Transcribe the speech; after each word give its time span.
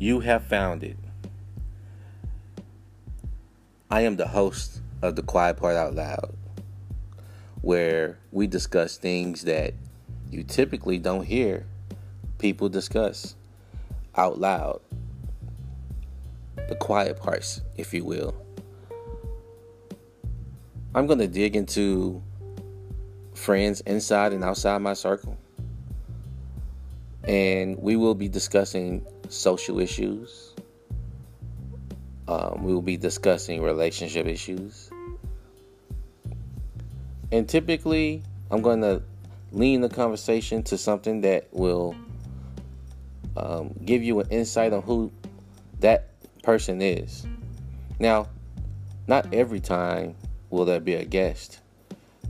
You 0.00 0.20
have 0.20 0.46
found 0.46 0.82
it. 0.82 0.96
I 3.90 4.00
am 4.00 4.16
the 4.16 4.28
host 4.28 4.80
of 5.02 5.14
The 5.14 5.22
Quiet 5.22 5.58
Part 5.58 5.76
Out 5.76 5.94
Loud, 5.94 6.34
where 7.60 8.18
we 8.32 8.46
discuss 8.46 8.96
things 8.96 9.42
that 9.42 9.74
you 10.30 10.42
typically 10.42 10.98
don't 10.98 11.26
hear 11.26 11.66
people 12.38 12.70
discuss 12.70 13.36
out 14.16 14.40
loud. 14.40 14.80
The 16.70 16.76
quiet 16.76 17.20
parts, 17.20 17.60
if 17.76 17.92
you 17.92 18.02
will. 18.02 18.34
I'm 20.94 21.06
going 21.06 21.18
to 21.18 21.28
dig 21.28 21.56
into 21.56 22.22
friends 23.34 23.82
inside 23.82 24.32
and 24.32 24.44
outside 24.44 24.78
my 24.78 24.94
circle. 24.94 25.36
And 27.22 27.76
we 27.78 27.96
will 27.96 28.14
be 28.14 28.28
discussing 28.28 29.04
social 29.30 29.80
issues. 29.80 30.54
Um, 32.28 32.62
we 32.62 32.74
will 32.74 32.82
be 32.82 32.96
discussing 32.96 33.62
relationship 33.62 34.26
issues. 34.26 34.90
And 37.32 37.48
typically, 37.48 38.22
I'm 38.50 38.60
going 38.60 38.80
to 38.82 39.02
lean 39.52 39.80
the 39.80 39.88
conversation 39.88 40.62
to 40.64 40.78
something 40.78 41.22
that 41.22 41.48
will 41.52 41.94
um, 43.36 43.74
give 43.84 44.02
you 44.02 44.20
an 44.20 44.28
insight 44.30 44.72
on 44.72 44.82
who 44.82 45.12
that 45.80 46.08
person 46.42 46.82
is. 46.82 47.26
Now, 47.98 48.28
not 49.06 49.32
every 49.32 49.60
time 49.60 50.14
will 50.50 50.64
there 50.64 50.80
be 50.80 50.94
a 50.94 51.04
guest. 51.04 51.60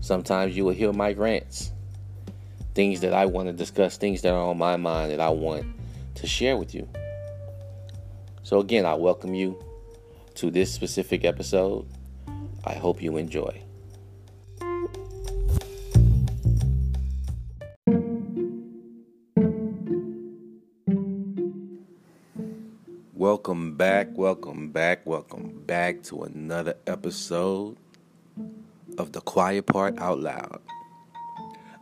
Sometimes 0.01 0.57
you 0.57 0.65
will 0.65 0.73
hear 0.73 0.93
my 0.93 1.13
rants, 1.13 1.73
things 2.75 3.01
that 3.01 3.13
I 3.13 3.27
want 3.27 3.49
to 3.49 3.53
discuss, 3.53 3.97
things 3.97 4.23
that 4.23 4.33
are 4.33 4.49
on 4.49 4.59
my 4.59 4.77
mind 4.77 5.13
that 5.13 5.21
I 5.21 5.31
want 5.31 5.67
to 6.17 6.27
share 6.27 6.57
with 6.57 6.75
you. 6.75 6.89
So, 8.51 8.59
again, 8.59 8.85
I 8.85 8.95
welcome 8.95 9.33
you 9.33 9.63
to 10.35 10.51
this 10.51 10.75
specific 10.75 11.25
episode. 11.25 11.87
I 12.65 12.75
hope 12.75 13.01
you 13.01 13.17
enjoy. 13.17 13.63
Welcome 23.15 23.77
back, 23.77 24.09
welcome 24.19 24.73
back, 24.73 25.07
welcome 25.07 25.63
back 25.65 26.03
to 26.03 26.25
another 26.25 26.75
episode 26.89 27.77
of 28.99 29.13
The 29.13 29.21
Quiet 29.21 29.67
Part 29.67 29.97
Out 30.01 30.19
Loud. 30.19 30.61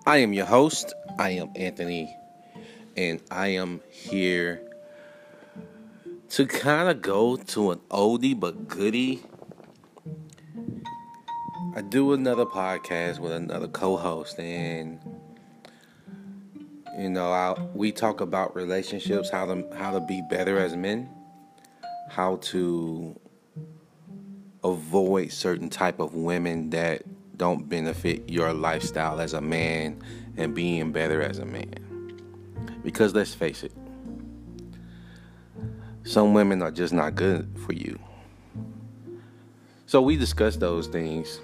I 0.05 0.19
am 0.19 0.35
your 0.35 0.45
host, 0.45 0.93
I 1.19 1.31
am 1.31 1.49
Anthony, 1.57 2.15
and 2.95 3.23
I 3.31 3.49
am 3.55 3.81
here 3.89 4.68
to 6.31 6.47
kind 6.47 6.89
of 6.89 7.03
go 7.03 7.37
to 7.37 7.71
an 7.71 7.81
oldie 7.91 8.39
but 8.39 8.69
goodie. 8.69 9.23
I 11.75 11.83
do 11.83 12.13
another 12.13 12.45
podcast 12.45 13.19
with 13.19 13.33
another 13.33 13.69
co 13.69 13.97
host, 13.97 14.39
and 14.39 14.99
you 16.99 17.11
know, 17.11 17.31
I, 17.31 17.61
we 17.75 17.93
talk 17.93 18.21
about 18.21 18.57
relationships, 18.57 19.31
how 19.31 19.47
to 19.47 19.65
how 19.77 19.93
to 19.93 20.01
be 20.01 20.23
better 20.29 20.59
as 20.59 20.75
men 20.77 21.09
how 22.09 22.37
to 22.37 23.19
avoid 24.65 25.31
certain 25.31 25.71
type 25.71 26.01
of 26.01 26.15
women 26.15 26.71
that 26.71 27.03
don't 27.37 27.69
benefit 27.69 28.29
your 28.29 28.53
lifestyle 28.53 29.21
as 29.21 29.35
a 29.35 29.41
man 29.41 30.03
and 30.37 30.55
being 30.55 30.91
better 30.91 31.23
as 31.23 31.39
a 31.39 31.45
man. 31.45 31.75
Because 32.83 33.15
let's 33.15 33.35
face 33.35 33.63
it, 33.63 33.73
some 36.09 36.33
women 36.33 36.63
are 36.63 36.71
just 36.71 36.95
not 36.95 37.15
good 37.15 37.47
for 37.67 37.75
you. 37.75 37.99
So 39.85 40.01
we 40.01 40.17
discuss 40.17 40.57
those 40.57 40.87
things, 40.87 41.39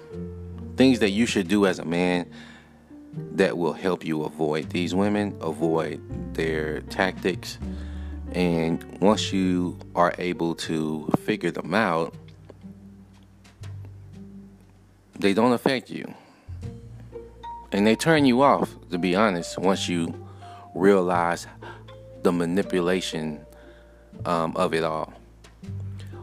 things 0.75 0.97
that 0.99 1.11
you 1.11 1.27
should 1.27 1.47
do 1.47 1.67
as 1.67 1.77
a 1.77 1.85
man 1.85 2.25
that 3.33 3.59
will 3.59 3.73
help 3.73 4.03
you 4.03 4.23
avoid 4.23 4.71
these 4.71 4.95
women, 4.95 5.37
avoid 5.39 6.01
their 6.33 6.81
tactics, 6.81 7.59
and 8.31 8.83
once 8.99 9.31
you 9.31 9.77
are 9.93 10.15
able 10.17 10.55
to 10.55 11.11
figure 11.19 11.51
them 11.51 11.75
out, 11.75 12.15
they 15.19 15.35
don't 15.35 15.53
affect 15.53 15.91
you. 15.91 16.11
And 17.71 17.85
they 17.85 17.95
turn 17.95 18.25
you 18.25 18.41
off, 18.41 18.75
to 18.89 18.97
be 18.97 19.15
honest, 19.15 19.59
once 19.59 19.87
you 19.87 20.27
realize 20.73 21.45
the 22.23 22.31
manipulation 22.31 23.44
um, 24.25 24.55
of 24.55 24.73
it 24.73 24.83
all. 24.83 25.13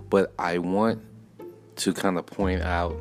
But 0.09 0.33
I 0.39 0.59
want 0.59 1.03
to 1.77 1.93
kind 1.93 2.19
of 2.19 2.27
point 2.27 2.63
out 2.63 2.97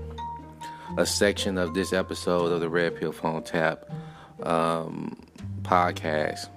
a 0.98 1.06
section 1.06 1.58
of 1.58 1.74
this 1.74 1.94
episode 1.94 2.52
of 2.52 2.60
the 2.60 2.70
Red 2.70 2.96
Pill 2.98 3.12
Phone 3.12 3.44
Tap 3.44 3.90
um, 4.44 5.18
podcast 5.62 6.48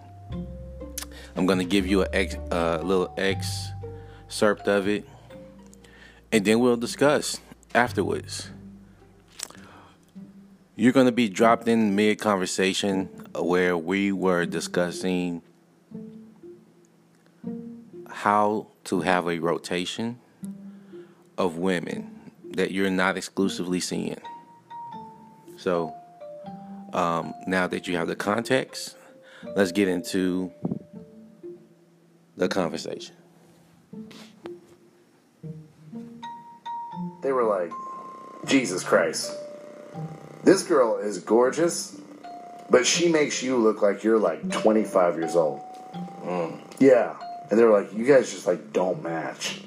I'm 1.37 1.47
going 1.47 1.59
to 1.59 1.65
give 1.65 1.87
you 1.87 2.03
a 2.03 2.09
ex, 2.13 2.37
uh, 2.53 2.81
little 2.83 3.13
excerpt 3.17 4.69
of 4.69 4.87
it, 4.87 5.09
and 6.31 6.45
then 6.45 6.61
we'll 6.61 6.77
discuss 6.77 7.41
afterwards. 7.75 8.51
You're 10.77 10.93
going 10.93 11.07
to 11.07 11.13
be 11.13 11.29
dropped 11.29 11.67
in 11.67 11.95
mid 11.97 12.21
conversation 12.21 13.07
where 13.35 13.77
we 13.77 14.13
were 14.13 14.47
discussing 14.47 15.43
how 18.25 18.67
to 18.85 19.03
have 19.03 19.29
a 19.29 19.39
rotation 19.39 20.19
of 21.37 21.59
women 21.59 22.11
that 22.53 22.71
you're 22.71 22.89
not 22.89 23.19
exclusively 23.19 23.79
seeing. 23.79 24.17
So, 25.59 25.95
um, 26.95 27.35
now 27.47 27.67
that 27.67 27.87
you 27.87 27.99
have 27.99 28.09
the 28.09 28.17
context, 28.17 28.97
let's 29.55 29.73
get 29.73 29.89
into 29.89 30.51
the 32.39 32.49
conversation. 32.49 33.15
They 37.21 37.33
were 37.33 37.45
like, 37.45 37.73
Jesus 38.49 38.83
Christ. 38.83 39.37
This 40.45 40.63
girl 40.63 40.97
is 40.97 41.19
gorgeous, 41.19 42.01
but 42.71 42.87
she 42.87 43.13
makes 43.13 43.43
you 43.43 43.59
look 43.59 43.83
like 43.83 44.03
you're 44.03 44.19
like 44.19 44.51
25 44.51 45.19
years 45.19 45.37
old. 45.37 45.61
Mm. 46.23 46.59
Yeah. 46.79 47.17
And 47.51 47.59
they 47.59 47.65
were 47.65 47.81
like, 47.81 47.93
you 47.93 48.05
guys 48.05 48.31
just 48.33 48.47
like 48.47 48.73
don't 48.73 49.03
match. 49.03 49.61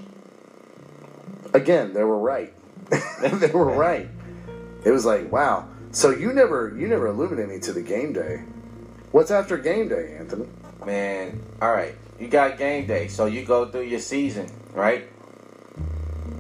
Again, 1.54 1.94
they 1.94 2.04
were 2.04 2.18
right. 2.18 2.54
they 3.22 3.52
were 3.52 3.66
right. 3.66 4.10
It 4.84 4.92
was 4.92 5.06
like, 5.06 5.32
wow. 5.32 5.68
So 5.92 6.12
you 6.12 6.34
never 6.34 6.76
you 6.78 6.88
never 6.88 7.08
illuminated 7.08 7.50
me 7.50 7.60
to 7.62 7.74
the 7.74 7.82
game 7.82 8.14
day. 8.14 8.44
What's 9.12 9.32
after 9.32 9.58
game 9.58 9.88
day, 9.88 10.18
Anthony? 10.20 10.48
Man, 10.86 11.42
all 11.62 11.72
right 11.72 11.96
you 12.20 12.28
got 12.28 12.58
game 12.58 12.88
day, 12.88 13.08
so 13.08 13.26
you 13.26 13.44
go 13.46 13.70
through 13.70 13.84
your 13.84 14.00
season, 14.00 14.50
right? 14.74 15.08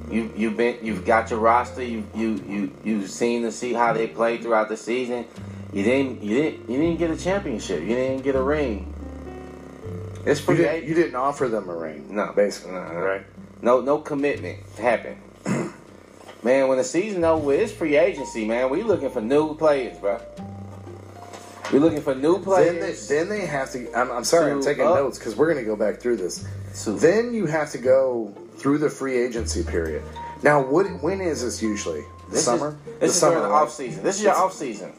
You 0.09 0.31
you've 0.35 0.57
been 0.57 0.77
you've 0.81 1.05
got 1.05 1.29
your 1.29 1.39
roster. 1.39 1.83
You 1.83 2.07
you 2.15 2.43
you 2.47 2.71
you've 2.83 3.09
seen 3.09 3.43
to 3.43 3.51
see 3.51 3.73
how 3.73 3.93
they 3.93 4.07
play 4.07 4.37
throughout 4.37 4.69
the 4.69 4.77
season. 4.77 5.25
You 5.73 5.83
didn't 5.83 6.23
you 6.23 6.41
didn't 6.41 6.69
you 6.69 6.77
didn't 6.77 6.97
get 6.97 7.11
a 7.11 7.17
championship. 7.17 7.81
You 7.81 7.95
didn't 7.95 8.23
get 8.23 8.35
a 8.35 8.41
ring. 8.41 8.93
It's 10.27 10.41
for 10.41 10.51
you. 10.51 10.63
Didn't, 10.63 10.87
you 10.87 10.93
didn't 10.93 11.15
offer 11.15 11.47
them 11.47 11.69
a 11.69 11.75
ring. 11.75 12.13
No, 12.13 12.33
basically, 12.35 12.73
no, 12.73 12.83
no. 12.83 12.99
right? 12.99 13.25
No 13.61 13.81
no 13.81 13.99
commitment 13.99 14.59
happened. 14.77 15.21
man, 16.43 16.67
when 16.67 16.77
the 16.77 16.83
season 16.83 17.23
over, 17.23 17.53
it's 17.53 17.71
free 17.71 17.95
agency. 17.95 18.45
Man, 18.45 18.69
we 18.69 18.83
looking 18.83 19.09
for 19.09 19.21
new 19.21 19.55
players, 19.55 19.97
bro. 19.97 20.19
We're 21.71 21.79
looking 21.79 22.01
for 22.01 22.15
new 22.15 22.41
players. 22.41 23.07
Then 23.07 23.25
they, 23.25 23.25
then 23.25 23.39
they 23.39 23.45
have 23.45 23.71
to. 23.71 23.91
I'm, 23.97 24.11
I'm 24.11 24.23
sorry, 24.23 24.51
I'm 24.51 24.61
taking 24.61 24.85
up. 24.85 24.95
notes 24.95 25.17
because 25.17 25.35
we're 25.35 25.51
going 25.51 25.63
to 25.63 25.69
go 25.69 25.75
back 25.75 25.99
through 25.99 26.17
this. 26.17 26.45
So, 26.73 26.95
then 26.95 27.33
you 27.33 27.45
have 27.45 27.71
to 27.71 27.77
go 27.77 28.33
through 28.57 28.77
the 28.79 28.89
free 28.89 29.17
agency 29.17 29.63
period. 29.63 30.03
Now, 30.43 30.61
what? 30.61 30.85
When 31.01 31.21
is 31.21 31.41
this 31.41 31.61
usually? 31.61 32.01
The 32.27 32.31
this 32.31 32.45
summer. 32.45 32.77
Is, 32.85 32.85
this 32.85 32.99
the 32.99 33.05
is 33.05 33.15
summer, 33.15 33.35
during 33.35 33.49
the 33.49 33.55
off 33.55 33.71
season. 33.71 34.03
This 34.03 34.17
is 34.17 34.23
your 34.23 34.35
off 34.35 34.53
season. 34.53 34.93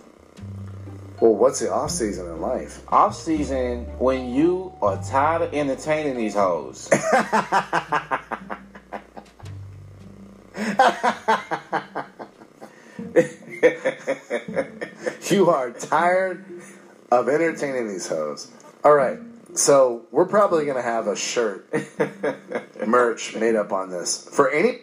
Well, 1.21 1.35
what's 1.35 1.59
the 1.59 1.73
off 1.73 1.91
season 1.91 2.27
in 2.27 2.41
life? 2.41 2.81
Off 2.89 3.17
season 3.17 3.87
when 3.99 4.33
you 4.33 4.73
are 4.81 5.03
tired 5.03 5.43
of 5.43 5.53
entertaining 5.53 6.17
these 6.17 6.35
hoes. 6.35 6.89
you 15.29 15.51
are 15.51 15.73
tired 15.73 16.45
of 17.11 17.29
entertaining 17.29 17.89
these 17.89 18.07
hoes. 18.07 18.53
All 18.85 18.95
right. 18.95 19.19
So 19.55 20.07
we're 20.13 20.27
probably 20.27 20.67
gonna 20.67 20.83
have 20.83 21.09
a 21.09 21.17
shirt 21.17 21.69
merch 22.87 23.35
made 23.35 23.57
up 23.57 23.73
on 23.73 23.91
this 23.91 24.29
for 24.29 24.51
any. 24.51 24.83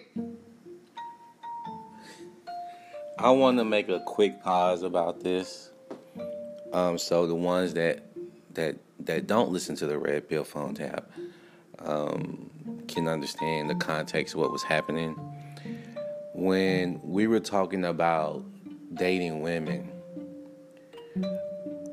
I 3.18 3.30
want 3.30 3.58
to 3.60 3.64
make 3.64 3.88
a 3.88 4.02
quick 4.02 4.44
pause 4.44 4.84
about 4.84 5.24
this. 5.24 5.72
Um, 6.76 6.98
so 6.98 7.26
the 7.26 7.36
ones 7.36 7.74
that 7.76 8.04
that 8.54 8.76
that 9.00 9.28
don't 9.28 9.50
listen 9.50 9.78
to 9.78 9.88
the 9.88 9.98
Red 9.98 10.28
Pill 10.28 10.44
Phone 10.44 10.76
Tap, 10.76 11.10
um, 11.80 12.50
can 12.90 13.08
understand 13.08 13.70
the 13.70 13.76
context 13.76 14.34
of 14.34 14.42
what 14.42 14.52
was 14.52 14.62
happening. 14.62 15.14
When 16.34 17.00
we 17.02 17.28
were 17.28 17.40
talking 17.40 17.86
about 17.86 18.44
dating 18.94 19.40
women, 19.40 19.90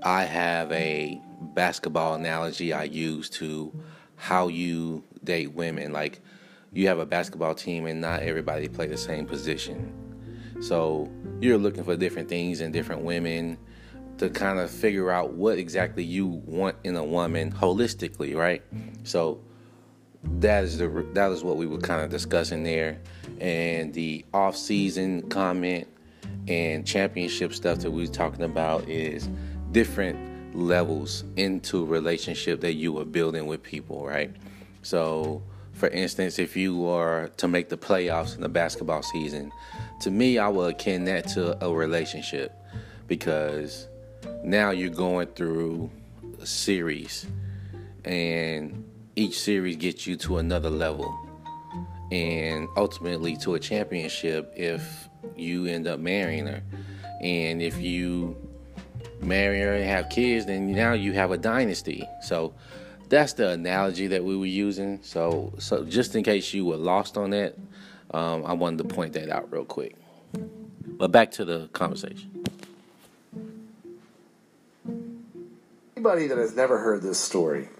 I 0.02 0.24
have 0.24 0.72
a 0.72 1.20
basketball 1.54 2.14
analogy 2.14 2.72
I 2.72 2.82
use 2.82 3.30
to 3.30 3.72
how 4.16 4.48
you 4.48 5.04
date 5.22 5.52
women. 5.52 5.92
Like 5.92 6.18
you 6.72 6.88
have 6.88 6.98
a 6.98 7.06
basketball 7.06 7.54
team 7.54 7.86
and 7.86 8.00
not 8.00 8.22
everybody 8.22 8.66
play 8.66 8.88
the 8.88 8.96
same 8.96 9.26
position. 9.26 9.94
So 10.60 11.08
you're 11.40 11.56
looking 11.56 11.84
for 11.84 11.96
different 11.96 12.28
things 12.28 12.60
in 12.60 12.72
different 12.72 13.02
women 13.02 13.58
to 14.22 14.30
kind 14.30 14.60
of 14.60 14.70
figure 14.70 15.10
out 15.10 15.32
what 15.32 15.58
exactly 15.58 16.04
you 16.04 16.26
want 16.26 16.76
in 16.84 16.94
a 16.94 17.04
woman 17.04 17.50
holistically, 17.50 18.36
right? 18.36 18.62
So 19.02 19.40
that 20.38 20.62
is 20.62 20.78
the 20.78 20.88
that 21.14 21.32
is 21.32 21.42
what 21.42 21.56
we 21.56 21.66
were 21.66 21.80
kind 21.80 22.02
of 22.02 22.08
discussing 22.08 22.62
there, 22.62 23.00
and 23.40 23.92
the 23.92 24.24
off 24.32 24.56
season 24.56 25.28
comment 25.28 25.88
and 26.46 26.86
championship 26.86 27.52
stuff 27.52 27.78
that 27.78 27.90
we 27.90 28.02
were 28.02 28.12
talking 28.12 28.44
about 28.44 28.88
is 28.88 29.28
different 29.72 30.56
levels 30.56 31.24
into 31.34 31.84
relationship 31.84 32.60
that 32.60 32.74
you 32.74 32.96
are 32.98 33.04
building 33.04 33.46
with 33.48 33.60
people, 33.60 34.06
right? 34.06 34.30
So, 34.82 35.42
for 35.72 35.88
instance, 35.88 36.38
if 36.38 36.56
you 36.56 36.86
are 36.86 37.26
to 37.38 37.48
make 37.48 37.70
the 37.70 37.76
playoffs 37.76 38.36
in 38.36 38.40
the 38.40 38.48
basketball 38.48 39.02
season, 39.02 39.50
to 40.02 40.12
me, 40.12 40.38
I 40.38 40.46
would 40.46 40.74
akin 40.74 41.06
that 41.06 41.26
to 41.30 41.64
a 41.64 41.74
relationship 41.74 42.56
because 43.08 43.88
now 44.42 44.70
you're 44.70 44.90
going 44.90 45.28
through 45.28 45.90
a 46.40 46.46
series 46.46 47.26
and 48.04 48.84
each 49.14 49.38
series 49.40 49.76
gets 49.76 50.06
you 50.06 50.16
to 50.16 50.38
another 50.38 50.70
level 50.70 51.16
and 52.10 52.68
ultimately 52.76 53.36
to 53.36 53.54
a 53.54 53.60
championship 53.60 54.52
if 54.56 55.08
you 55.36 55.66
end 55.66 55.86
up 55.86 56.00
marrying 56.00 56.46
her. 56.46 56.62
And 57.22 57.62
if 57.62 57.78
you 57.78 58.36
marry 59.20 59.60
her 59.60 59.74
and 59.74 59.84
have 59.84 60.08
kids 60.08 60.46
then 60.46 60.72
now 60.72 60.92
you 60.92 61.12
have 61.12 61.30
a 61.30 61.38
dynasty. 61.38 62.06
So 62.22 62.54
that's 63.08 63.34
the 63.34 63.50
analogy 63.50 64.08
that 64.08 64.24
we 64.24 64.36
were 64.36 64.46
using. 64.46 65.00
So 65.02 65.52
so 65.58 65.84
just 65.84 66.16
in 66.16 66.24
case 66.24 66.52
you 66.52 66.64
were 66.64 66.76
lost 66.76 67.16
on 67.16 67.30
that 67.30 67.56
um, 68.12 68.44
i 68.44 68.52
wanted 68.52 68.76
to 68.76 68.94
point 68.94 69.14
that 69.14 69.30
out 69.30 69.50
real 69.52 69.64
quick. 69.64 69.96
But 70.84 71.12
back 71.12 71.30
to 71.32 71.44
the 71.44 71.68
conversation 71.72 72.42
Anybody 76.02 76.26
that 76.26 76.38
has 76.38 76.56
never 76.56 76.78
heard 76.78 77.00
this 77.00 77.16
story, 77.16 77.68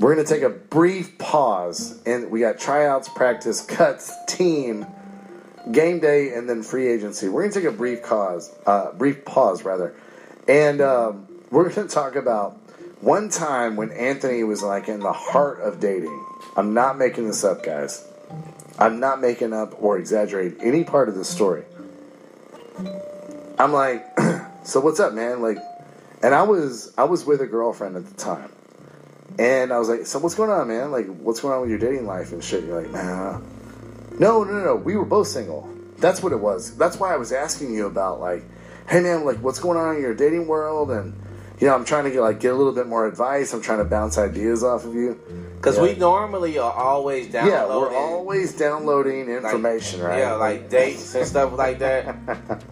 we're 0.00 0.14
going 0.14 0.24
to 0.26 0.32
take 0.32 0.40
a 0.40 0.48
brief 0.48 1.18
pause, 1.18 2.00
and 2.06 2.30
we 2.30 2.40
got 2.40 2.58
tryouts, 2.58 3.10
practice, 3.10 3.60
cuts, 3.60 4.14
team, 4.26 4.86
game 5.70 6.00
day, 6.00 6.32
and 6.32 6.48
then 6.48 6.62
free 6.62 6.88
agency. 6.88 7.28
We're 7.28 7.42
going 7.42 7.52
to 7.52 7.60
take 7.60 7.68
a 7.68 7.76
brief 7.76 8.02
pause, 8.02 8.50
uh, 8.64 8.92
brief 8.92 9.26
pause 9.26 9.62
rather, 9.62 9.94
and 10.48 10.80
um, 10.80 11.28
we're 11.50 11.68
going 11.68 11.86
to 11.86 11.94
talk 11.94 12.16
about 12.16 12.52
one 13.02 13.28
time 13.28 13.76
when 13.76 13.90
Anthony 13.90 14.42
was 14.42 14.62
like 14.62 14.88
in 14.88 15.00
the 15.00 15.12
heart 15.12 15.60
of 15.60 15.78
dating. 15.78 16.24
I'm 16.56 16.72
not 16.72 16.96
making 16.96 17.26
this 17.26 17.44
up, 17.44 17.62
guys. 17.62 18.08
I'm 18.78 19.00
not 19.00 19.20
making 19.20 19.52
up 19.52 19.82
or 19.82 19.98
exaggerating 19.98 20.62
any 20.62 20.82
part 20.82 21.10
of 21.10 21.14
this 21.14 21.28
story. 21.28 21.64
I'm 23.58 23.74
like, 23.74 24.18
so 24.64 24.80
what's 24.80 24.98
up, 24.98 25.12
man? 25.12 25.42
Like, 25.42 25.58
and 26.22 26.34
I 26.34 26.42
was 26.42 26.92
I 26.98 27.04
was 27.04 27.24
with 27.24 27.40
a 27.40 27.46
girlfriend 27.46 27.96
at 27.96 28.06
the 28.06 28.14
time, 28.14 28.50
and 29.38 29.72
I 29.72 29.78
was 29.78 29.88
like, 29.88 30.06
so 30.06 30.18
what's 30.18 30.34
going 30.34 30.50
on, 30.50 30.68
man? 30.68 30.90
Like, 30.92 31.06
what's 31.06 31.40
going 31.40 31.54
on 31.54 31.60
with 31.62 31.70
your 31.70 31.78
dating 31.78 32.06
life 32.06 32.32
and 32.32 32.42
shit? 32.42 32.64
You're 32.64 32.80
like, 32.82 32.90
man, 32.90 33.42
no, 34.18 34.42
no, 34.44 34.52
no, 34.52 34.64
no. 34.64 34.76
We 34.76 34.96
were 34.96 35.04
both 35.04 35.28
single. 35.28 35.68
That's 35.98 36.22
what 36.22 36.32
it 36.32 36.40
was. 36.40 36.76
That's 36.76 36.98
why 36.98 37.12
I 37.14 37.16
was 37.16 37.32
asking 37.32 37.74
you 37.74 37.86
about 37.86 38.20
like, 38.20 38.44
hey, 38.88 39.00
man, 39.00 39.24
like, 39.24 39.38
what's 39.38 39.58
going 39.58 39.78
on 39.78 39.96
in 39.96 40.02
your 40.02 40.14
dating 40.14 40.46
world? 40.46 40.90
And 40.90 41.14
you 41.58 41.66
know, 41.66 41.74
I'm 41.74 41.86
trying 41.86 42.04
to 42.04 42.10
get 42.10 42.20
like 42.20 42.40
get 42.40 42.52
a 42.52 42.56
little 42.56 42.72
bit 42.74 42.86
more 42.86 43.06
advice. 43.06 43.52
I'm 43.54 43.62
trying 43.62 43.78
to 43.78 43.84
bounce 43.86 44.18
ideas 44.18 44.62
off 44.62 44.84
of 44.84 44.94
you. 44.94 45.18
Because 45.56 45.76
Yeah. 45.76 45.82
we 45.84 45.94
normally 45.94 46.58
are 46.58 46.70
always 46.72 47.32
downloading. 47.32 47.58
Yeah, 47.58 47.66
we're 47.78 47.96
always 47.96 48.52
downloading 48.54 49.28
like- 49.28 49.42
information, 49.44 50.02
right? 50.02 50.18
Yeah, 50.18 50.34
like 50.34 50.68
dates 50.68 51.14
and 51.14 51.26
stuff 51.26 51.56
like 51.56 51.78
that. 51.78 52.14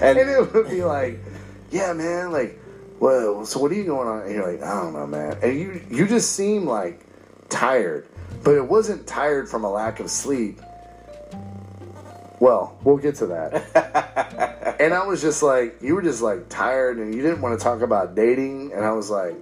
and 0.00 0.18
And 0.18 0.30
it 0.30 0.54
would 0.54 0.70
be 0.70 0.82
like, 0.84 1.20
yeah, 1.70 1.92
man, 1.92 2.32
like, 2.32 2.58
well, 3.00 3.44
so 3.44 3.60
what 3.60 3.70
are 3.70 3.74
you 3.74 3.84
going 3.84 4.08
on? 4.08 4.22
And 4.22 4.34
you're 4.34 4.52
like, 4.52 4.62
I 4.62 4.80
don't 4.80 4.92
know, 4.92 5.06
man. 5.06 5.38
And 5.42 5.58
you 5.58 5.84
you 5.90 6.06
just 6.08 6.32
seem 6.32 6.66
like 6.66 7.04
tired, 7.48 8.08
but 8.42 8.54
it 8.54 8.66
wasn't 8.66 9.06
tired 9.06 9.48
from 9.48 9.64
a 9.64 9.70
lack 9.70 10.00
of 10.00 10.10
sleep. 10.10 10.60
Well, 12.40 12.78
we'll 12.84 12.98
get 12.98 13.16
to 13.16 13.26
that. 13.26 14.76
and 14.80 14.94
I 14.94 15.04
was 15.04 15.20
just 15.20 15.42
like, 15.42 15.82
you 15.82 15.94
were 15.94 16.02
just 16.02 16.22
like 16.22 16.48
tired, 16.48 16.98
and 16.98 17.14
you 17.14 17.22
didn't 17.22 17.40
want 17.40 17.58
to 17.58 17.62
talk 17.62 17.82
about 17.82 18.14
dating, 18.14 18.72
and 18.72 18.84
I 18.84 18.92
was 18.92 19.10
like, 19.10 19.34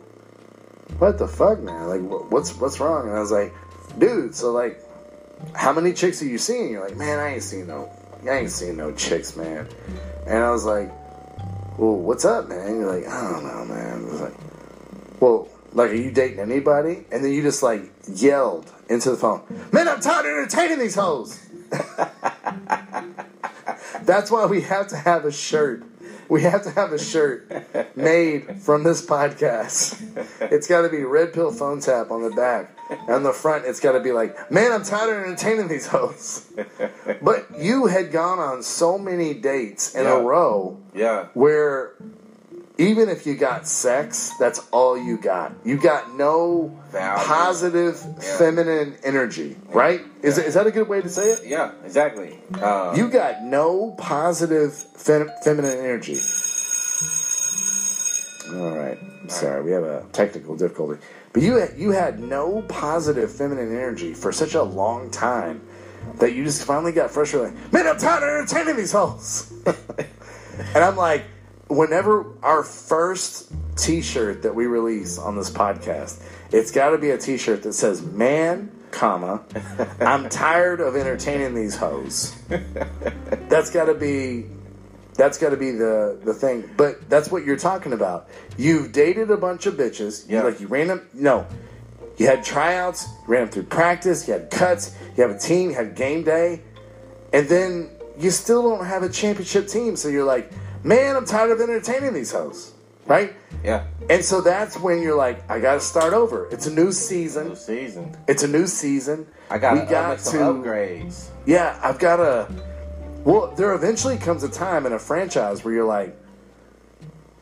what 0.99 1.19
the 1.19 1.29
fuck, 1.29 1.61
man? 1.61 1.89
Like, 1.89 2.31
what's 2.31 2.55
what's 2.57 2.81
wrong? 2.81 3.09
And 3.09 3.17
I 3.17 3.21
was 3.21 3.33
like, 3.33 3.55
dude, 3.99 4.35
so 4.35 4.53
like, 4.53 4.83
how 5.55 5.73
many 5.73 5.93
chicks 5.93 6.23
are 6.23 6.27
you 6.27 6.39
seeing? 6.39 6.73
You're 6.73 6.85
like, 6.85 6.97
man, 6.97 7.19
I 7.19 7.35
ain't 7.35 7.43
seen 7.43 7.67
no, 7.67 7.91
I 8.25 8.39
ain't 8.39 8.51
seen 8.51 8.77
no 8.77 8.93
chicks, 8.93 9.37
man. 9.37 9.69
And 10.27 10.39
I 10.39 10.51
was 10.51 10.65
like, 10.65 10.91
well, 11.79 11.97
what's 11.97 12.25
up, 12.25 12.49
man? 12.49 12.81
You're 12.81 13.01
like, 13.01 13.07
I 13.07 13.33
don't 13.33 13.45
know, 13.45 13.65
man. 13.67 14.01
I 14.01 14.05
was 14.11 14.21
like, 14.21 14.35
well, 15.21 15.49
like, 15.73 15.91
are 15.91 15.95
you 15.95 16.11
dating 16.11 16.41
anybody? 16.41 17.05
And 17.11 17.23
then 17.25 17.33
you 17.33 17.43
just 17.43 17.63
like 17.63 17.93
yelled 18.15 18.73
into 18.89 19.11
the 19.11 19.17
phone, 19.17 19.43
man, 19.73 19.89
I'm 19.89 20.01
tired 20.01 20.27
of 20.27 20.39
entertaining 20.39 20.79
these 20.79 20.95
hoes. 20.95 21.39
That's 24.03 24.31
why 24.31 24.47
we 24.47 24.63
have 24.63 24.87
to 24.89 24.97
have 24.97 25.25
a 25.25 25.33
shirt. 25.33 25.85
We 26.29 26.43
have 26.43 26.63
to 26.65 26.71
have 26.71 26.93
a 26.93 26.99
shirt 26.99 27.97
made 27.97 28.61
from 28.63 28.83
this 28.83 29.05
podcast. 29.05 30.01
It's 30.41 30.67
got 30.67 30.83
to 30.83 30.89
be 30.89 31.05
red 31.05 31.33
pill 31.33 31.53
phone 31.53 31.81
tap 31.81 32.11
on 32.11 32.23
the 32.23 32.31
back. 32.31 32.76
On 33.09 33.23
the 33.23 33.33
front, 33.33 33.65
it's 33.67 33.81
got 33.81 33.93
to 33.93 34.01
be 34.01 34.13
like, 34.13 34.51
man, 34.51 34.71
I'm 34.73 34.83
tired 34.85 35.17
of 35.17 35.25
entertaining 35.25 35.69
these 35.69 35.87
hoes. 35.87 36.47
But 37.23 37.47
you 37.59 37.87
had 37.87 38.13
gone 38.13 38.39
on 38.39 38.63
so 38.63 38.99
many 38.99 39.35
dates 39.35 39.95
in 39.95 40.05
Yeah. 40.05 40.19
a 40.19 40.23
row 40.23 40.77
yeah, 40.95 41.27
where 41.35 41.95
even 42.79 43.09
if 43.09 43.27
you 43.27 43.35
got 43.37 43.67
sex, 43.67 44.33
that's 44.39 44.61
all 44.71 44.99
you 44.99 45.17
got. 45.17 45.53
You 45.65 45.79
got 45.79 46.15
no 46.15 46.77
Value. 46.93 47.25
positive 47.25 47.99
Yeah. 48.05 48.37
feminine 48.39 48.97
energy, 49.03 49.57
right? 49.73 50.03
Is, 50.23 50.37
is 50.39 50.55
that 50.55 50.67
a 50.67 50.71
good 50.71 50.87
way 50.89 51.01
to 51.01 51.09
say 51.09 51.31
it? 51.33 51.41
yeah, 51.47 51.73
exactly. 51.85 52.39
Uh, 52.61 52.93
You 52.97 53.09
got 53.09 53.43
no 53.43 53.95
positive 53.99 54.75
fem- 54.75 55.31
feminine 55.43 55.79
energy. 55.79 56.19
All 58.55 58.71
right, 58.77 58.99
sorry, 59.29 59.63
we 59.63 59.73
have 59.73 59.83
a 59.83 60.05
technical 60.13 60.55
difficulty, 60.57 61.01
but 61.37 61.43
you 61.43 61.57
had, 61.57 61.77
you 61.77 61.91
had 61.91 62.19
no 62.19 62.63
positive 62.63 63.31
feminine 63.31 63.69
energy 63.69 64.15
for 64.15 64.33
such 64.33 64.55
a 64.55 64.63
long 64.63 65.11
time 65.11 65.61
that 66.15 66.33
you 66.33 66.45
just 66.45 66.65
finally 66.65 66.93
got 66.93 67.11
frustrated. 67.11 67.53
Like, 67.53 67.73
Man, 67.75 67.87
I'm 67.87 67.99
tired 67.99 68.23
of 68.23 68.31
entertaining 68.31 68.77
these 68.77 68.93
hoes. 68.93 69.53
and 69.67 70.79
I'm 70.83 70.97
like, 70.97 71.25
whenever 71.69 72.25
our 72.43 72.63
first 72.63 73.53
T-shirt 73.77 74.45
that 74.45 74.55
we 74.55 74.65
release 74.65 75.19
on 75.19 75.37
this 75.37 75.51
podcast, 75.51 76.23
it's 76.53 76.71
got 76.71 76.93
to 76.93 76.97
be 76.97 77.11
a 77.11 77.19
T-shirt 77.19 77.65
that 77.65 77.75
says 77.75 78.01
"Man." 78.01 78.73
comma 78.93 79.43
i'm 80.01 80.29
tired 80.29 80.81
of 80.81 80.95
entertaining 80.95 81.55
these 81.55 81.77
hoes 81.77 82.35
that's 83.49 83.69
got 83.69 83.87
to 83.87 83.95
be 83.95 84.47
that's 85.17 85.39
got 85.39 85.51
to 85.51 85.57
be 85.57 85.71
the 85.71 86.21
the 86.25 86.35
thing. 86.35 86.71
But 86.77 87.09
that's 87.09 87.31
what 87.31 87.45
you're 87.45 87.57
talking 87.57 87.93
about. 87.93 88.29
You've 88.57 88.93
dated 88.93 89.31
a 89.31 89.37
bunch 89.37 89.67
of 89.67 89.75
bitches. 89.75 90.29
Yeah. 90.29 90.43
like 90.43 90.61
you 90.61 90.67
ran 90.69 90.89
them 90.89 91.09
no. 91.15 91.47
You 92.17 92.27
had 92.27 92.45
tryouts 92.45 93.07
you 93.07 93.29
ran 93.29 93.43
them 93.43 93.51
through 93.51 93.65
practice 93.65 94.27
you 94.27 94.33
had 94.35 94.51
cuts 94.51 94.97
you 95.17 95.23
have 95.23 95.31
a 95.31 95.39
team 95.39 95.71
you 95.71 95.77
had 95.77 95.95
game 95.95 96.23
day. 96.23 96.63
And 97.33 97.49
then 97.49 97.91
you 98.19 98.31
still 98.31 98.63
don't 98.63 98.85
have 98.85 99.03
a 99.03 99.09
championship 99.09 99.69
team. 99.69 99.97
So 99.97 100.09
you're 100.09 100.25
like 100.25 100.53
man 100.85 101.17
i'm 101.17 101.25
tired 101.25 101.51
of 101.51 101.61
entertaining 101.61 102.13
these 102.15 102.33
hoes. 102.33 102.73
Right? 103.07 103.35
Yeah, 103.63 103.87
and 104.11 104.25
so 104.25 104.41
that's 104.41 104.77
when 104.81 105.01
you're 105.01 105.17
like 105.17 105.49
i 105.49 105.61
gotta 105.61 105.81
start 105.81 106.13
over. 106.13 106.49
It's 106.51 106.67
a 106.67 106.73
new 106.73 106.91
season. 106.91 107.49
New 107.49 107.55
season. 107.57 108.17
it's 108.27 108.43
a 108.43 108.49
new 108.49 108.67
season. 108.67 109.27
I 109.49 109.59
got 109.59 109.75
we 109.75 109.89
got 109.89 110.21
some 110.21 110.63
to 110.63 110.69
upgrades. 110.69 111.29
yeah, 111.47 111.79
I've 111.83 112.01
got 112.01 112.17
to. 112.17 112.49
Well, 113.27 113.53
there 113.57 113.75
eventually 113.75 114.19
comes 114.19 114.45
a 114.45 114.49
time 114.49 114.87
in 114.87 114.93
a 114.93 115.01
franchise 115.01 115.65
where 115.65 115.75
you're 115.75 115.85
like, 115.85 116.17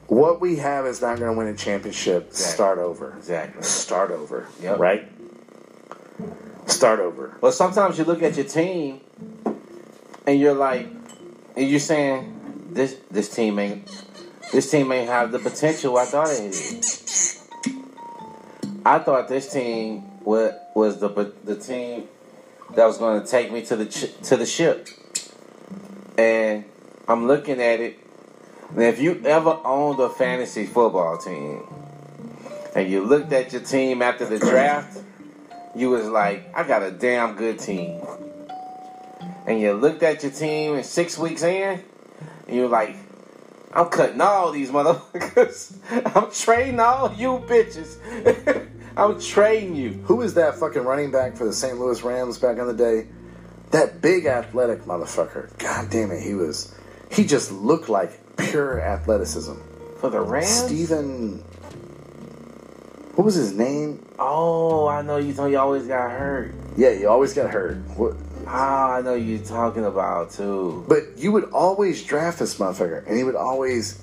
what 0.06 0.40
we 0.40 0.56
have 0.56 0.86
is 0.86 1.02
not 1.02 1.18
going 1.18 1.30
to 1.30 1.36
win 1.36 1.46
a 1.46 1.54
championship. 1.54 2.28
Exactly. 2.28 2.54
Start 2.54 2.78
over. 2.78 3.14
Exactly. 3.18 3.62
Start 3.62 4.10
over. 4.10 4.48
Yep. 4.62 4.78
Right? 4.78 5.06
Start 6.64 7.00
over. 7.00 7.36
Well, 7.42 7.52
sometimes 7.52 7.98
you 7.98 8.04
look 8.04 8.22
at 8.22 8.34
your 8.34 8.46
team 8.46 9.02
and 10.26 10.40
you're 10.40 10.54
like, 10.54 10.86
and 11.54 11.68
you're 11.68 11.78
saying 11.78 12.70
this 12.70 12.96
this 13.10 13.28
team 13.34 13.58
ain't 13.58 13.86
this 14.52 14.70
team 14.70 14.90
ain't 14.90 15.08
have 15.10 15.32
the 15.32 15.38
potential 15.38 15.98
I 15.98 16.06
thought 16.06 16.30
it 16.30 16.50
did. 16.50 16.84
I 18.86 19.00
thought 19.00 19.28
this 19.28 19.52
team 19.52 20.04
was 20.22 20.54
was 20.74 20.98
the 20.98 21.34
the 21.44 21.56
team 21.56 22.08
that 22.74 22.86
was 22.86 22.96
going 22.96 23.20
to 23.20 23.26
take 23.26 23.52
me 23.52 23.62
to 23.66 23.76
the 23.76 23.86
ch- 23.86 24.16
to 24.22 24.36
the 24.38 24.46
ship, 24.46 24.88
and 26.18 26.64
I'm 27.08 27.26
looking 27.26 27.60
at 27.60 27.80
it. 27.80 27.98
And 28.70 28.82
if 28.82 29.00
you 29.00 29.22
ever 29.24 29.60
owned 29.64 30.00
a 30.00 30.08
fantasy 30.08 30.66
football 30.66 31.18
team, 31.18 31.62
and 32.74 32.90
you 32.90 33.04
looked 33.04 33.32
at 33.32 33.52
your 33.52 33.62
team 33.62 34.02
after 34.02 34.24
the 34.26 34.38
draft, 34.38 35.00
you 35.76 35.90
was 35.90 36.08
like, 36.08 36.56
I 36.56 36.66
got 36.66 36.82
a 36.82 36.90
damn 36.90 37.36
good 37.36 37.58
team. 37.58 38.00
And 39.46 39.60
you 39.60 39.74
looked 39.74 40.02
at 40.02 40.22
your 40.22 40.32
team 40.32 40.74
and 40.74 40.84
six 40.84 41.18
weeks 41.18 41.42
in, 41.42 41.82
and 42.48 42.56
you're 42.56 42.68
like, 42.68 42.96
I'm 43.72 43.88
cutting 43.88 44.20
all 44.20 44.52
these 44.52 44.70
motherfuckers. 44.70 45.76
I'm 46.16 46.30
trading 46.32 46.80
all 46.80 47.12
you 47.12 47.44
bitches. 47.46 47.98
I'm 48.96 49.20
trading 49.20 49.74
you. 49.74 49.90
Who 50.04 50.16
was 50.16 50.34
that 50.34 50.56
fucking 50.56 50.82
running 50.82 51.10
back 51.10 51.36
for 51.36 51.44
the 51.44 51.52
St. 51.52 51.78
Louis 51.78 52.00
Rams 52.02 52.38
back 52.38 52.58
in 52.58 52.66
the 52.66 52.74
day? 52.74 53.08
That 53.74 54.00
big 54.00 54.26
athletic 54.26 54.84
motherfucker. 54.84 55.50
God 55.58 55.90
damn 55.90 56.12
it, 56.12 56.22
he 56.22 56.34
was. 56.34 56.72
He 57.10 57.24
just 57.26 57.50
looked 57.50 57.88
like 57.88 58.36
pure 58.36 58.80
athleticism. 58.80 59.54
For 59.98 60.10
the 60.10 60.20
Rams? 60.20 60.46
Steven. 60.48 61.38
What 63.16 63.24
was 63.24 63.34
his 63.34 63.52
name? 63.52 64.06
Oh, 64.16 64.86
I 64.86 65.02
know 65.02 65.16
you 65.16 65.32
thought 65.32 65.46
you 65.46 65.58
always 65.58 65.88
got 65.88 66.08
hurt. 66.12 66.54
Yeah, 66.76 66.90
you 66.90 67.08
always 67.08 67.34
got 67.34 67.50
hurt. 67.50 67.78
What? 67.96 68.14
Oh, 68.46 68.48
I 68.48 69.00
know 69.02 69.14
you're 69.14 69.40
talking 69.44 69.84
about 69.84 70.30
too. 70.30 70.84
But 70.86 71.18
you 71.18 71.32
would 71.32 71.50
always 71.50 72.04
draft 72.04 72.38
this 72.38 72.56
motherfucker, 72.56 73.04
and 73.08 73.16
he 73.16 73.24
would 73.24 73.34
always, 73.34 73.94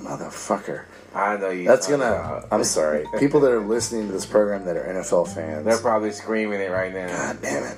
motherfucker. 0.00 0.84
I 1.14 1.36
know 1.36 1.50
you. 1.50 1.66
That's 1.66 1.86
gonna. 1.86 2.04
about- 2.06 2.48
I'm 2.50 2.64
sorry. 2.64 3.06
People 3.18 3.40
that 3.40 3.52
are 3.52 3.60
listening 3.66 4.06
to 4.06 4.12
this 4.12 4.24
program 4.24 4.64
that 4.64 4.78
are 4.78 4.84
NFL 4.84 5.34
fans. 5.34 5.66
They're 5.66 5.76
probably 5.76 6.12
screaming 6.12 6.60
it 6.60 6.70
right 6.70 6.94
now. 6.94 7.08
God 7.08 7.42
damn 7.42 7.64
it. 7.64 7.76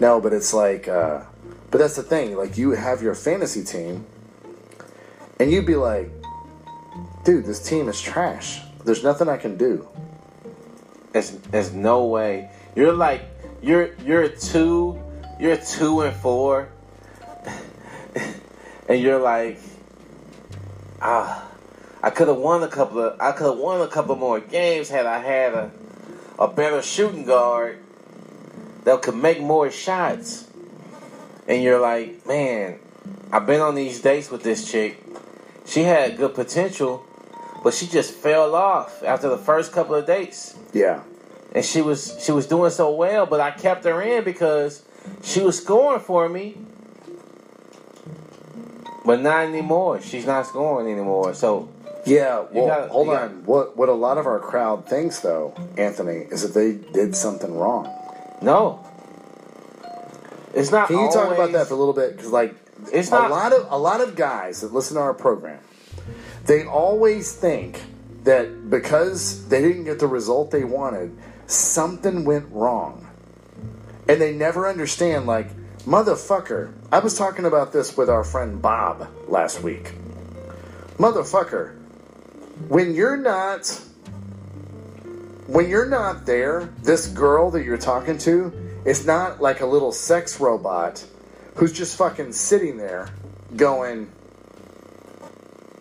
No, 0.00 0.20
but 0.20 0.32
it's 0.32 0.54
like, 0.54 0.88
uh, 0.88 1.22
but 1.70 1.78
that's 1.78 1.96
the 1.96 2.02
thing. 2.02 2.36
Like, 2.36 2.56
you 2.56 2.70
have 2.70 3.02
your 3.02 3.14
fantasy 3.14 3.64
team, 3.64 4.06
and 5.40 5.50
you'd 5.50 5.66
be 5.66 5.76
like, 5.76 6.10
dude, 7.24 7.44
this 7.44 7.60
team 7.60 7.88
is 7.88 8.00
trash. 8.00 8.60
There's 8.84 9.02
nothing 9.02 9.28
I 9.28 9.36
can 9.36 9.56
do. 9.56 9.88
There's, 11.12 11.30
there's 11.30 11.72
no 11.72 12.04
way. 12.04 12.50
You're 12.76 12.92
like 12.92 13.22
you're 13.60 13.94
you're 14.04 14.28
two 14.28 15.02
you're 15.40 15.56
two 15.56 16.02
and 16.02 16.16
four, 16.16 16.68
and 18.88 19.00
you're 19.00 19.18
like, 19.18 19.58
ah, 21.02 21.44
I 22.02 22.10
could 22.10 22.28
have 22.28 22.36
won 22.36 22.62
a 22.62 22.68
couple 22.68 23.00
of 23.00 23.20
I 23.20 23.32
could 23.32 23.46
have 23.46 23.58
won 23.58 23.80
a 23.80 23.88
couple 23.88 24.14
more 24.16 24.40
games 24.40 24.88
had 24.88 25.06
I 25.06 25.18
had 25.18 25.54
a 25.54 25.70
a 26.38 26.46
better 26.46 26.82
shooting 26.82 27.24
guard 27.24 27.78
that 28.88 29.02
could 29.02 29.14
make 29.16 29.38
more 29.40 29.70
shots. 29.70 30.48
And 31.46 31.62
you're 31.62 31.78
like, 31.80 32.26
man, 32.26 32.78
I've 33.30 33.44
been 33.46 33.60
on 33.60 33.74
these 33.74 34.00
dates 34.00 34.30
with 34.30 34.42
this 34.42 34.70
chick. 34.70 35.02
She 35.66 35.82
had 35.82 36.16
good 36.16 36.34
potential, 36.34 37.04
but 37.62 37.74
she 37.74 37.86
just 37.86 38.14
fell 38.14 38.54
off 38.54 39.02
after 39.02 39.28
the 39.28 39.36
first 39.36 39.72
couple 39.72 39.94
of 39.94 40.06
dates 40.06 40.56
Yeah. 40.72 41.02
and 41.54 41.62
she 41.62 41.82
was 41.82 42.16
she 42.24 42.32
was 42.32 42.46
doing 42.46 42.70
so 42.70 42.90
well, 42.90 43.26
but 43.26 43.40
I 43.40 43.50
kept 43.50 43.84
her 43.84 44.00
in 44.00 44.24
because 44.24 44.82
she 45.22 45.40
was 45.40 45.58
scoring 45.58 46.00
for 46.00 46.26
me. 46.30 46.56
But 49.04 49.20
not 49.20 49.44
anymore. 49.44 50.00
She's 50.00 50.24
not 50.26 50.46
scoring 50.46 50.90
anymore. 50.90 51.34
So 51.34 51.68
Yeah, 52.06 52.44
well, 52.52 52.66
gotta- 52.68 52.88
hold 52.88 53.08
on. 53.10 53.14
gotta- 53.14 53.34
What 53.44 53.76
what 53.76 53.88
a 53.90 53.92
lot 54.06 54.16
of 54.16 54.26
our 54.26 54.38
crowd 54.38 54.86
thinks, 54.88 55.20
though, 55.20 55.52
Anthony, 55.76 56.26
is 56.30 56.40
that 56.42 56.54
they 56.54 56.72
did 56.72 57.14
something 57.16 57.58
wrong. 57.58 57.88
No, 58.42 58.86
it's 60.54 60.70
not. 60.70 60.88
Can 60.88 60.98
you 60.98 61.10
talk 61.10 61.32
about 61.32 61.52
that 61.52 61.68
for 61.68 61.74
a 61.74 61.76
little 61.76 61.94
bit? 61.94 62.16
Because 62.16 62.30
like, 62.30 62.54
It's 62.92 63.10
a 63.10 63.28
lot 63.28 63.52
of 63.52 63.66
a 63.70 63.78
lot 63.78 64.00
of 64.00 64.16
guys 64.16 64.60
that 64.60 64.72
listen 64.72 64.96
to 64.96 65.02
our 65.02 65.14
program, 65.14 65.60
they 66.46 66.64
always 66.64 67.34
think 67.34 67.80
that 68.24 68.70
because 68.70 69.46
they 69.48 69.62
didn't 69.62 69.84
get 69.84 69.98
the 69.98 70.06
result 70.06 70.50
they 70.50 70.64
wanted, 70.64 71.16
something 71.46 72.24
went 72.24 72.46
wrong, 72.50 73.06
and 74.08 74.20
they 74.20 74.32
never 74.32 74.68
understand. 74.68 75.26
Like, 75.26 75.50
motherfucker, 75.84 76.72
I 76.92 76.98
was 77.00 77.16
talking 77.16 77.44
about 77.44 77.72
this 77.72 77.96
with 77.96 78.10
our 78.10 78.24
friend 78.24 78.60
Bob 78.60 79.08
last 79.28 79.62
week. 79.62 79.94
Motherfucker, 80.98 81.76
when 82.68 82.94
you're 82.94 83.16
not 83.16 83.80
when 85.48 85.70
you're 85.70 85.88
not 85.88 86.26
there, 86.26 86.68
this 86.82 87.06
girl 87.08 87.50
that 87.52 87.64
you're 87.64 87.78
talking 87.78 88.18
to 88.18 88.52
is 88.84 89.06
not 89.06 89.40
like 89.40 89.62
a 89.62 89.66
little 89.66 89.92
sex 89.92 90.38
robot 90.38 91.02
who's 91.54 91.72
just 91.72 91.96
fucking 91.96 92.32
sitting 92.32 92.76
there 92.76 93.08
going, 93.56 94.12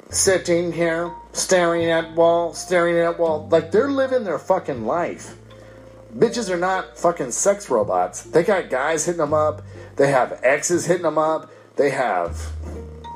sitting 0.10 0.72
here, 0.72 1.14
staring 1.34 1.92
at 1.92 2.16
wall, 2.16 2.54
staring 2.54 2.98
at 2.98 3.20
wall. 3.20 3.50
Like 3.52 3.72
they're 3.72 3.92
living 3.92 4.24
their 4.24 4.40
fucking 4.40 4.86
life. 4.86 5.36
Bitches 6.16 6.50
are 6.50 6.58
not 6.58 6.98
fucking 6.98 7.32
sex 7.32 7.70
robots. 7.70 8.24
They 8.24 8.44
got 8.44 8.70
guys 8.70 9.06
hitting 9.06 9.20
them 9.20 9.34
up. 9.34 9.64
They 9.98 10.08
have 10.08 10.40
exes 10.44 10.86
hitting 10.86 11.04
them 11.04 11.18
up. 11.18 11.52
They 11.76 11.90
have, 11.90 12.40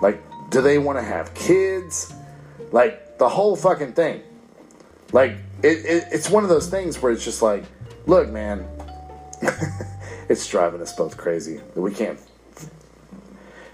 like, 0.01 0.21
do 0.49 0.61
they 0.61 0.77
want 0.77 0.99
to 0.99 1.03
have 1.03 1.33
kids? 1.33 2.13
Like, 2.73 3.17
the 3.17 3.29
whole 3.29 3.55
fucking 3.55 3.93
thing. 3.93 4.21
Like 5.11 5.37
it, 5.63 5.85
it, 5.85 6.07
it's 6.11 6.29
one 6.29 6.43
of 6.43 6.49
those 6.49 6.69
things 6.69 7.01
where 7.01 7.11
it's 7.11 7.23
just 7.23 7.41
like, 7.41 7.63
look, 8.05 8.29
man, 8.29 8.67
it's 10.29 10.47
driving 10.47 10.81
us 10.81 10.93
both 10.93 11.17
crazy. 11.17 11.59
We 11.75 11.93
can't, 11.93 12.19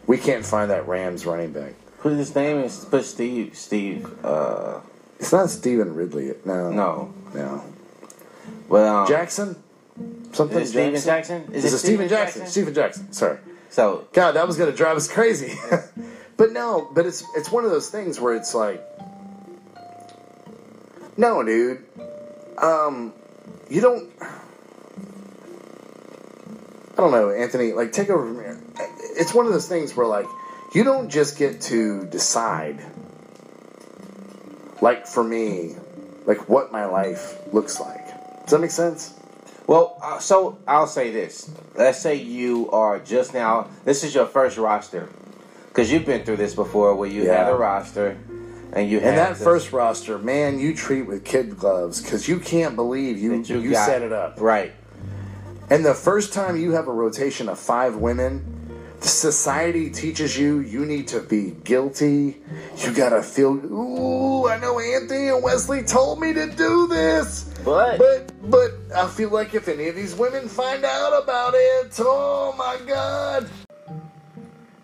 we 0.06 0.18
can't 0.18 0.46
find 0.46 0.72
that 0.72 0.88
Rams 0.88 1.26
running 1.26 1.52
back. 1.52 1.74
Put 2.00 2.14
his 2.14 2.34
name 2.36 2.60
is 2.60 2.86
put 2.86 3.04
Steve. 3.06 3.56
Steve. 3.58 4.24
Uh, 4.24 4.80
It's 5.20 5.32
not 5.32 5.50
Stevan 5.50 5.96
Ridley. 5.96 6.34
No, 6.46 6.72
no, 6.72 7.14
no. 7.34 7.64
but 8.70 8.84
um, 8.86 9.08
Jackson, 9.08 9.56
something. 10.32 10.60
Is 10.60 10.70
it 10.70 10.72
Steven 10.72 11.02
Jackson? 11.02 11.54
Is, 11.54 11.74
it 11.74 11.78
Steven 11.80 12.08
Jackson? 12.08 12.46
Steven 12.46 12.74
Jackson. 12.74 13.12
Sorry. 13.12 13.40
So 13.70 14.08
God, 14.14 14.34
that 14.34 14.46
was 14.48 14.58
gonna 14.58 14.72
drive 14.72 14.96
us 14.96 15.12
crazy. 15.12 15.58
but 16.38 16.52
no, 16.52 16.88
but 16.94 17.06
it's 17.06 17.24
it's 17.36 17.52
one 17.52 17.66
of 17.66 17.72
those 17.72 17.90
things 17.90 18.20
where 18.20 18.36
it's 18.36 18.54
like, 18.54 18.84
no, 21.18 21.44
dude, 21.44 21.84
um, 22.58 23.14
you 23.70 23.82
don't. 23.82 24.10
I 24.22 24.38
don't 26.98 27.12
know, 27.12 27.30
Anthony. 27.30 27.74
Like, 27.74 27.92
take 27.92 28.10
over 28.10 28.26
from 28.26 28.36
here. 28.36 28.60
It's 29.18 29.34
one 29.34 29.46
of 29.46 29.52
those 29.52 29.68
things 29.68 29.96
where, 29.96 30.08
like, 30.08 30.26
you 30.74 30.84
don't 30.84 31.10
just 31.10 31.38
get 31.38 31.62
to 31.62 32.06
decide. 32.06 32.84
Like 34.80 35.08
for 35.08 35.24
me, 35.24 35.76
like 36.28 36.48
what 36.48 36.72
my 36.72 36.86
life 36.86 37.40
looks 37.52 37.80
like. 37.80 38.06
Does 38.44 38.52
that 38.52 38.60
make 38.60 38.70
sense? 38.70 39.12
Well, 39.66 39.98
uh, 40.04 40.20
so 40.20 40.60
I'll 40.68 40.86
say 40.86 41.10
this. 41.10 41.50
Let's 41.76 42.00
say 42.00 42.14
you 42.14 42.70
are 42.70 43.00
just 43.00 43.34
now. 43.34 43.70
This 43.86 44.04
is 44.04 44.14
your 44.14 44.28
first 44.28 44.58
roster, 44.58 45.10
because 45.70 45.92
you've 45.92 46.06
been 46.06 46.24
through 46.24 46.38
this 46.38 46.54
before, 46.54 46.96
where 46.96 47.10
you 47.10 47.28
had 47.28 47.52
a 47.52 47.56
roster, 47.56 48.20
and 48.74 48.90
you 48.90 49.00
And 49.00 49.18
that 49.18 49.36
this- 49.36 49.44
first 49.44 49.72
roster, 49.74 50.18
man, 50.18 50.60
you 50.60 50.76
treat 50.76 51.04
with 51.04 51.24
kid 51.24 51.58
gloves 51.58 52.02
because 52.02 52.28
you 52.28 52.40
can't 52.40 52.76
believe 52.76 53.18
you 53.18 53.38
that 53.38 53.50
you, 53.50 53.72
got- 53.72 53.86
set 53.86 54.02
it 54.02 54.12
up. 54.14 54.38
right. 54.40 54.74
And 55.70 55.84
the 55.86 55.94
first 55.94 56.32
time 56.34 56.56
you 56.58 56.72
have 56.72 56.88
a 56.88 56.94
rotation 56.94 57.50
of 57.50 57.60
five 57.60 57.98
women, 57.98 58.54
society 59.02 59.90
teaches 59.90 60.38
you 60.38 60.60
you 60.60 60.86
need 60.86 61.08
to 61.10 61.20
be 61.20 61.52
guilty. 61.66 62.42
You 62.78 62.94
gotta 62.94 63.22
feel. 63.22 63.52
Ooh, 63.66 64.48
I 64.48 64.58
know 64.60 64.80
Anthony 64.80 65.28
and 65.28 65.44
Wesley 65.44 65.84
told 65.84 66.20
me 66.22 66.34
to 66.34 66.48
do 66.48 66.88
this, 66.88 67.46
But- 67.66 67.98
but 67.98 68.32
but 68.50 68.72
I 68.96 69.08
feel 69.08 69.30
like 69.30 69.54
if 69.54 69.68
any 69.68 69.88
of 69.90 69.96
these 69.96 70.16
women 70.16 70.48
find 70.48 70.86
out 70.86 71.22
about 71.22 71.54
it, 71.56 71.94
oh 72.00 72.56
my 72.58 72.78
god, 72.88 73.48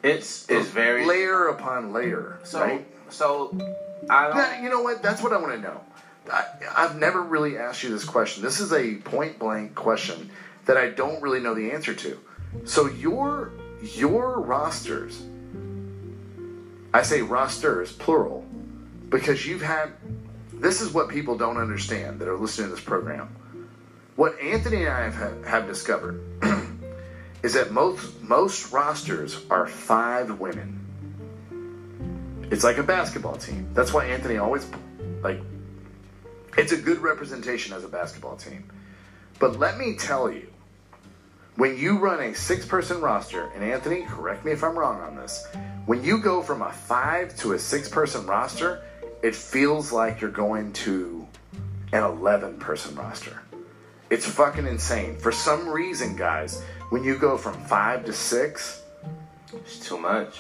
It's 0.04 0.46
it's 0.50 0.68
very 0.70 1.06
layer 1.06 1.48
upon 1.48 1.94
layer, 1.94 2.40
so 2.44 2.60
right? 2.62 2.86
So. 3.14 3.56
I 4.10 4.28
don't. 4.28 4.38
Yeah, 4.38 4.62
you 4.62 4.70
know 4.70 4.82
what? 4.82 5.02
That's 5.02 5.22
what 5.22 5.34
I 5.34 5.38
want 5.38 5.54
to 5.54 5.62
know. 5.62 5.82
I, 6.32 6.46
I've 6.76 6.98
never 6.98 7.22
really 7.22 7.58
asked 7.58 7.84
you 7.84 7.90
this 7.90 8.06
question. 8.06 8.44
This 8.44 8.60
is 8.60 8.74
a 8.74 8.96
point 8.96 9.40
blank 9.40 9.76
question 9.76 10.30
that 10.66 10.78
I 10.78 10.90
don't 10.90 11.22
really 11.22 11.40
know 11.40 11.54
the 11.54 11.72
answer 11.72 11.94
to. 11.94 12.20
So 12.66 12.88
your 12.88 13.52
your 13.82 14.40
rosters, 14.40 15.22
I 16.94 17.02
say 17.04 17.22
rosters 17.22 17.92
plural, 17.92 18.46
because 19.10 19.46
you've 19.46 19.62
had. 19.62 19.92
This 20.54 20.80
is 20.80 20.94
what 20.94 21.10
people 21.10 21.38
don't 21.38 21.58
understand 21.58 22.20
that 22.22 22.28
are 22.30 22.38
listening 22.38 22.70
to 22.70 22.76
this 22.76 22.84
program. 22.84 23.36
What 24.16 24.40
Anthony 24.40 24.86
and 24.86 24.90
I 24.90 25.10
have, 25.10 25.46
have 25.46 25.68
discovered 25.68 26.24
is 27.44 27.54
that 27.54 27.72
most 27.72 28.22
most 28.22 28.72
rosters 28.72 29.42
are 29.50 29.68
five 29.68 30.40
women. 30.40 30.83
It's 32.52 32.64
like 32.64 32.78
a 32.78 32.84
basketball 32.84 33.36
team. 33.36 33.70
That's 33.74 33.94
why 33.94 34.06
Anthony 34.06 34.38
always 34.38 34.68
like 35.22 35.42
It's 36.58 36.72
a 36.72 36.78
good 36.78 37.00
representation 37.00 37.74
as 37.74 37.84
a 37.84 37.88
basketball 37.88 38.36
team. 38.36 38.70
But 39.40 39.60
let 39.60 39.78
me 39.78 39.96
tell 39.96 40.32
you, 40.32 40.48
when 41.56 41.78
you 41.78 41.98
run 41.98 42.20
a 42.20 42.34
six 42.36 42.66
person 42.66 43.02
roster, 43.02 43.50
and 43.56 43.64
Anthony, 43.64 44.04
correct 44.04 44.46
me 44.46 44.52
if 44.52 44.64
I'm 44.64 44.78
wrong 44.78 45.02
on 45.02 45.16
this, 45.16 45.48
when 45.86 46.04
you 46.04 46.20
go 46.20 46.42
from 46.42 46.62
a 46.62 46.72
five 46.72 47.36
to 47.38 47.54
a 47.54 47.60
six 47.60 47.90
person 47.90 48.26
roster, 48.26 48.84
it 49.22 49.36
feels 49.36 49.92
like 49.92 50.22
you're 50.22 50.32
going 50.32 50.74
to 50.74 51.28
an 51.92 52.04
11 52.04 52.60
person 52.60 52.96
roster. 52.96 53.42
It's 54.10 54.26
fucking 54.28 54.68
insane. 54.68 55.16
For 55.18 55.32
some 55.32 55.68
reason, 55.68 56.16
guys, 56.16 56.62
when 56.90 57.04
you 57.04 57.18
go 57.18 57.38
from 57.38 57.54
five 57.66 58.06
to 58.06 58.14
six, 58.14 58.82
It's 59.54 59.80
too 59.80 59.98
much. 60.00 60.40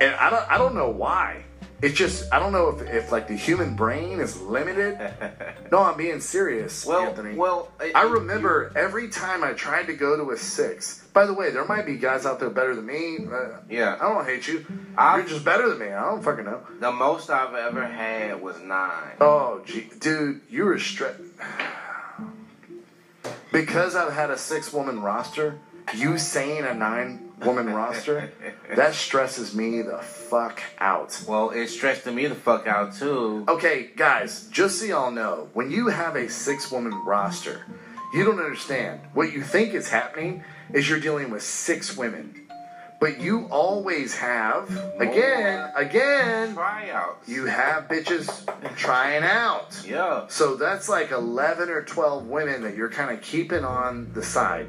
And 0.00 0.14
I 0.14 0.30
don't, 0.30 0.50
I 0.50 0.58
don't 0.58 0.74
know 0.74 0.90
why. 0.90 1.44
It's 1.80 1.96
just, 1.96 2.32
I 2.32 2.40
don't 2.40 2.50
know 2.50 2.70
if, 2.70 2.82
if 2.88 3.12
like 3.12 3.28
the 3.28 3.36
human 3.36 3.76
brain 3.76 4.18
is 4.20 4.40
limited. 4.40 4.98
No, 5.70 5.80
I'm 5.82 5.98
being 5.98 6.18
serious, 6.20 6.86
Well, 6.86 7.02
Anthony. 7.08 7.34
well, 7.36 7.70
I 7.94 8.04
it- 8.06 8.08
remember 8.10 8.72
every 8.74 9.08
time 9.08 9.44
I 9.44 9.52
tried 9.52 9.86
to 9.88 9.92
go 9.92 10.16
to 10.16 10.30
a 10.30 10.36
six. 10.38 11.04
By 11.12 11.26
the 11.26 11.34
way, 11.34 11.50
there 11.50 11.64
might 11.66 11.84
be 11.84 11.96
guys 11.98 12.24
out 12.24 12.40
there 12.40 12.48
better 12.48 12.74
than 12.74 12.86
me. 12.86 13.18
Uh, 13.30 13.58
Yeah. 13.68 13.96
I 14.00 14.08
don't 14.12 14.24
hate 14.24 14.48
you. 14.48 14.64
I- 14.96 15.18
You're 15.18 15.26
just 15.26 15.44
better 15.44 15.68
than 15.68 15.78
me. 15.78 15.88
I 15.92 16.08
don't 16.10 16.22
fucking 16.22 16.46
know. 16.46 16.62
The 16.80 16.90
most 16.90 17.28
I've 17.28 17.54
ever 17.54 17.84
had 17.86 18.40
was 18.40 18.58
nine. 18.60 19.12
Oh, 19.20 19.60
gee, 19.66 19.90
dude, 20.00 20.40
you 20.48 20.64
were 20.64 20.78
stressed. 20.78 21.20
Because 23.52 23.96
I've 23.96 24.12
had 24.12 24.30
a 24.30 24.36
six 24.38 24.72
woman 24.72 25.00
roster, 25.00 25.58
you 25.94 26.18
saying 26.18 26.64
a 26.64 26.74
nine 26.74 27.27
woman 27.44 27.72
roster, 27.72 28.32
that 28.74 28.94
stresses 28.94 29.54
me 29.54 29.82
the 29.82 29.98
fuck 29.98 30.62
out. 30.78 31.22
Well, 31.28 31.50
it 31.50 31.68
stressed 31.68 32.06
me 32.06 32.26
the 32.26 32.34
fuck 32.34 32.66
out 32.66 32.94
too. 32.94 33.44
Okay, 33.48 33.90
guys, 33.96 34.48
just 34.50 34.80
so 34.80 34.86
y'all 34.86 35.10
know, 35.10 35.48
when 35.54 35.70
you 35.70 35.88
have 35.88 36.16
a 36.16 36.28
six 36.28 36.70
woman 36.70 36.92
roster, 37.04 37.64
you 38.12 38.24
don't 38.24 38.38
understand. 38.40 39.00
What 39.14 39.32
you 39.32 39.42
think 39.42 39.74
is 39.74 39.88
happening 39.88 40.42
is 40.72 40.88
you're 40.88 41.00
dealing 41.00 41.30
with 41.30 41.42
six 41.42 41.96
women. 41.96 42.34
But 43.00 43.20
you 43.20 43.46
always 43.46 44.16
have, 44.16 44.68
again, 44.98 45.70
again, 45.76 46.54
Tryouts. 46.54 47.28
you 47.28 47.46
have 47.46 47.86
bitches 47.86 48.28
trying 48.76 49.22
out. 49.22 49.80
Yeah. 49.86 50.26
So 50.26 50.56
that's 50.56 50.88
like 50.88 51.12
11 51.12 51.68
or 51.68 51.84
12 51.84 52.26
women 52.26 52.62
that 52.62 52.74
you're 52.76 52.90
kind 52.90 53.16
of 53.16 53.22
keeping 53.22 53.64
on 53.64 54.12
the 54.14 54.22
side. 54.24 54.66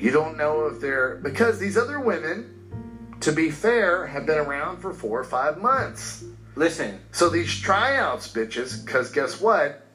You 0.00 0.10
don't 0.10 0.36
know 0.36 0.66
if 0.66 0.80
they're. 0.80 1.16
Because 1.16 1.58
these 1.58 1.76
other 1.76 2.00
women, 2.00 3.16
to 3.20 3.32
be 3.32 3.50
fair, 3.50 4.06
have 4.06 4.26
been 4.26 4.38
around 4.38 4.78
for 4.78 4.92
four 4.92 5.20
or 5.20 5.24
five 5.24 5.58
months. 5.58 6.24
Listen, 6.56 6.98
So 7.12 7.28
these 7.28 7.58
tryouts, 7.60 8.32
bitches, 8.32 8.84
because 8.84 9.10
guess 9.12 9.40
what? 9.40 9.86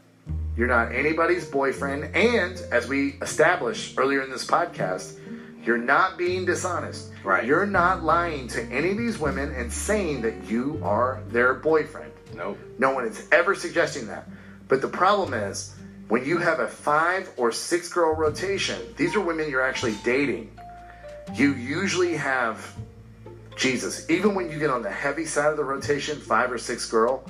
You're 0.56 0.68
not 0.68 0.94
anybody's 0.94 1.46
boyfriend. 1.46 2.16
And 2.16 2.58
as 2.72 2.88
we 2.88 3.18
established 3.22 3.98
earlier 3.98 4.22
in 4.22 4.30
this 4.30 4.46
podcast, 4.46 5.20
you're 5.64 5.78
not 5.78 6.18
being 6.18 6.46
dishonest. 6.46 7.12
Right. 7.24 7.44
You're 7.44 7.66
not 7.66 8.04
lying 8.04 8.48
to 8.50 8.64
any 8.72 8.92
of 8.92 8.98
these 8.98 9.18
women 9.18 9.54
and 9.54 9.72
saying 9.72 10.22
that 10.22 10.46
you 10.50 10.80
are 10.84 11.22
their 11.30 11.56
boyfriend. 11.56 12.12
nope. 12.36 12.58
No 12.78 12.92
one 12.94 13.06
is 13.06 13.28
ever 13.32 13.54
suggesting 13.56 14.08
that. 14.08 14.30
But 14.68 14.82
the 14.82 14.88
problem 14.88 15.34
is, 15.34 15.75
when 16.08 16.26
you 16.26 16.38
have 16.38 16.60
a 16.60 16.68
five 16.68 17.32
or 17.38 17.52
six 17.52 17.90
girl 17.90 18.14
rotation, 18.14 18.80
these 18.98 19.16
are 19.16 19.22
women 19.22 19.50
you're 19.50 19.62
actually 19.66 19.96
dating. 20.04 20.52
You 21.34 21.54
usually 21.54 22.16
have, 22.16 22.76
Jesus, 23.56 24.08
even 24.10 24.36
when 24.36 24.50
you 24.52 24.60
get 24.60 24.70
on 24.70 24.84
the 24.84 24.92
heavy 24.92 25.26
side 25.26 25.50
of 25.52 25.58
the 25.58 25.64
rotation, 25.64 26.20
five 26.20 26.52
or 26.52 26.58
six 26.58 26.90
girl, 26.90 27.24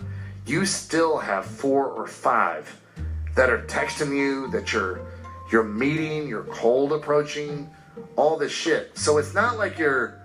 you 0.46 0.66
still 0.66 1.18
have 1.18 1.46
four 1.46 1.88
or 1.88 2.06
five 2.06 2.80
that 3.36 3.50
are 3.50 3.62
texting 3.64 4.16
you, 4.16 4.48
that 4.52 4.74
you're 4.74 5.00
you're 5.52 5.64
meeting, 5.64 6.28
you're 6.28 6.44
cold 6.46 6.92
approaching, 6.92 7.70
all 8.16 8.38
this 8.38 8.52
shit. 8.52 8.98
So 8.98 9.18
it's 9.18 9.34
not 9.34 9.58
like 9.58 9.78
you're 9.78 10.20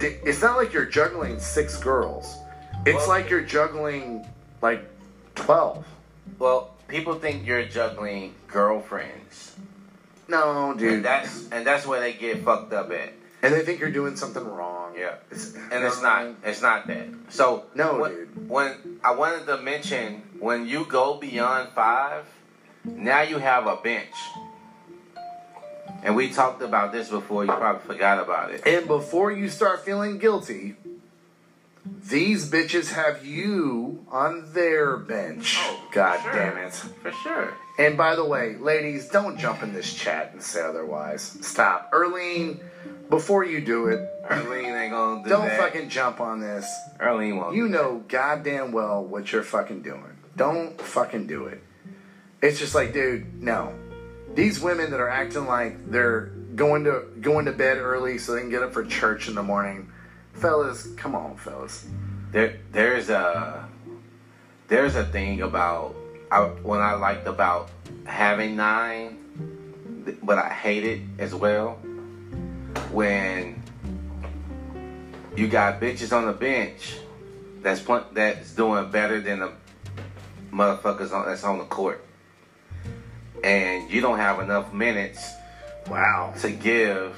it's 0.00 0.42
not 0.42 0.56
like 0.56 0.72
you're 0.72 0.86
juggling 0.86 1.38
six 1.38 1.76
girls. 1.78 2.36
It's 2.84 2.96
Well- 2.96 3.08
like 3.08 3.30
you're 3.30 3.42
juggling 3.42 4.26
like 4.60 4.84
12. 5.34 5.86
Well, 6.38 6.71
people 6.92 7.14
think 7.18 7.46
you're 7.46 7.64
juggling 7.64 8.34
girlfriends, 8.46 9.56
No, 10.28 10.74
dude. 10.76 10.92
and 10.92 11.04
that's 11.04 11.48
and 11.50 11.66
that's 11.66 11.86
where 11.86 12.00
they 12.00 12.12
get 12.12 12.44
fucked 12.44 12.72
up 12.72 12.92
at. 12.92 13.14
And 13.42 13.52
they 13.52 13.62
think 13.64 13.80
you're 13.80 13.90
doing 13.90 14.14
something 14.14 14.44
wrong. 14.46 14.94
Yeah. 14.96 15.14
It's, 15.32 15.54
And 15.72 15.82
it's 15.82 16.00
not. 16.00 16.28
It's 16.44 16.62
not 16.62 16.86
that. 16.86 17.08
So 17.30 17.64
No, 17.74 17.98
when, 17.98 18.10
dude. 18.12 18.48
When 18.48 19.00
I 19.02 19.12
wanted 19.16 19.46
to 19.46 19.56
mention 19.60 20.22
when 20.38 20.68
you 20.68 20.84
go 20.84 21.18
beyond 21.18 21.70
five, 21.70 22.24
now 22.84 23.22
you 23.22 23.38
have 23.38 23.66
a 23.66 23.76
bench. 23.76 24.14
And 26.04 26.14
we 26.14 26.30
talked 26.30 26.62
about 26.62 26.92
this 26.92 27.08
before. 27.08 27.44
You 27.44 27.50
probably 27.52 27.84
forgot 27.86 28.20
about 28.22 28.52
it. 28.52 28.64
And 28.66 28.86
before 28.86 29.32
you 29.32 29.48
start 29.48 29.84
feeling 29.84 30.18
guilty, 30.18 30.76
these 31.84 32.50
bitches 32.50 32.92
have 32.92 33.24
you 33.24 34.04
on 34.10 34.52
their 34.52 34.96
bench. 34.96 35.56
Oh, 35.58 35.88
God 35.92 36.20
sure. 36.20 36.32
damn 36.32 36.58
it. 36.58 36.72
For 36.72 37.12
sure. 37.12 37.54
And 37.78 37.96
by 37.96 38.14
the 38.14 38.24
way, 38.24 38.56
ladies, 38.56 39.08
don't 39.08 39.38
jump 39.38 39.62
in 39.62 39.72
this 39.72 39.94
chat 39.94 40.32
and 40.32 40.42
say 40.42 40.62
otherwise. 40.62 41.22
Stop. 41.40 41.90
Erlene, 41.92 42.60
before 43.08 43.44
you 43.44 43.60
do 43.60 43.86
it, 43.88 44.08
Erlene 44.24 44.80
ain't 44.80 44.92
gonna 44.92 45.22
do 45.22 45.28
that. 45.28 45.36
don't 45.36 45.48
that. 45.48 45.58
fucking 45.58 45.88
jump 45.88 46.20
on 46.20 46.40
this. 46.40 46.66
Erlene 46.98 47.36
won't. 47.36 47.56
You 47.56 47.66
do 47.66 47.72
that. 47.72 47.82
know 47.82 48.04
goddamn 48.08 48.72
well 48.72 49.04
what 49.04 49.32
you're 49.32 49.42
fucking 49.42 49.82
doing. 49.82 50.16
Don't 50.36 50.80
fucking 50.80 51.26
do 51.26 51.46
it. 51.46 51.62
It's 52.40 52.58
just 52.58 52.74
like, 52.74 52.92
dude, 52.92 53.42
no. 53.42 53.74
These 54.34 54.60
women 54.60 54.90
that 54.90 55.00
are 55.00 55.08
acting 55.08 55.46
like 55.46 55.90
they're 55.90 56.32
going 56.54 56.84
to 56.84 57.04
going 57.20 57.46
to 57.46 57.52
bed 57.52 57.78
early 57.78 58.18
so 58.18 58.32
they 58.32 58.40
can 58.40 58.50
get 58.50 58.62
up 58.62 58.72
for 58.72 58.84
church 58.84 59.28
in 59.28 59.34
the 59.34 59.42
morning. 59.42 59.91
Fellas, 60.34 60.88
come 60.96 61.14
on, 61.14 61.36
fellas. 61.36 61.86
There, 62.32 62.58
there's 62.72 63.10
a, 63.10 63.68
there's 64.68 64.96
a 64.96 65.04
thing 65.04 65.42
about 65.42 65.94
I, 66.30 66.40
when 66.40 66.80
I 66.80 66.94
liked 66.94 67.26
about 67.26 67.68
having 68.04 68.56
nine, 68.56 69.18
but 70.22 70.38
I 70.38 70.48
hate 70.48 70.84
it 70.84 71.00
as 71.18 71.34
well. 71.34 71.72
When 72.90 73.62
you 75.36 75.48
got 75.48 75.80
bitches 75.80 76.16
on 76.16 76.26
the 76.26 76.32
bench 76.32 76.96
that's 77.62 77.80
pl- 77.80 78.04
that's 78.12 78.54
doing 78.54 78.90
better 78.90 79.20
than 79.20 79.40
the 79.40 79.52
motherfuckers 80.50 81.12
on, 81.12 81.26
that's 81.26 81.44
on 81.44 81.58
the 81.58 81.64
court, 81.64 82.04
and 83.44 83.90
you 83.90 84.00
don't 84.00 84.18
have 84.18 84.40
enough 84.40 84.72
minutes 84.72 85.30
Wow. 85.88 86.32
to 86.40 86.50
give 86.50 87.16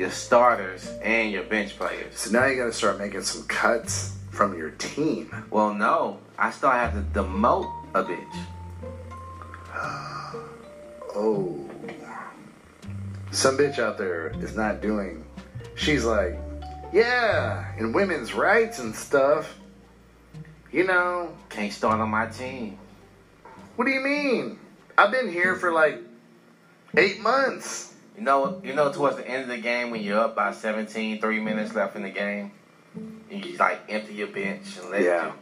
your 0.00 0.10
starters 0.10 0.88
and 1.02 1.30
your 1.30 1.42
bench 1.44 1.76
players. 1.76 2.18
So 2.18 2.30
now 2.30 2.46
you 2.46 2.56
gotta 2.56 2.72
start 2.72 2.98
making 2.98 3.22
some 3.22 3.46
cuts 3.46 4.16
from 4.30 4.56
your 4.56 4.70
team. 4.70 5.30
Well, 5.50 5.74
no, 5.74 6.18
I 6.38 6.50
still 6.50 6.70
have 6.70 6.94
to 6.94 7.02
demote 7.20 7.70
a 7.94 8.02
bitch. 8.02 8.36
Oh. 11.12 11.68
Some 13.32 13.58
bitch 13.58 13.80
out 13.80 13.98
there 13.98 14.28
is 14.40 14.54
not 14.54 14.80
doing. 14.80 15.24
She's 15.74 16.04
like, 16.04 16.38
yeah, 16.92 17.76
in 17.78 17.92
women's 17.92 18.32
rights 18.32 18.78
and 18.78 18.94
stuff. 18.94 19.58
You 20.70 20.86
know, 20.86 21.36
Can't 21.48 21.72
start 21.72 22.00
on 22.00 22.10
my 22.10 22.26
team. 22.26 22.78
what 23.74 23.86
do 23.86 23.90
you 23.90 24.00
mean? 24.00 24.58
I've 24.96 25.10
been 25.10 25.32
here 25.32 25.56
for 25.56 25.72
like 25.72 25.98
eight 26.96 27.20
months. 27.20 27.92
You 28.20 28.26
know, 28.26 28.60
you 28.62 28.74
know, 28.74 28.92
towards 28.92 29.16
the 29.16 29.26
end 29.26 29.44
of 29.44 29.48
the 29.48 29.56
game 29.56 29.90
when 29.90 30.02
you're 30.02 30.20
up 30.20 30.36
by 30.36 30.52
17, 30.52 31.22
three 31.22 31.40
minutes 31.40 31.74
left 31.74 31.96
in 31.96 32.02
the 32.02 32.10
game, 32.10 32.52
and 32.94 33.42
you 33.42 33.56
like 33.56 33.80
empty 33.88 34.12
your 34.12 34.26
bench 34.26 34.76
and 34.78 34.90
let 34.90 35.00
Yeah. 35.00 35.28
you. 35.28 35.32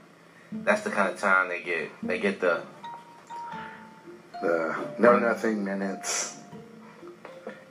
That's 0.62 0.82
the 0.82 0.90
kind 0.90 1.12
of 1.12 1.18
time 1.18 1.48
they 1.48 1.60
get. 1.60 1.90
They 2.04 2.20
get 2.20 2.40
the 2.40 2.62
The 4.40 4.76
no 4.96 5.18
nothing 5.18 5.64
minutes. 5.64 6.36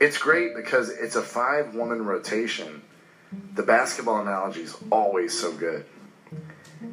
It's 0.01 0.17
great 0.17 0.53
because 0.57 0.89
it's 0.89 1.15
a 1.15 1.21
five 1.21 1.73
woman 1.73 2.05
rotation. 2.05 2.81
The 3.55 3.63
basketball 3.63 4.19
analogy 4.19 4.63
is 4.63 4.75
always 4.91 5.39
so 5.39 5.53
good. 5.53 5.85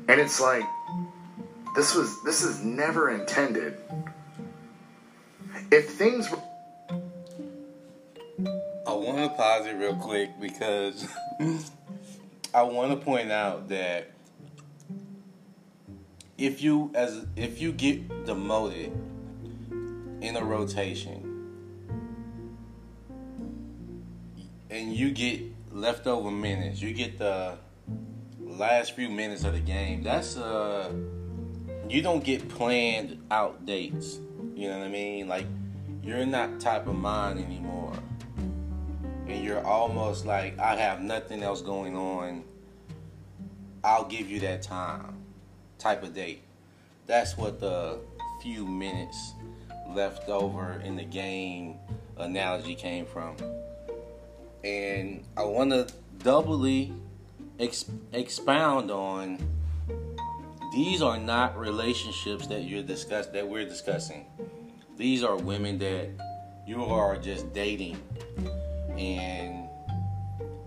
And 0.07 0.20
it's 0.20 0.40
like 0.40 0.64
this 1.74 1.96
was 1.96 2.22
this 2.22 2.44
is 2.44 2.62
never 2.62 3.11
intended. 3.11 3.77
If 5.72 5.90
things 5.90 6.31
were 6.31 6.38
I 8.38 8.92
want 8.92 9.18
to 9.18 9.29
pause 9.37 9.66
it 9.66 9.75
real 9.75 9.94
quick 9.94 10.40
because 10.40 11.07
I 12.55 12.62
want 12.62 12.90
to 12.90 12.97
point 12.97 13.31
out 13.31 13.68
that 13.68 14.11
if 16.37 16.62
you 16.62 16.90
as 16.94 17.27
if 17.37 17.61
you 17.61 17.73
get 17.73 18.27
demoted 18.27 18.92
in 20.20 20.37
a 20.37 20.44
rotation 20.44 21.31
and 24.68 24.92
you 24.92 25.12
get 25.12 25.40
leftover 25.70 26.31
minutes, 26.31 26.83
you 26.83 26.92
get 26.92 27.18
the 27.18 27.57
last 28.40 28.97
few 28.97 29.09
minutes 29.09 29.44
of 29.44 29.53
the 29.53 29.61
game. 29.61 30.03
That's 30.03 30.37
uh 30.37 30.92
you 31.88 32.03
don't 32.03 32.25
get 32.25 32.49
planned 32.49 33.25
out 33.31 33.64
dates. 33.64 34.18
You 34.57 34.70
know 34.70 34.79
what 34.79 34.87
I 34.87 34.90
mean? 34.90 35.29
Like 35.29 35.47
you're 36.03 36.27
not 36.27 36.59
type 36.59 36.88
of 36.88 36.97
mind 36.97 37.38
anymore. 37.38 37.92
And 39.27 39.45
you're 39.45 39.65
almost 39.65 40.27
like 40.27 40.59
I 40.59 40.77
have 40.77 41.01
nothing 41.01 41.43
else 41.43 41.63
going 41.63 41.97
on. 41.97 42.45
I'll 43.83 44.05
give 44.05 44.31
you 44.31 44.41
that 44.41 44.63
time 44.63 45.17
type 45.79 46.03
of 46.03 46.15
date. 46.15 46.43
That's 47.07 47.37
what 47.37 47.61
the 47.61 47.99
few 48.43 48.67
minutes 48.67 49.35
left 49.89 50.29
over 50.29 50.81
in 50.85 50.97
the 50.97 51.05
game 51.05 51.77
analogy 52.17 52.75
came 52.75 53.07
from. 53.07 53.37
And 54.63 55.25
I 55.37 55.45
want 55.45 55.71
to 55.71 55.87
doubly 56.19 56.93
ex- 57.59 57.85
expound 58.13 58.91
on 58.91 59.39
these 60.73 61.03
are 61.03 61.19
not 61.19 61.57
relationships 61.59 62.47
that 62.49 62.63
you're 62.63 62.83
discuss 62.83 63.27
that 63.29 63.47
we're 63.47 63.65
discussing. 63.65 64.27
These 64.97 65.23
are 65.23 65.37
women 65.37 65.79
that 65.79 66.09
you 66.67 66.85
are 66.85 67.17
just 67.17 67.53
dating, 67.53 68.01
and 68.98 69.68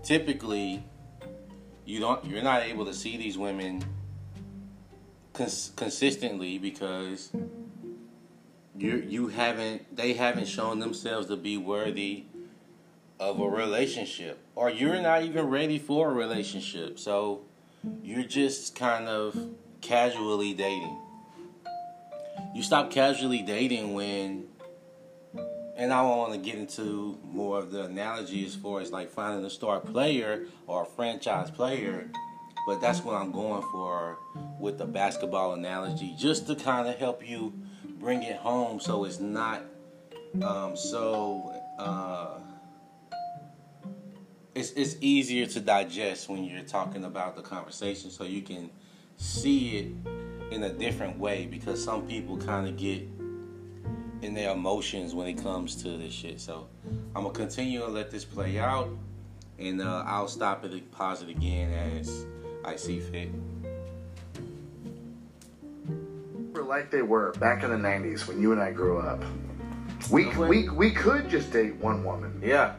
typically 0.02 0.82
you 1.84 2.00
don't 2.00 2.24
you're 2.24 2.42
not 2.42 2.62
able 2.62 2.84
to 2.84 2.94
see 2.94 3.16
these 3.16 3.38
women 3.38 3.84
cons- 5.32 5.72
consistently 5.76 6.58
because 6.58 7.30
you 8.76 9.04
you 9.08 9.28
haven't 9.28 9.96
they 9.96 10.12
haven't 10.12 10.46
shown 10.46 10.78
themselves 10.78 11.26
to 11.26 11.36
be 11.36 11.56
worthy 11.56 12.24
of 13.18 13.40
a 13.40 13.48
relationship 13.48 14.38
or 14.58 14.70
you're 14.70 15.00
not 15.00 15.22
even 15.22 15.46
ready 15.46 15.78
for 15.78 16.10
a 16.10 16.12
relationship. 16.12 16.98
So 16.98 17.42
you're 18.02 18.24
just 18.24 18.74
kind 18.74 19.06
of 19.06 19.38
casually 19.80 20.52
dating. 20.52 20.98
You 22.56 22.64
stop 22.64 22.90
casually 22.90 23.40
dating 23.42 23.94
when 23.94 24.48
and 25.78 25.92
I 25.92 26.02
want 26.02 26.32
to 26.32 26.38
get 26.38 26.56
into 26.56 27.16
more 27.22 27.58
of 27.58 27.70
the 27.70 27.84
analogy 27.84 28.44
as 28.44 28.56
far 28.56 28.80
as 28.80 28.90
like 28.90 29.10
finding 29.10 29.44
a 29.46 29.50
star 29.50 29.78
player 29.78 30.46
or 30.66 30.82
a 30.82 30.86
franchise 30.86 31.50
player 31.50 32.10
but 32.66 32.82
that's 32.82 33.00
what 33.00 33.14
I'm 33.14 33.32
going 33.32 33.62
for 33.70 34.18
with 34.60 34.76
the 34.76 34.84
basketball 34.84 35.54
analogy 35.54 36.14
just 36.18 36.46
to 36.48 36.56
kind 36.56 36.88
of 36.88 36.96
help 36.96 37.26
you 37.26 37.54
bring 37.98 38.24
it 38.24 38.36
home 38.36 38.80
so 38.80 39.04
it's 39.04 39.20
not 39.20 39.62
um, 40.42 40.76
so 40.76 41.54
uh, 41.78 42.38
it's, 44.54 44.72
it's 44.72 44.96
easier 45.00 45.46
to 45.46 45.60
digest 45.60 46.28
when 46.28 46.44
you're 46.44 46.62
talking 46.64 47.04
about 47.04 47.36
the 47.36 47.42
conversation 47.42 48.10
so 48.10 48.24
you 48.24 48.42
can 48.42 48.68
see 49.16 49.78
it 49.78 50.52
in 50.52 50.64
a 50.64 50.72
different 50.72 51.18
way 51.18 51.46
because 51.46 51.82
some 51.82 52.06
people 52.06 52.36
kind 52.36 52.68
of 52.68 52.76
get 52.76 53.06
in 54.22 54.34
their 54.34 54.52
emotions 54.52 55.14
when 55.14 55.26
it 55.28 55.42
comes 55.42 55.76
to 55.76 55.96
this 55.96 56.12
shit 56.12 56.40
so 56.40 56.66
i'm 57.14 57.22
gonna 57.22 57.30
continue 57.30 57.84
and 57.84 57.94
let 57.94 58.10
this 58.10 58.24
play 58.24 58.58
out 58.58 58.88
and 59.58 59.80
uh, 59.80 60.02
i'll 60.06 60.28
stop 60.28 60.64
it 60.64 60.72
and 60.72 60.90
pause 60.92 61.22
it 61.22 61.28
again 61.28 61.72
as 61.98 62.24
i 62.64 62.74
see 62.76 62.98
fit 63.00 63.28
Were 66.52 66.62
like 66.62 66.90
they 66.90 67.02
were 67.02 67.32
back 67.38 67.62
in 67.62 67.70
the 67.70 67.76
'90s 67.76 68.26
when 68.26 68.40
you 68.42 68.50
and 68.52 68.60
I 68.60 68.72
grew 68.72 68.98
up. 68.98 69.22
We 70.10 70.26
we 70.36 70.68
we 70.68 70.90
could 70.90 71.28
just 71.28 71.52
date 71.52 71.76
one 71.76 72.02
woman. 72.02 72.40
Yeah. 72.44 72.74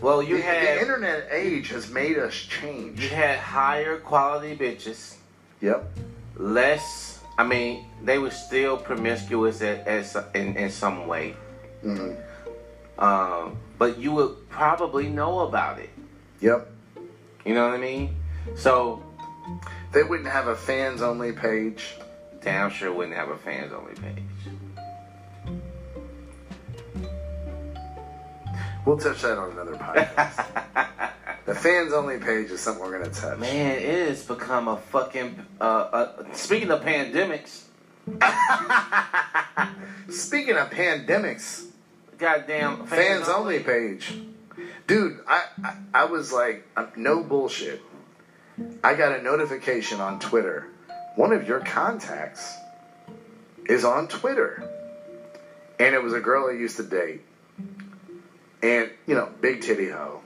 Well, 0.00 0.22
you 0.22 0.36
the, 0.36 0.42
had 0.42 0.78
the 0.78 0.80
internet 0.80 1.28
age 1.30 1.68
has 1.68 1.90
made 1.90 2.16
us 2.16 2.32
change. 2.34 3.02
you 3.02 3.10
had 3.10 3.38
higher 3.38 3.98
quality 3.98 4.56
bitches, 4.56 5.16
Yep. 5.60 5.90
less. 6.36 7.09
I 7.40 7.46
mean, 7.46 7.86
they 8.02 8.18
were 8.18 8.30
still 8.30 8.76
promiscuous 8.76 9.62
at, 9.62 9.86
at, 9.88 10.26
in, 10.34 10.56
in 10.56 10.70
some 10.70 11.06
way. 11.06 11.34
hmm 11.82 12.12
Um, 12.98 13.56
but 13.78 13.96
you 13.98 14.12
would 14.12 14.50
probably 14.50 15.08
know 15.08 15.40
about 15.48 15.78
it. 15.78 15.88
Yep. 16.42 16.70
You 17.46 17.54
know 17.54 17.64
what 17.66 17.74
I 17.74 17.78
mean? 17.78 18.14
So, 18.56 19.02
They 19.92 20.02
wouldn't 20.02 20.28
have 20.28 20.48
a 20.48 20.54
fans 20.54 21.00
only 21.00 21.32
page. 21.32 21.96
damn 22.42 22.68
sure 22.70 22.92
wouldn't 22.92 23.16
have 23.16 23.30
a 23.30 23.38
fans 23.38 23.72
only 23.72 23.94
page. 23.94 24.22
We'll 28.84 28.98
touch 28.98 29.22
that 29.22 29.38
on 29.38 29.52
another 29.52 29.76
podcast. 29.76 31.10
the 31.50 31.56
fans 31.56 31.92
only 31.92 32.18
page 32.18 32.50
is 32.50 32.60
something 32.60 32.82
we're 32.82 32.96
gonna 32.96 33.10
touch. 33.10 33.38
Man, 33.40 33.76
it 33.76 34.08
has 34.08 34.22
become 34.22 34.68
a 34.68 34.76
fucking. 34.76 35.44
Uh, 35.60 35.64
uh, 35.64 36.32
speaking 36.32 36.70
of 36.70 36.82
pandemics, 36.82 37.64
Speaking 40.10 40.56
of 40.56 40.70
pandemics, 40.70 41.66
goddamn 42.18 42.86
fans 42.86 43.28
only 43.28 43.60
page, 43.60 44.12
dude. 44.86 45.18
I 45.26 45.44
I, 45.62 45.76
I 45.94 46.04
was 46.04 46.32
like, 46.32 46.66
uh, 46.76 46.86
no 46.96 47.24
bullshit. 47.24 47.82
I 48.84 48.94
got 48.94 49.18
a 49.18 49.22
notification 49.22 50.00
on 50.00 50.20
Twitter. 50.20 50.68
One 51.16 51.32
of 51.32 51.48
your 51.48 51.60
contacts 51.60 52.54
is 53.66 53.84
on 53.84 54.06
Twitter, 54.06 54.70
and 55.78 55.94
it 55.94 56.02
was 56.02 56.12
a 56.12 56.20
girl 56.20 56.48
I 56.48 56.52
used 56.52 56.76
to 56.76 56.84
date, 56.84 57.22
and 58.62 58.90
you 59.06 59.14
know, 59.14 59.30
big 59.40 59.62
titty 59.62 59.90
hoe. 59.90 60.22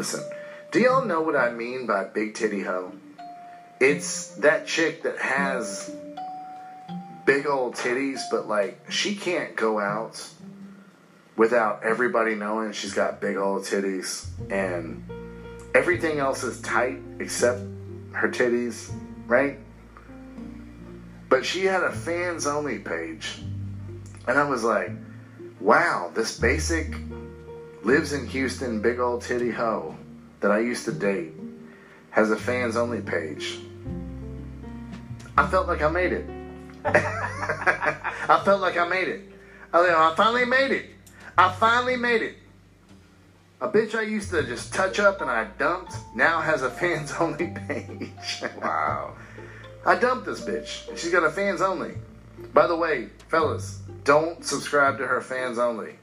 Listen? 0.00 0.24
Do 0.70 0.80
y'all 0.80 1.04
know 1.04 1.20
what 1.20 1.36
I 1.36 1.50
mean 1.50 1.84
by 1.84 2.04
big 2.04 2.32
titty 2.32 2.62
hoe? 2.62 2.90
It's 3.80 4.28
that 4.36 4.66
chick 4.66 5.02
that 5.02 5.18
has 5.18 5.94
big 7.26 7.46
old 7.46 7.74
titties, 7.74 8.18
but 8.30 8.48
like 8.48 8.80
she 8.90 9.14
can't 9.14 9.54
go 9.54 9.78
out 9.78 10.26
without 11.36 11.82
everybody 11.82 12.34
knowing 12.34 12.72
she's 12.72 12.94
got 12.94 13.20
big 13.20 13.36
old 13.36 13.64
titties, 13.64 14.26
and 14.50 15.04
everything 15.74 16.18
else 16.18 16.44
is 16.44 16.58
tight 16.62 16.96
except 17.18 17.60
her 18.12 18.28
titties, 18.28 18.90
right? 19.26 19.58
But 21.28 21.44
she 21.44 21.66
had 21.66 21.82
a 21.82 21.92
fans 21.92 22.46
only 22.46 22.78
page, 22.78 23.42
and 24.26 24.38
I 24.38 24.48
was 24.48 24.64
like, 24.64 24.92
wow, 25.60 26.10
this 26.14 26.40
basic 26.40 26.94
lives 27.82 28.12
in 28.12 28.26
Houston, 28.26 28.80
big 28.80 29.00
old 29.00 29.22
titty 29.22 29.50
hoe 29.50 29.96
that 30.40 30.50
I 30.50 30.60
used 30.60 30.84
to 30.86 30.92
date 30.92 31.32
has 32.10 32.30
a 32.30 32.36
fans 32.36 32.76
only 32.76 33.00
page. 33.00 33.58
I 35.36 35.46
felt 35.46 35.66
like 35.66 35.82
I 35.82 35.88
made 35.88 36.12
it. 36.12 36.28
I 36.84 38.42
felt 38.44 38.60
like 38.60 38.76
I 38.76 38.86
made 38.86 39.08
it. 39.08 39.20
I, 39.72 39.78
I 39.80 40.14
finally 40.16 40.44
made 40.44 40.70
it. 40.72 40.86
I 41.38 41.52
finally 41.52 41.96
made 41.96 42.22
it. 42.22 42.36
A 43.60 43.68
bitch 43.68 43.94
I 43.94 44.02
used 44.02 44.30
to 44.30 44.42
just 44.42 44.72
touch 44.72 44.98
up 44.98 45.20
and 45.20 45.30
I 45.30 45.44
dumped 45.58 45.94
now 46.14 46.40
has 46.40 46.62
a 46.62 46.70
fans 46.70 47.12
only 47.20 47.54
page. 47.68 48.42
Wow. 48.60 49.14
I 49.84 49.96
dumped 49.96 50.26
this 50.26 50.40
bitch. 50.40 50.96
She's 50.98 51.12
got 51.12 51.24
a 51.24 51.30
fans 51.30 51.60
only. 51.60 51.94
By 52.52 52.66
the 52.66 52.76
way, 52.76 53.08
fellas, 53.28 53.80
don't 54.04 54.44
subscribe 54.44 54.98
to 54.98 55.06
her 55.06 55.20
fans 55.20 55.58
only. 55.58 55.99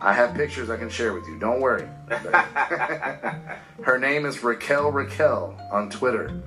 I 0.00 0.14
have 0.14 0.34
pictures 0.34 0.70
I 0.70 0.76
can 0.76 0.88
share 0.88 1.12
with 1.12 1.26
you. 1.28 1.38
Don't 1.38 1.60
worry. 1.60 1.86
her 3.82 3.98
name 3.98 4.24
is 4.24 4.42
Raquel 4.42 4.90
Raquel 4.90 5.54
on 5.70 5.90
Twitter. 5.90 6.40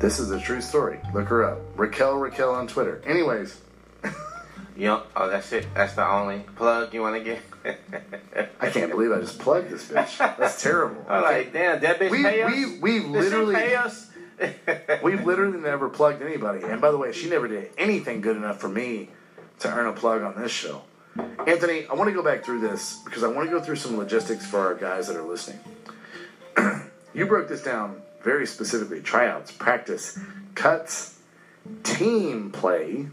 This 0.00 0.18
is 0.18 0.30
a 0.30 0.40
true 0.40 0.60
story. 0.60 0.98
Look 1.12 1.28
her 1.28 1.44
up. 1.44 1.58
Raquel 1.76 2.16
Raquel 2.16 2.54
on 2.54 2.66
Twitter. 2.66 3.02
Anyways, 3.06 3.60
know, 4.76 5.02
oh, 5.14 5.28
that's 5.28 5.52
it. 5.52 5.66
That's 5.74 5.94
the 5.94 6.06
only 6.08 6.40
plug 6.56 6.94
you 6.94 7.02
want 7.02 7.16
to 7.16 7.24
get. 7.24 7.42
I 8.60 8.70
can't 8.70 8.90
believe 8.90 9.12
I 9.12 9.20
just 9.20 9.38
plugged 9.38 9.70
this 9.70 9.88
bitch. 9.88 10.18
That's 10.18 10.62
terrible. 10.62 11.04
I'm 11.08 11.22
like, 11.22 11.52
damn, 11.52 11.80
that 11.80 11.98
bitch 11.98 12.10
We- 12.10 12.22
pay 12.22 12.42
us. 12.42 12.52
we- 12.52 12.78
we 12.78 13.00
literally- 13.00 13.54
pay 13.54 13.74
us. 13.74 14.10
We've 15.02 15.24
literally 15.24 15.58
never 15.58 15.88
plugged 15.88 16.20
anybody. 16.22 16.62
And 16.62 16.78
by 16.80 16.90
the 16.90 16.98
way, 16.98 17.12
she 17.12 17.28
never 17.30 17.48
did 17.48 17.70
anything 17.78 18.20
good 18.20 18.36
enough 18.36 18.60
for 18.60 18.68
me 18.68 19.08
to 19.60 19.68
earn 19.72 19.86
a 19.86 19.92
plug 19.94 20.22
on 20.22 20.40
this 20.40 20.52
show. 20.52 20.82
Anthony, 21.46 21.86
I 21.86 21.94
want 21.94 22.08
to 22.08 22.14
go 22.14 22.22
back 22.22 22.44
through 22.44 22.60
this 22.60 23.00
because 23.04 23.22
I 23.22 23.28
want 23.28 23.48
to 23.48 23.56
go 23.56 23.62
through 23.62 23.76
some 23.76 23.96
logistics 23.96 24.46
for 24.46 24.60
our 24.60 24.74
guys 24.74 25.06
that 25.06 25.16
are 25.16 25.22
listening. 25.22 25.60
you 27.14 27.26
broke 27.26 27.48
this 27.48 27.62
down 27.62 28.02
very 28.22 28.46
specifically 28.46 29.00
tryouts, 29.00 29.52
practice, 29.52 30.18
cuts, 30.54 31.18
team 31.84 32.50
play, 32.50 33.06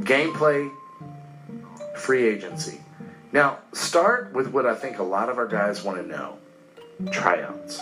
gameplay, 0.00 0.70
free 1.96 2.28
agency. 2.28 2.80
Now, 3.32 3.58
start 3.72 4.32
with 4.32 4.48
what 4.48 4.66
I 4.66 4.74
think 4.74 4.98
a 4.98 5.02
lot 5.02 5.28
of 5.28 5.38
our 5.38 5.46
guys 5.46 5.82
want 5.82 5.98
to 5.98 6.06
know 6.06 6.38
tryouts. 7.10 7.80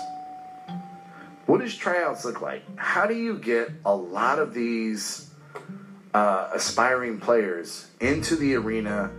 What 1.47 1.61
does 1.61 1.75
tryouts 1.75 2.25
look 2.25 2.41
like? 2.41 2.63
How 2.77 3.07
do 3.07 3.15
you 3.15 3.39
get 3.39 3.71
a 3.85 3.95
lot 3.95 4.39
of 4.39 4.53
these 4.53 5.28
uh, 6.15 6.51
aspiring 6.55 7.21
players 7.21 7.89
into 8.01 8.37
the 8.37 8.55
arena, 8.55 9.11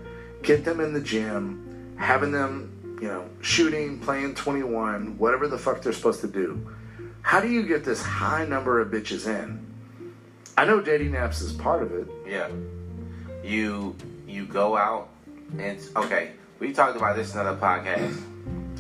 get 0.42 0.66
them 0.66 0.80
in 0.80 0.94
the 0.94 1.02
gym, 1.02 1.96
having 1.98 2.32
them 2.32 2.80
you 3.02 3.08
know, 3.08 3.26
shooting, 3.42 4.00
playing 4.00 4.36
21, 4.36 5.18
whatever 5.18 5.48
the 5.48 5.58
fuck 5.58 5.82
they're 5.82 5.94
supposed 5.94 6.22
to 6.22 6.28
do. 6.28 6.76
How 7.22 7.40
do 7.40 7.48
you 7.48 7.64
get 7.64 7.86
this 7.86 8.02
high 8.02 8.46
number 8.46 8.80
of 8.80 8.90
bitches 8.90 9.28
in? 9.28 9.66
I 10.58 10.66
know 10.66 10.82
dating 10.82 11.12
apps 11.12 11.42
is 11.42 11.54
part 11.54 11.82
of 11.82 11.94
it. 11.94 12.08
Yeah. 12.28 12.50
You 13.44 13.96
you 14.28 14.46
go 14.46 14.76
out 14.76 15.10
and 15.58 15.80
okay. 15.96 16.32
We 16.60 16.74
talked 16.74 16.98
about 16.98 17.16
this 17.16 17.34
in 17.34 17.40
another 17.40 17.60
podcast. 17.60 18.22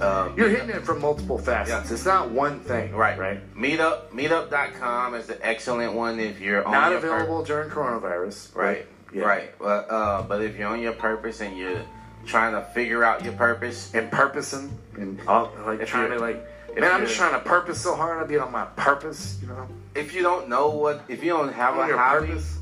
Um, 0.01 0.37
You're 0.37 0.49
hitting 0.49 0.69
it 0.69 0.83
from 0.83 1.01
multiple 1.01 1.37
facets. 1.37 1.89
Yeah. 1.89 1.93
It's 1.93 2.05
not 2.05 2.31
one 2.31 2.59
thing. 2.61 2.93
right, 2.95 3.17
Right. 3.17 3.55
Meetup 3.55 4.09
meetup.com 4.11 5.13
is 5.15 5.27
the 5.27 5.45
excellent 5.45 5.93
one 5.93 6.19
if 6.19 6.39
you're 6.39 6.63
on 6.65 6.71
Not 6.71 6.93
available 6.93 7.43
during 7.43 7.69
coronavirus. 7.69 8.55
Right. 8.55 8.85
Yeah. 9.13 9.23
Right. 9.23 9.57
But 9.59 9.89
uh, 9.89 10.21
but 10.23 10.41
if 10.41 10.57
you're 10.57 10.69
on 10.69 10.79
your 10.81 10.93
purpose 10.93 11.41
and 11.41 11.57
you're 11.57 11.81
trying 12.25 12.53
to 12.53 12.61
figure 12.73 13.03
out 13.03 13.23
your 13.23 13.33
purpose, 13.33 13.93
And 13.93 14.11
purposing 14.11 14.77
and 14.97 15.19
all, 15.27 15.51
like 15.65 15.81
If 15.81 15.89
trying 15.89 16.11
to 16.11 16.19
like, 16.19 16.45
man, 16.79 16.91
I'm 16.91 17.01
just 17.01 17.15
trying 17.15 17.33
to 17.33 17.39
purpose 17.39 17.81
so 17.81 17.95
hard. 17.95 18.19
I'll 18.19 18.27
be 18.27 18.37
on 18.37 18.51
my 18.51 18.65
purpose, 18.65 19.37
you 19.41 19.47
know. 19.47 19.67
if 19.95 20.13
you 20.13 20.21
don't 20.21 20.47
know 20.47 20.69
what, 20.69 21.01
if 21.07 21.23
you 21.23 21.31
don't 21.31 21.51
have 21.53 21.75
On 21.77 21.89
a 21.89 21.97
hobby 21.97 22.27
purpose. 22.27 22.57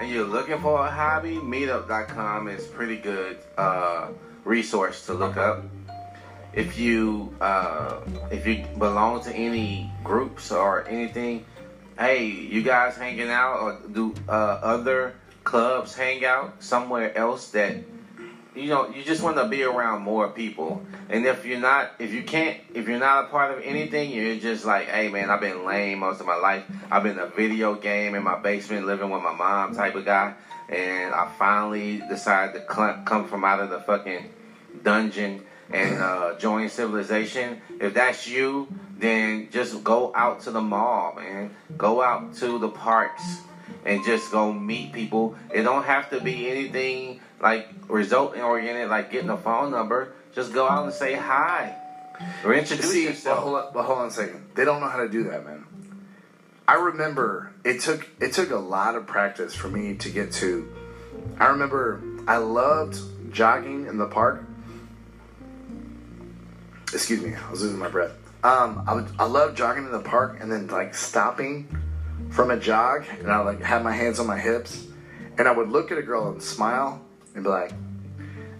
and 0.00 0.10
you're 0.10 0.26
looking 0.26 0.58
for 0.60 0.86
a 0.86 0.90
hobby, 0.90 1.36
Meetup.com 1.36 2.48
is 2.48 2.66
pretty 2.66 2.96
good 2.96 3.38
uh, 3.56 4.08
resource 4.44 5.04
to 5.06 5.14
look 5.14 5.36
up. 5.36 5.64
If 6.58 6.76
you 6.76 7.32
uh, 7.40 8.00
if 8.32 8.44
you 8.44 8.66
belong 8.78 9.22
to 9.22 9.32
any 9.32 9.92
groups 10.02 10.50
or 10.50 10.88
anything, 10.88 11.46
hey, 11.96 12.24
you 12.24 12.62
guys 12.62 12.96
hanging 12.96 13.30
out 13.30 13.60
or 13.60 13.80
do 13.92 14.12
uh, 14.28 14.32
other 14.32 15.14
clubs 15.44 15.94
hang 15.94 16.24
out 16.24 16.60
somewhere 16.60 17.16
else 17.16 17.50
that 17.52 17.76
you 18.56 18.66
know 18.66 18.88
you 18.88 19.04
just 19.04 19.22
want 19.22 19.36
to 19.36 19.46
be 19.46 19.62
around 19.62 20.02
more 20.02 20.30
people. 20.30 20.82
And 21.08 21.24
if 21.26 21.46
you're 21.46 21.60
not 21.60 21.92
if 22.00 22.12
you 22.12 22.24
can't 22.24 22.58
if 22.74 22.88
you're 22.88 22.98
not 22.98 23.26
a 23.26 23.28
part 23.28 23.56
of 23.56 23.62
anything 23.62 24.10
you're 24.10 24.34
just 24.34 24.64
like 24.64 24.88
hey 24.88 25.08
man 25.08 25.30
i've 25.30 25.40
been 25.40 25.64
lame 25.64 26.00
most 26.00 26.18
of 26.18 26.26
my 26.26 26.34
life. 26.34 26.64
I've 26.90 27.04
been 27.04 27.20
a 27.20 27.28
video 27.28 27.76
game 27.76 28.16
in 28.16 28.24
my 28.24 28.36
basement 28.36 28.84
living 28.84 29.10
with 29.10 29.22
my 29.22 29.32
mom 29.32 29.76
type 29.76 29.94
of 29.94 30.04
guy. 30.04 30.34
And 30.68 31.14
i 31.14 31.32
finally 31.38 32.02
decided 32.08 32.54
to 32.54 33.04
come 33.04 33.28
from 33.28 33.44
out 33.44 33.60
of 33.60 33.70
the 33.70 33.78
fucking 33.78 34.28
dungeon 34.82 35.44
and 35.70 35.98
uh, 36.00 36.34
join 36.38 36.68
civilization 36.68 37.60
if 37.80 37.94
that's 37.94 38.26
you 38.26 38.68
then 38.98 39.48
just 39.50 39.84
go 39.84 40.12
out 40.14 40.40
to 40.40 40.50
the 40.50 40.60
mall 40.60 41.14
man 41.14 41.50
go 41.76 42.02
out 42.02 42.34
to 42.34 42.58
the 42.58 42.68
parks 42.68 43.40
and 43.84 44.04
just 44.04 44.30
go 44.30 44.52
meet 44.52 44.92
people. 44.92 45.36
It 45.50 45.62
don't 45.62 45.84
have 45.84 46.10
to 46.10 46.20
be 46.20 46.48
anything 46.48 47.20
like 47.40 47.68
result 47.88 48.36
oriented, 48.36 48.88
like 48.88 49.10
getting 49.10 49.30
a 49.30 49.36
phone 49.36 49.70
number. 49.70 50.12
Just 50.34 50.52
go 50.52 50.68
out 50.68 50.84
and 50.84 50.92
say 50.92 51.14
hi 51.14 51.76
or 52.44 52.54
introduce 52.54 52.90
See, 52.90 53.04
but 53.04 53.10
yourself. 53.10 53.38
hold, 53.38 53.54
on, 53.56 53.70
but 53.72 53.82
hold 53.84 53.98
on 53.98 54.08
a 54.08 54.10
second. 54.10 54.44
They 54.54 54.64
don't 54.64 54.80
know 54.80 54.88
how 54.88 54.98
to 54.98 55.08
do 55.08 55.24
that, 55.24 55.44
man. 55.44 55.64
I 56.66 56.74
remember 56.74 57.52
it 57.64 57.80
took 57.80 58.06
it 58.20 58.34
took 58.34 58.50
a 58.50 58.56
lot 58.56 58.94
of 58.94 59.06
practice 59.06 59.54
for 59.54 59.68
me 59.68 59.96
to 59.96 60.10
get 60.10 60.32
to. 60.34 60.70
I 61.38 61.46
remember 61.46 62.02
I 62.26 62.36
loved 62.36 62.98
jogging 63.32 63.86
in 63.86 63.96
the 63.96 64.06
park. 64.06 64.44
Excuse 66.92 67.22
me, 67.22 67.34
I 67.34 67.50
was 67.50 67.62
losing 67.62 67.78
my 67.78 67.88
breath. 67.88 68.12
Um, 68.42 68.84
I 68.86 68.94
would 68.94 69.08
I 69.18 69.24
loved 69.24 69.56
jogging 69.56 69.84
in 69.84 69.92
the 69.92 70.00
park 70.00 70.38
and 70.40 70.50
then 70.50 70.68
like 70.68 70.94
stopping 70.94 71.68
from 72.30 72.50
a 72.50 72.56
jog 72.56 73.04
and 73.20 73.30
I 73.30 73.40
like 73.40 73.60
have 73.62 73.82
my 73.82 73.92
hands 73.92 74.20
on 74.20 74.26
my 74.26 74.38
hips 74.38 74.86
and 75.36 75.46
I 75.46 75.52
would 75.52 75.70
look 75.70 75.90
at 75.92 75.98
a 75.98 76.02
girl 76.02 76.28
and 76.28 76.42
smile 76.42 77.00
and 77.34 77.44
be 77.44 77.50
like, 77.50 77.72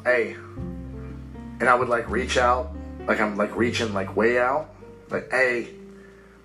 "Hey," 0.05 0.35
and 0.35 1.69
I 1.69 1.75
would 1.75 1.89
like 1.89 2.09
reach 2.11 2.37
out, 2.37 2.75
like 3.07 3.21
I'm 3.21 3.37
like 3.37 3.57
reaching 3.57 3.95
like 3.95 4.17
way 4.17 4.39
out, 4.39 4.69
like, 5.11 5.31
"Hey, 5.31 5.71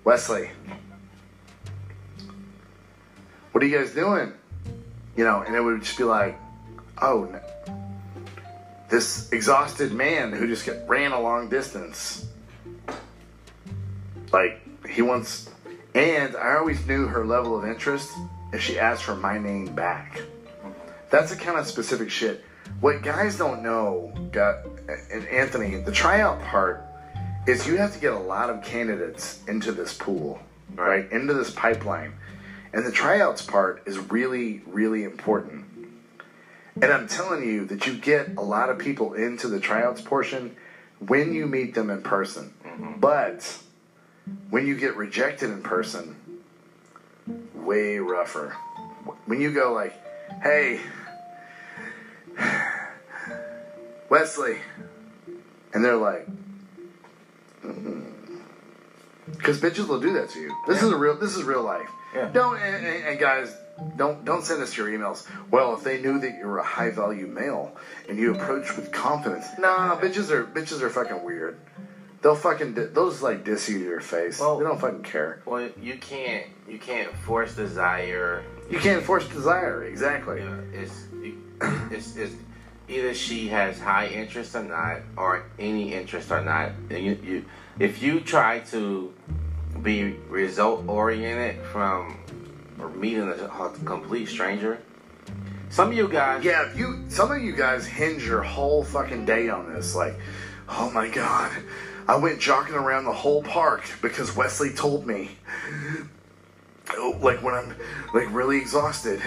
Wesley, 0.04 0.50
what 3.52 3.62
are 3.62 3.66
you 3.66 3.78
guys 3.78 3.92
doing?" 3.92 4.32
You 5.16 5.24
know, 5.24 5.42
and 5.42 5.54
it 5.54 5.60
would 5.60 5.82
just 5.82 5.98
be 5.98 6.04
like, 6.04 6.38
"Oh, 7.00 7.24
n- 7.24 7.40
this 8.88 9.30
exhausted 9.32 9.92
man 9.92 10.32
who 10.32 10.46
just 10.46 10.64
get, 10.64 10.88
ran 10.88 11.12
a 11.12 11.20
long 11.20 11.48
distance, 11.48 12.26
like 14.32 14.60
he 14.88 15.02
wants." 15.02 15.50
And 15.94 16.36
I 16.36 16.56
always 16.56 16.84
knew 16.86 17.06
her 17.06 17.24
level 17.24 17.56
of 17.56 17.64
interest 17.64 18.10
if 18.52 18.60
she 18.60 18.78
asked 18.78 19.04
for 19.04 19.14
my 19.14 19.38
name 19.38 19.74
back. 19.74 20.20
That's 21.10 21.30
the 21.30 21.36
kind 21.36 21.58
of 21.58 21.66
specific 21.66 22.10
shit. 22.10 22.44
What 22.80 23.02
guys 23.02 23.38
don't 23.38 23.62
know, 23.62 24.12
got 24.32 24.64
and 24.88 25.26
Anthony, 25.28 25.76
the 25.76 25.92
tryout 25.92 26.42
part 26.42 26.84
is 27.46 27.66
you 27.66 27.76
have 27.76 27.92
to 27.92 28.00
get 28.00 28.12
a 28.12 28.18
lot 28.18 28.50
of 28.50 28.62
candidates 28.64 29.40
into 29.46 29.70
this 29.70 29.94
pool, 29.94 30.40
right? 30.74 31.10
Into 31.12 31.34
this 31.34 31.50
pipeline. 31.50 32.14
And 32.72 32.84
the 32.84 32.90
tryouts 32.90 33.42
part 33.42 33.82
is 33.86 33.98
really, 33.98 34.62
really 34.66 35.04
important. 35.04 35.64
And 36.80 36.92
I'm 36.92 37.06
telling 37.06 37.44
you 37.44 37.66
that 37.66 37.86
you 37.86 37.94
get 37.96 38.36
a 38.36 38.42
lot 38.42 38.68
of 38.68 38.78
people 38.78 39.14
into 39.14 39.48
the 39.48 39.60
tryouts 39.60 40.00
portion 40.00 40.56
when 40.98 41.32
you 41.32 41.46
meet 41.46 41.74
them 41.74 41.90
in 41.90 42.02
person. 42.02 42.52
Mm-hmm. 42.64 43.00
But 43.00 43.58
when 44.50 44.66
you 44.66 44.76
get 44.76 44.96
rejected 44.96 45.50
in 45.50 45.62
person, 45.62 46.16
way 47.54 47.98
rougher. 47.98 48.56
When 49.26 49.40
you 49.40 49.52
go 49.52 49.72
like, 49.72 49.94
hey, 50.42 50.80
Wesley, 54.08 54.58
and 55.72 55.84
they're 55.84 55.96
like, 55.96 56.26
mm-hmm. 57.64 58.02
because 59.32 59.60
bitches 59.60 59.88
will 59.88 60.00
do 60.00 60.12
that 60.14 60.30
to 60.30 60.40
you. 60.40 60.56
This 60.66 60.82
is 60.82 60.90
a 60.90 60.96
real. 60.96 61.16
This 61.16 61.36
is 61.36 61.42
real 61.42 61.62
life. 61.62 61.88
Yeah. 62.14 62.28
Don't 62.28 62.56
and, 62.58 62.86
and- 62.86 63.04
and 63.04 63.18
guys, 63.18 63.54
don't 63.96 64.24
don't 64.24 64.44
send 64.44 64.62
us 64.62 64.76
your 64.76 64.88
emails. 64.88 65.26
Well, 65.50 65.74
if 65.74 65.82
they 65.84 66.00
knew 66.00 66.18
that 66.20 66.36
you 66.38 66.46
were 66.46 66.58
a 66.58 66.64
high 66.64 66.90
value 66.90 67.26
male 67.26 67.76
and 68.08 68.18
you 68.18 68.34
approach 68.34 68.76
with 68.76 68.92
confidence, 68.92 69.46
nah, 69.58 69.96
bitches 70.00 70.30
are 70.30 70.44
bitches 70.44 70.80
are 70.80 70.90
fucking 70.90 71.22
weird. 71.24 71.58
They'll 72.22 72.36
fucking 72.36 72.74
di- 72.74 72.86
they'll 72.86 73.10
just 73.10 73.22
like 73.22 73.44
diss 73.44 73.68
you 73.68 73.78
to 73.78 73.84
your 73.84 74.00
face. 74.00 74.40
Well- 74.40 74.58
they 74.58 74.64
don't 74.64 74.80
fucking 74.80 75.02
care. 75.02 75.42
Well, 75.44 75.68
you 75.80 75.96
can't 75.98 76.46
you 76.68 76.78
can't 76.78 77.14
force 77.18 77.54
desire. 77.54 78.44
You 78.70 78.78
can't 78.78 79.02
force 79.04 79.28
desire. 79.28 79.84
Exactly. 79.84 80.40
Know, 80.40 80.62
it's 80.72 81.06
it's 81.90 82.16
it's 82.16 82.34
either 82.88 83.14
she 83.14 83.48
has 83.48 83.78
high 83.80 84.06
interest 84.08 84.54
or 84.54 84.62
not, 84.62 85.00
or 85.16 85.44
any 85.58 85.92
interest 85.92 86.30
or 86.30 86.42
not. 86.42 86.72
And 86.90 87.04
you, 87.04 87.18
you 87.22 87.44
if 87.78 88.02
you 88.02 88.20
try 88.20 88.60
to 88.70 89.12
be 89.82 90.12
result 90.28 90.88
oriented 90.88 91.62
from 91.66 92.16
or 92.78 92.88
meeting 92.90 93.28
a, 93.28 93.32
a 93.32 93.72
complete 93.84 94.28
stranger. 94.28 94.80
Some 95.70 95.88
of 95.90 95.96
you 95.96 96.08
guys, 96.08 96.44
Yeah, 96.44 96.68
if 96.68 96.76
you 96.78 97.04
some 97.08 97.32
of 97.32 97.42
you 97.42 97.52
guys 97.54 97.86
hinge 97.86 98.24
your 98.24 98.42
whole 98.42 98.84
fucking 98.84 99.24
day 99.24 99.48
on 99.48 99.72
this, 99.72 99.94
like, 99.94 100.14
oh 100.68 100.90
my 100.90 101.08
god, 101.08 101.50
I 102.06 102.16
went 102.16 102.38
jogging 102.38 102.74
around 102.74 103.04
the 103.04 103.12
whole 103.12 103.42
park 103.42 103.82
because 104.02 104.36
Wesley 104.36 104.70
told 104.72 105.06
me. 105.06 105.30
Oh, 106.90 107.18
Like 107.20 107.42
when 107.42 107.54
I'm 107.54 107.74
like 108.12 108.32
really 108.32 108.58
exhausted, 108.58 109.20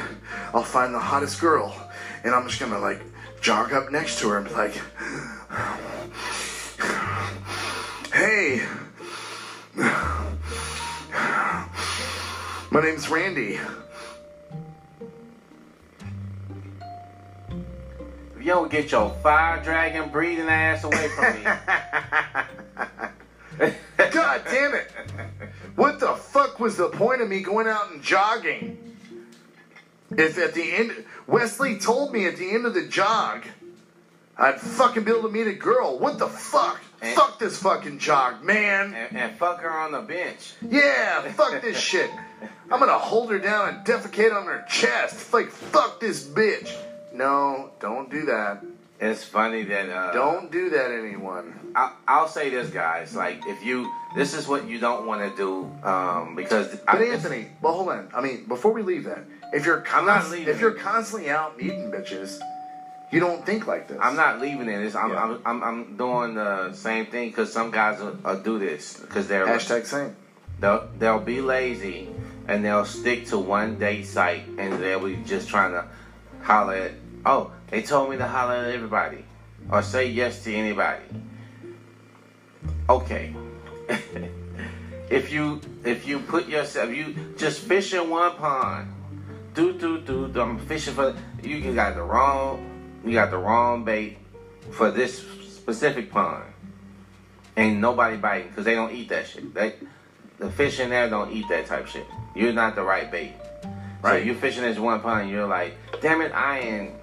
I'll 0.53 0.63
find 0.63 0.93
the 0.93 0.99
hottest 0.99 1.41
girl, 1.41 1.75
and 2.23 2.33
I'm 2.33 2.47
just 2.47 2.59
gonna 2.59 2.79
like 2.79 3.01
jog 3.41 3.73
up 3.73 3.91
next 3.91 4.19
to 4.19 4.29
her 4.29 4.37
and 4.37 4.47
be 4.47 4.53
like, 4.53 4.79
"Hey, 8.13 8.61
my 12.71 12.81
name's 12.81 13.09
Randy." 13.09 13.59
if 18.35 18.39
you 18.39 18.45
don't 18.45 18.71
get 18.71 18.91
your 18.91 19.09
fire 19.23 19.61
dragon 19.63 20.09
breathing 20.09 20.47
ass 20.47 20.83
away 20.83 21.07
from 21.09 21.33
me. 21.35 21.43
God 24.11 24.41
damn 24.45 24.75
it! 24.75 24.91
What 25.75 25.99
the 25.99 26.13
fuck 26.13 26.59
was 26.59 26.77
the 26.77 26.89
point 26.89 27.21
of 27.21 27.29
me 27.29 27.41
going 27.41 27.67
out 27.67 27.91
and 27.91 28.01
jogging? 28.03 28.77
If 30.11 30.37
at 30.37 30.53
the 30.53 30.71
end, 30.73 31.05
Wesley 31.27 31.79
told 31.79 32.13
me 32.13 32.25
at 32.27 32.37
the 32.37 32.49
end 32.51 32.65
of 32.65 32.73
the 32.73 32.87
jog, 32.87 33.43
I'd 34.37 34.59
fucking 34.59 35.03
be 35.03 35.11
able 35.11 35.23
to 35.23 35.29
meet 35.29 35.47
a 35.47 35.53
girl. 35.53 35.99
What 35.99 36.19
the 36.19 36.27
fuck? 36.27 36.79
And- 37.01 37.15
fuck 37.15 37.39
this 37.39 37.61
fucking 37.61 37.99
jog, 37.99 38.43
man. 38.43 38.93
and, 38.93 39.17
and 39.17 39.37
fuck 39.37 39.61
her 39.61 39.71
on 39.71 39.91
the 39.91 40.01
bench. 40.01 40.53
Yeah, 40.61 41.21
fuck 41.33 41.61
this 41.61 41.77
shit. 41.77 42.09
I'm 42.69 42.79
gonna 42.79 42.97
hold 42.99 43.31
her 43.31 43.39
down 43.39 43.69
and 43.69 43.85
defecate 43.85 44.35
on 44.35 44.45
her 44.45 44.65
chest. 44.69 45.33
Like, 45.33 45.49
fuck 45.49 45.99
this 45.99 46.27
bitch. 46.27 46.75
No, 47.13 47.71
don't 47.79 48.11
do 48.11 48.25
that. 48.25 48.63
It's 48.99 49.23
funny 49.23 49.63
that 49.63 49.89
uh, 49.89 50.11
Don't 50.11 50.51
do 50.51 50.71
that, 50.71 50.91
anyone. 50.91 51.53
I, 51.75 51.93
I'll 52.07 52.27
say 52.27 52.49
this, 52.49 52.71
guys. 52.71 53.15
Like, 53.15 53.41
if 53.45 53.63
you, 53.63 53.91
this 54.15 54.33
is 54.33 54.47
what 54.47 54.67
you 54.67 54.79
don't 54.79 55.05
want 55.05 55.21
to 55.29 55.37
do, 55.37 55.87
um, 55.87 56.35
because 56.35 56.75
But 56.77 57.01
I, 57.01 57.05
Anthony, 57.05 57.47
well, 57.61 57.73
hold 57.73 57.89
on. 57.89 58.09
I 58.13 58.21
mean, 58.21 58.45
before 58.47 58.73
we 58.73 58.81
leave 58.81 59.03
that, 59.03 59.23
if 59.53 59.65
you're 59.65 59.85
I'm 59.93 60.05
not 60.05 60.23
const- 60.23 60.47
if 60.47 60.59
you're 60.59 60.71
constantly 60.73 61.29
out 61.29 61.57
meeting 61.57 61.91
bitches, 61.91 62.39
You 63.11 63.19
don't 63.19 63.45
think 63.45 63.67
like 63.67 63.87
this. 63.87 63.97
I'm 64.01 64.15
not 64.15 64.41
leaving 64.41 64.67
it. 64.67 64.95
I'm, 64.95 65.11
Yeah. 65.11 65.23
I'm, 65.23 65.41
I'm, 65.45 65.63
I'm 65.63 65.95
doing 65.95 66.33
the 66.33 66.73
same 66.73 67.05
thing 67.05 67.29
because 67.29 67.53
some 67.53 67.71
guys 67.71 67.99
will, 68.01 68.17
will 68.23 68.41
do 68.41 68.59
this 68.59 68.99
because 68.99 69.27
they're 69.27 69.45
Hashtag 69.45 69.85
same. 69.85 70.15
they'll, 70.59 70.89
they'll 70.97 71.19
be 71.19 71.39
lazy 71.39 72.09
and 72.47 72.63
they'll 72.63 72.85
stick 72.85 73.25
to 73.27 73.37
one 73.37 73.77
date 73.77 74.05
site 74.05 74.47
and 74.57 74.81
they'll 74.81 75.05
be 75.05 75.17
just 75.25 75.49
trying 75.49 75.71
to 75.71 75.85
holler 76.41 76.75
at 76.75 76.91
oh 77.25 77.51
they 77.69 77.81
told 77.81 78.09
me 78.09 78.17
to 78.17 78.27
holler 78.27 78.55
at 78.55 78.73
everybody 78.73 79.23
or 79.69 79.81
say 79.81 80.07
yes 80.07 80.43
to 80.43 80.53
anybody. 80.53 81.03
Okay. 82.89 83.33
If 85.09 85.31
you 85.31 85.61
if 85.85 86.05
you 86.05 86.19
put 86.19 86.49
yourself 86.49 86.93
you 86.93 87.15
just 87.37 87.61
fish 87.61 87.93
in 87.93 88.09
one 88.09 88.35
pond 88.35 88.93
do 89.53 89.71
do 89.71 89.99
do 89.99 90.41
i'm 90.41 90.59
fishing 90.59 90.93
for 90.93 91.15
you 91.41 91.73
got 91.73 91.95
the 91.95 92.03
wrong 92.03 92.59
you 93.05 93.13
got 93.13 93.31
the 93.31 93.37
wrong 93.37 93.85
bait 93.85 94.17
for 94.71 94.91
this 94.91 95.25
specific 95.67 96.11
pond. 96.11 96.43
Ain't 97.55 97.79
nobody 97.79 98.17
biting 98.17 98.49
because 98.49 98.65
they 98.65 98.75
don't 98.75 98.93
eat 98.93 99.09
that 99.09 99.27
shit. 99.27 99.53
They 99.53 99.75
the 100.39 100.49
fish 100.51 100.79
in 100.79 100.89
there 100.89 101.09
don't 101.09 101.31
eat 101.31 101.47
that 101.49 101.65
type 101.65 101.87
shit. 101.87 102.05
You're 102.35 102.53
not 102.53 102.75
the 102.75 102.83
right 102.83 103.11
bait. 103.11 103.33
Right. 104.01 104.19
So 104.19 104.25
you're 104.25 104.35
fishing 104.35 104.63
this 104.63 104.77
one 104.77 105.01
pond, 105.01 105.29
you're 105.29 105.47
like, 105.47 105.75
damn 106.01 106.21
it, 106.21 106.31
I 106.31 106.59
ain't, 106.59 106.93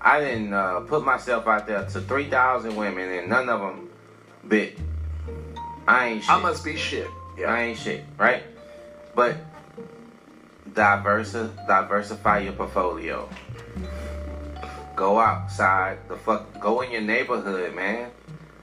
I 0.00 0.20
didn't 0.20 0.52
uh, 0.52 0.80
put 0.80 1.04
myself 1.04 1.46
out 1.46 1.66
there 1.66 1.84
to 1.84 2.00
three 2.00 2.28
thousand 2.28 2.76
women 2.76 3.10
and 3.10 3.28
none 3.28 3.48
of 3.48 3.60
them 3.60 3.88
bit. 4.46 4.78
I 5.88 6.08
ain't 6.08 6.22
shit. 6.22 6.30
I 6.30 6.40
must 6.40 6.64
be 6.64 6.76
shit. 6.76 7.08
Yeah. 7.38 7.52
I 7.52 7.62
ain't 7.62 7.78
shit, 7.78 8.04
right? 8.18 8.42
But 9.14 9.36
diversi- 10.70 11.66
diversify 11.66 12.40
your 12.40 12.52
portfolio. 12.52 13.28
Go 14.94 15.18
outside 15.18 15.98
the 16.08 16.16
fuck. 16.16 16.60
Go 16.60 16.82
in 16.82 16.90
your 16.92 17.00
neighborhood, 17.00 17.74
man. 17.74 18.10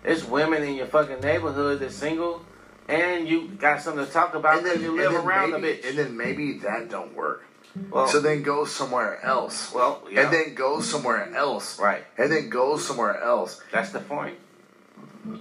There's 0.03 0.23
women 0.23 0.63
in 0.63 0.75
your 0.75 0.85
fucking 0.85 1.19
neighborhood 1.21 1.79
that's 1.79 1.95
single, 1.95 2.45
and 2.89 3.27
you 3.27 3.47
got 3.49 3.81
something 3.81 4.05
to 4.05 4.11
talk 4.11 4.33
about 4.33 4.63
because 4.63 4.81
you 4.81 4.95
live 4.95 5.13
around 5.13 5.51
maybe, 5.51 5.61
the 5.61 5.67
bitch. 5.67 5.89
And 5.89 5.97
then 5.97 6.17
maybe 6.17 6.53
that 6.59 6.89
don't 6.89 7.15
work. 7.15 7.45
well, 7.91 8.07
so 8.07 8.19
then 8.19 8.41
go 8.41 8.65
somewhere 8.65 9.23
else. 9.23 9.73
well, 9.73 10.03
yeah, 10.09 10.23
And 10.23 10.33
then 10.33 10.55
go 10.55 10.81
somewhere 10.81 11.33
else. 11.33 11.79
right. 11.79 12.03
And 12.17 12.31
then 12.31 12.49
go 12.49 12.77
somewhere 12.77 13.21
else. 13.21 13.61
That's 13.71 13.91
the 13.91 13.99
point. 13.99 14.37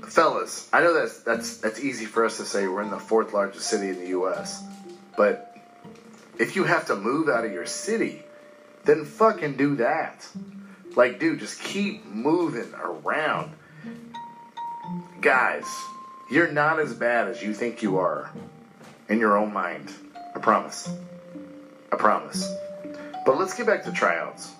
Fellas, 0.08 0.68
I 0.72 0.80
know 0.82 0.92
that's 0.92 1.22
that's 1.22 1.58
that's 1.58 1.80
easy 1.80 2.04
for 2.04 2.24
us 2.24 2.36
to 2.38 2.44
say 2.44 2.66
we're 2.66 2.82
in 2.82 2.90
the 2.90 2.98
fourth 2.98 3.32
largest 3.32 3.66
city 3.66 3.88
in 3.88 3.98
the 3.98 4.08
US. 4.20 4.62
But 5.16 5.56
if 6.38 6.56
you 6.56 6.64
have 6.64 6.86
to 6.86 6.96
move 6.96 7.28
out 7.28 7.44
of 7.44 7.52
your 7.52 7.66
city, 7.66 8.22
then 8.84 9.04
fucking 9.04 9.56
do 9.56 9.76
that. 9.76 10.28
Like 10.96 11.18
dude, 11.20 11.38
just 11.38 11.60
keep 11.60 12.04
moving 12.04 12.72
around. 12.74 13.54
Guys, 15.20 15.66
you're 16.30 16.50
not 16.50 16.78
as 16.78 16.94
bad 16.94 17.28
as 17.28 17.42
you 17.42 17.54
think 17.54 17.82
you 17.82 17.98
are 17.98 18.30
in 19.08 19.18
your 19.18 19.36
own 19.36 19.52
mind. 19.52 19.92
I 20.34 20.38
promise. 20.38 20.88
I 21.92 21.96
promise. 21.96 22.52
But 23.24 23.38
let's 23.38 23.54
get 23.54 23.66
back 23.66 23.84
to 23.84 23.92
tryouts. 23.92 24.52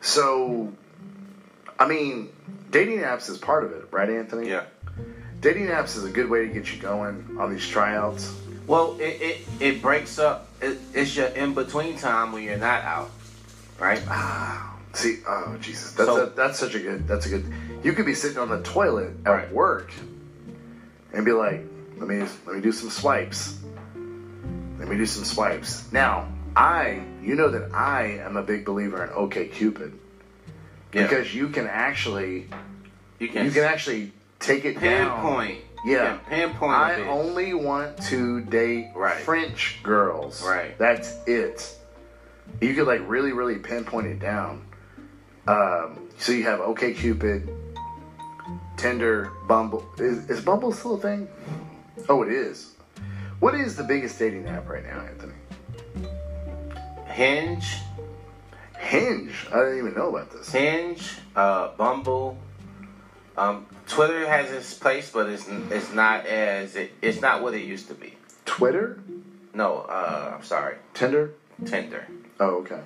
So, 0.00 0.72
I 1.78 1.86
mean, 1.86 2.30
dating 2.70 3.00
apps 3.00 3.28
is 3.28 3.38
part 3.38 3.64
of 3.64 3.72
it, 3.72 3.88
right, 3.90 4.08
Anthony? 4.08 4.48
Yeah. 4.48 4.64
Dating 5.40 5.66
apps 5.66 5.96
is 5.96 6.04
a 6.04 6.10
good 6.10 6.28
way 6.28 6.46
to 6.46 6.52
get 6.52 6.72
you 6.74 6.80
going 6.80 7.36
on 7.38 7.50
these 7.52 7.66
tryouts. 7.66 8.34
Well, 8.66 8.96
it 9.00 9.20
it, 9.20 9.38
it 9.58 9.82
breaks 9.82 10.18
up. 10.18 10.48
It, 10.60 10.78
it's 10.94 11.16
your 11.16 11.26
in 11.28 11.54
between 11.54 11.96
time 11.96 12.32
when 12.32 12.42
you're 12.44 12.58
not 12.58 12.82
out, 12.84 13.10
right? 13.78 14.02
Ah, 14.06 14.76
see, 14.92 15.18
oh 15.26 15.56
Jesus, 15.60 15.92
that's 15.92 16.08
So- 16.08 16.24
a, 16.26 16.30
that's 16.30 16.58
such 16.58 16.74
a 16.74 16.78
good. 16.78 17.08
That's 17.08 17.26
a 17.26 17.30
good. 17.30 17.52
You 17.82 17.92
could 17.92 18.06
be 18.06 18.14
sitting 18.14 18.38
on 18.38 18.48
the 18.48 18.62
toilet 18.62 19.12
at 19.24 19.30
Right. 19.30 19.52
work, 19.52 19.90
and 21.12 21.24
be 21.24 21.32
like, 21.32 21.62
"Let 21.98 22.08
me 22.08 22.24
let 22.46 22.56
me 22.56 22.60
do 22.60 22.72
some 22.72 22.90
swipes. 22.90 23.58
Let 24.78 24.88
me 24.88 24.96
do 24.96 25.06
some 25.06 25.24
swipes." 25.24 25.90
Now, 25.92 26.28
I, 26.56 27.00
you 27.22 27.34
know 27.36 27.48
that 27.50 27.72
I 27.74 28.20
am 28.24 28.36
a 28.36 28.42
big 28.42 28.64
believer 28.64 29.02
in 29.04 29.10
OK 29.14 29.46
Cupid 29.48 29.92
Yeah. 30.92 31.04
because 31.04 31.34
you 31.34 31.48
can 31.48 31.66
actually 31.66 32.48
you 33.18 33.28
can 33.28 33.44
you 33.46 33.50
can 33.50 33.64
actually 33.64 34.12
take 34.40 34.64
it 34.64 34.80
down. 34.80 35.10
pinpoint. 35.22 35.58
Yeah. 35.84 36.18
Pinpoint. 36.28 36.72
I 36.72 37.02
only 37.08 37.54
want 37.54 37.96
to 38.08 38.42
date 38.42 38.88
Right. 38.94 39.16
French 39.22 39.80
girls. 39.82 40.44
Right. 40.46 40.76
That's 40.78 41.14
it. 41.26 41.74
You 42.60 42.74
could 42.74 42.86
like 42.86 43.00
really, 43.06 43.32
really 43.32 43.56
pinpoint 43.56 44.06
it 44.06 44.18
down. 44.18 44.66
Um, 45.46 46.08
so 46.18 46.32
you 46.32 46.44
have 46.44 46.60
OK 46.60 46.92
Cupid, 46.92 47.48
Tinder, 48.80 49.30
Bumble. 49.46 49.84
Is, 49.98 50.30
is 50.30 50.40
Bumble 50.40 50.72
still 50.72 50.94
a 50.94 50.98
thing? 50.98 51.28
Oh, 52.08 52.22
it 52.22 52.32
is. 52.32 52.76
What 53.38 53.54
is 53.54 53.76
the 53.76 53.84
biggest 53.84 54.18
dating 54.18 54.46
app 54.46 54.66
right 54.66 54.82
now, 54.82 55.00
Anthony? 55.02 55.34
Hinge, 57.06 57.76
Hinge. 58.78 59.46
I 59.52 59.58
didn't 59.58 59.78
even 59.80 59.94
know 59.94 60.08
about 60.08 60.30
this. 60.32 60.50
Hinge, 60.50 61.18
uh, 61.36 61.72
Bumble. 61.76 62.38
Um, 63.36 63.66
Twitter 63.86 64.26
has 64.26 64.50
its 64.50 64.72
place, 64.72 65.10
but 65.10 65.28
it's 65.28 65.46
it's 65.70 65.92
not 65.92 66.24
as 66.24 66.74
it, 66.74 66.92
it's 67.02 67.20
not 67.20 67.42
what 67.42 67.52
it 67.52 67.64
used 67.64 67.88
to 67.88 67.94
be. 67.94 68.14
Twitter, 68.46 68.98
No, 69.52 69.80
uh, 69.80 70.36
I'm 70.36 70.42
sorry, 70.42 70.76
Tinder. 70.94 71.32
Tinder. 71.66 72.06
Oh, 72.38 72.56
okay. 72.60 72.80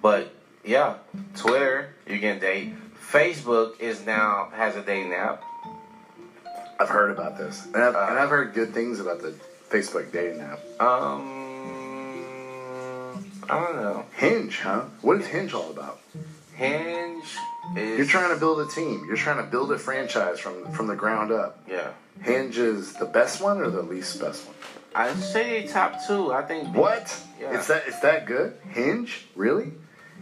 But 0.00 0.32
yeah, 0.64 0.94
Twitter 1.34 1.94
you 2.06 2.20
can 2.20 2.38
date. 2.38 2.72
Facebook 3.10 3.78
is 3.80 4.04
now 4.04 4.48
has 4.54 4.76
a 4.76 4.82
dating 4.82 5.12
app. 5.14 5.42
I've 6.78 6.88
heard 6.88 7.10
about 7.10 7.38
this, 7.38 7.64
and 7.66 7.76
I've, 7.76 7.94
and 7.94 8.18
I've 8.18 8.28
heard 8.28 8.52
good 8.52 8.74
things 8.74 9.00
about 9.00 9.22
the 9.22 9.34
Facebook 9.70 10.12
dating 10.12 10.40
app. 10.40 10.58
Um, 10.80 11.20
I 13.48 13.60
don't 13.60 13.76
know. 13.76 14.04
Hinge, 14.16 14.58
huh? 14.60 14.82
What 15.02 15.20
is 15.20 15.26
Hinge 15.26 15.54
all 15.54 15.70
about? 15.70 16.00
Hinge 16.54 17.24
is 17.76 17.98
You're 17.98 18.06
trying 18.06 18.34
to 18.34 18.40
build 18.40 18.60
a 18.60 18.66
team. 18.66 19.04
You're 19.06 19.16
trying 19.16 19.38
to 19.44 19.50
build 19.50 19.72
a 19.72 19.78
franchise 19.78 20.38
from 20.38 20.70
from 20.72 20.86
the 20.88 20.96
ground 20.96 21.32
up. 21.32 21.58
yeah. 21.68 21.92
Hinge 22.22 22.56
is 22.58 22.94
the 22.94 23.04
best 23.04 23.40
one 23.42 23.58
or 23.60 23.68
the 23.70 23.82
least 23.82 24.18
best 24.20 24.46
one? 24.46 24.54
I'd 24.94 25.16
say 25.16 25.66
top 25.66 25.98
two. 26.06 26.32
I 26.32 26.42
think 26.42 26.74
What? 26.74 27.14
Yeah. 27.40 27.54
It's 27.56 27.68
that 27.68 27.84
it's 27.86 28.00
that 28.00 28.26
good? 28.26 28.54
Hinge? 28.70 29.26
Really? 29.34 29.72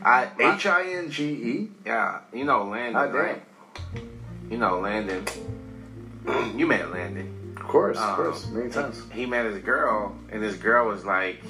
I 0.03 0.29
H 0.39 0.67
I 0.67 0.83
N 0.93 1.11
G 1.11 1.25
E? 1.25 1.69
Yeah, 1.87 2.21
you 2.33 2.45
know 2.45 2.65
Landon, 2.65 3.13
right? 3.13 3.43
You 4.51 4.59
know 4.59 4.81
Landon. 4.81 5.25
you 6.57 6.67
met 6.67 6.91
Landon. 6.93 7.55
Of 7.57 7.63
course, 7.63 7.97
of 7.97 8.03
Um, 8.11 8.17
course, 8.17 8.47
many 8.49 8.71
times. 8.71 9.03
He 9.13 9.27
met 9.27 9.47
his 9.47 9.59
girl, 9.63 10.15
and 10.31 10.43
his 10.43 10.57
girl 10.57 10.87
was 10.89 11.05
like, 11.05 11.41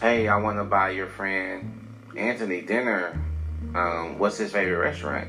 "Hey, 0.00 0.28
I 0.28 0.36
want 0.36 0.58
to 0.58 0.64
buy 0.64 0.90
your 0.90 1.06
friend 1.06 1.86
Anthony 2.16 2.60
dinner. 2.60 3.18
Um, 3.74 4.18
what's 4.18 4.36
his 4.38 4.52
favorite 4.52 4.78
restaurant?" 4.78 5.28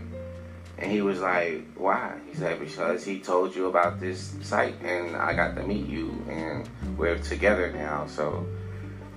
And 0.77 0.91
he 0.91 1.01
was 1.01 1.21
like, 1.21 1.63
"Why?" 1.75 2.13
He 2.29 2.35
said, 2.35 2.59
"Because 2.59 3.03
he 3.05 3.19
told 3.19 3.55
you 3.55 3.67
about 3.67 3.99
this 4.01 4.35
site, 4.41 4.75
and 4.83 5.15
I 5.15 5.33
got 5.33 5.55
to 5.55 5.63
meet 5.63 5.87
you, 5.87 6.13
and 6.29 6.67
we're 6.97 7.17
together 7.17 7.71
now." 7.71 8.07
So 8.07 8.45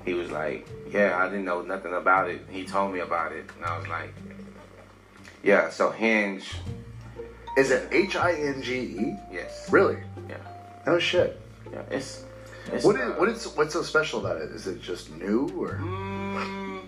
he 0.04 0.14
was 0.14 0.30
like, 0.30 0.66
"Yeah, 0.90 1.18
I 1.18 1.28
didn't 1.28 1.44
know 1.44 1.62
nothing 1.62 1.94
about 1.94 2.28
it. 2.30 2.40
He 2.50 2.64
told 2.64 2.92
me 2.92 3.00
about 3.00 3.32
it, 3.32 3.44
and 3.56 3.64
I 3.64 3.78
was 3.78 3.88
like." 3.88 4.12
Yeah, 5.42 5.70
so 5.70 5.90
Hinge, 5.90 6.56
Is 7.56 7.70
it 7.70 7.88
H 7.92 8.16
I 8.16 8.32
N 8.32 8.60
G 8.62 8.72
E? 8.74 9.16
yes, 9.32 9.68
Really? 9.70 9.98
yeah, 10.28 10.36
No 10.86 10.98
shit. 10.98 11.40
yeah. 11.72 11.82
It's, 11.90 12.24
it's 12.72 12.84
What 12.84 12.96
is 12.96 13.02
uh, 13.02 13.14
what 13.18 13.28
is 13.28 13.44
what's 13.56 13.72
so 13.72 13.82
special 13.82 14.18
about 14.20 14.36
it? 14.42 14.50
Is 14.50 14.66
it 14.66 14.80
just 14.82 15.10
new 15.12 15.48
or 15.58 15.78
Mm, 15.80 16.86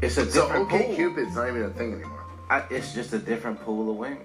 it's 0.00 0.16
a 0.16 0.30
so 0.30 0.42
different 0.46 0.66
OK 0.72 0.86
pool. 0.86 0.96
Cupid's 0.96 1.34
not 1.36 1.48
even 1.48 1.62
a 1.64 1.70
thing 1.70 1.92
anymore. 1.94 2.24
I, 2.50 2.62
it's 2.70 2.94
just 2.94 3.12
a 3.12 3.18
different 3.18 3.60
pool 3.60 3.90
of 3.90 3.96
women. 3.96 4.18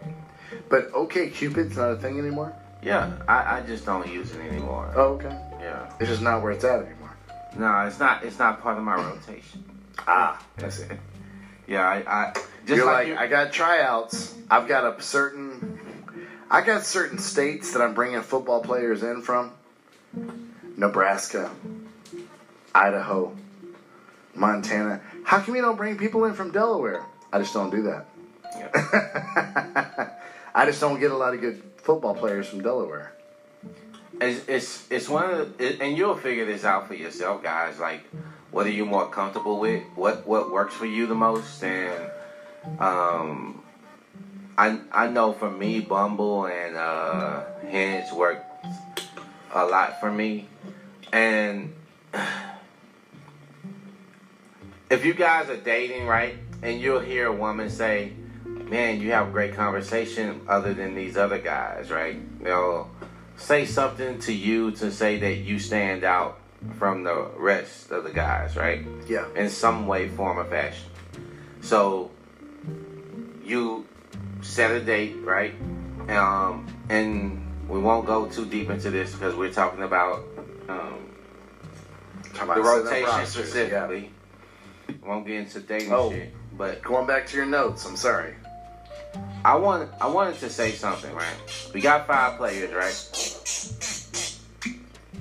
But 0.70 0.92
OK 0.94 1.30
Cupid's 1.30 1.76
not 1.78 1.92
a 1.92 1.96
thing 1.98 2.18
anymore? 2.20 2.54
Yeah, 2.82 3.12
I, 3.28 3.58
I 3.58 3.62
just 3.62 3.86
don't 3.86 4.08
use 4.08 4.32
it 4.34 4.40
anymore. 4.42 4.92
Oh, 4.96 5.14
okay. 5.16 5.36
Yeah, 5.60 5.90
It's 6.00 6.10
just 6.10 6.22
not 6.22 6.42
where 6.42 6.52
it's 6.52 6.64
at 6.64 6.80
anymore. 6.86 7.03
No, 7.58 7.86
it's 7.88 8.00
not. 8.00 8.24
It's 8.24 8.40
not 8.40 8.62
part 8.62 8.78
of 8.78 8.84
my 8.84 8.96
rotation. 8.96 9.64
Ah, 10.06 10.44
that's 10.58 10.80
it. 10.80 10.92
Yeah, 11.68 11.88
I, 11.88 11.98
I 11.98 12.34
just 12.66 12.78
You're 12.78 12.86
like, 12.86 13.10
like, 13.10 13.20
I 13.20 13.28
got 13.28 13.54
tryouts. 13.54 14.36
I've 14.50 14.68
got 14.68 14.98
a 14.98 15.02
certain, 15.02 15.80
I 16.50 16.62
got 16.62 16.84
certain 16.84 17.20
states 17.20 17.74
that 17.74 17.82
I'm 17.82 17.94
bringing 17.94 18.22
football 18.22 18.62
players 18.62 19.04
in 19.04 19.22
from. 19.22 19.52
Nebraska, 20.76 21.52
Idaho, 22.74 23.36
Montana. 24.36 25.02
How 25.24 25.40
come 25.40 25.56
you 25.56 25.62
don't 25.62 25.78
bring 25.78 25.98
people 25.98 26.26
in 26.26 26.34
from 26.34 26.52
Delaware? 26.52 27.06
I 27.32 27.40
just 27.40 27.54
don't 27.54 27.70
do 27.70 27.84
that. 27.84 28.08
yeah. 28.58 30.10
I 30.56 30.66
just 30.66 30.82
don't 30.82 31.00
get 31.00 31.12
a 31.12 31.18
lot 31.18 31.34
of 31.34 31.42
good 31.42 31.62
football 31.78 32.16
players 32.16 32.48
from 32.48 32.62
Delaware. 32.62 33.14
It's, 34.22 34.48
it's 34.48 34.92
it's 34.92 35.10
one 35.10 35.30
of 35.30 35.58
the, 35.58 35.82
and 35.82 35.98
you'll 35.98 36.16
figure 36.16 36.46
this 36.46 36.64
out 36.64 36.88
for 36.88 36.94
yourself, 36.94 37.44
guys. 37.44 37.80
Like 37.80 38.06
what 38.54 38.68
are 38.68 38.72
you 38.72 38.86
more 38.86 39.10
comfortable 39.10 39.60
with? 39.60 39.84
What 39.96 40.28
what 40.28 40.52
works 40.52 40.76
for 40.76 40.86
you 40.86 41.08
the 41.08 41.16
most? 41.16 41.64
And 41.64 42.12
um, 42.80 43.64
I 44.58 44.80
I 44.92 45.08
know 45.08 45.34
for 45.34 45.50
me, 45.50 45.80
Bumble 45.80 46.46
and 46.46 46.78
uh, 46.78 47.46
Hinge 47.68 48.12
work 48.14 48.44
a 49.54 49.66
lot 49.66 50.00
for 50.00 50.12
me, 50.12 50.48
and 51.12 51.74
if 54.90 55.04
you 55.04 55.16
guys 55.16 55.50
are 55.50 55.58
dating, 55.58 56.06
right, 56.06 56.36
and 56.62 56.80
you'll 56.80 57.00
hear 57.00 57.28
a 57.28 57.34
woman 57.34 57.72
say, 57.72 58.14
"Man, 58.46 59.02
you 59.02 59.12
have 59.14 59.32
great 59.32 59.56
conversation 59.56 60.42
other 60.48 60.76
than 60.76 60.94
these 60.94 61.18
other 61.18 61.40
guys," 61.40 61.90
right? 61.90 62.18
You 62.40 62.46
know, 62.46 62.88
say 63.38 63.66
something 63.66 64.20
to 64.20 64.34
you 64.34 64.72
to 64.72 64.92
say 64.92 65.20
that 65.20 65.36
you 65.38 65.60
stand 65.60 66.04
out 66.04 66.40
from 66.78 67.04
the 67.04 67.30
rest 67.38 67.92
of 67.92 68.04
the 68.04 68.12
guys, 68.12 68.56
right? 68.56 68.86
Yeah. 69.08 69.26
In 69.36 69.50
some 69.50 69.88
way, 69.88 70.08
form, 70.10 70.40
or 70.40 70.46
fashion. 70.46 70.86
So 71.62 72.12
you 73.44 73.86
set 74.42 74.72
a 74.72 74.80
date, 74.80 75.16
right? 75.24 75.54
Um, 76.10 76.68
and 76.90 77.42
we 77.70 77.80
won't 77.80 78.06
go 78.06 78.28
too 78.28 78.46
deep 78.46 78.70
into 78.70 78.90
this 78.92 79.14
because 79.14 79.36
we're 79.36 79.52
talking 79.52 79.84
about 79.84 80.24
um, 80.70 81.10
the 82.34 82.44
about 82.44 82.56
setting 82.58 82.62
up 82.64 82.66
rotation 82.66 83.04
rosters, 83.04 83.36
yeah. 83.36 83.44
specifically. 83.46 84.12
Won't 85.06 85.26
get 85.28 85.36
into 85.38 85.60
dating 85.60 85.92
Oh. 85.94 86.12
shit, 86.12 86.34
but 86.58 86.82
Going 86.82 87.08
back 87.08 87.28
to 87.28 87.38
your 87.38 87.46
notes, 87.46 87.86
I'm 87.86 87.96
sorry. 87.98 88.36
I 89.46 89.56
want 89.56 89.90
I 90.02 90.08
wanted 90.08 90.40
to 90.40 90.50
say 90.50 90.72
something, 90.72 91.14
right? 91.14 91.36
We 91.74 91.82
got 91.82 92.08
five 92.08 92.38
players, 92.38 92.72
right? 92.74 92.96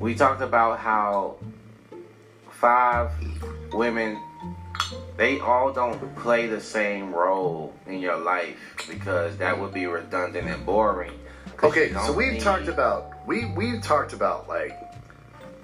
We 0.00 0.14
talked 0.14 0.42
about 0.42 0.78
how 0.78 1.36
five 2.50 3.10
women 3.72 4.18
they 5.16 5.40
all 5.40 5.72
don't 5.72 6.14
play 6.16 6.46
the 6.46 6.60
same 6.60 7.12
role 7.14 7.74
in 7.86 7.98
your 8.00 8.16
life 8.16 8.56
because 8.88 9.36
that 9.38 9.58
would 9.58 9.72
be 9.74 9.86
redundant 9.86 10.48
and 10.48 10.64
boring. 10.64 11.12
Okay, 11.62 11.92
so 11.92 12.12
we've 12.12 12.32
need- 12.34 12.40
talked 12.42 12.68
about 12.68 13.26
we 13.26 13.44
we've 13.46 13.82
talked 13.82 14.12
about 14.12 14.48
like 14.48 14.78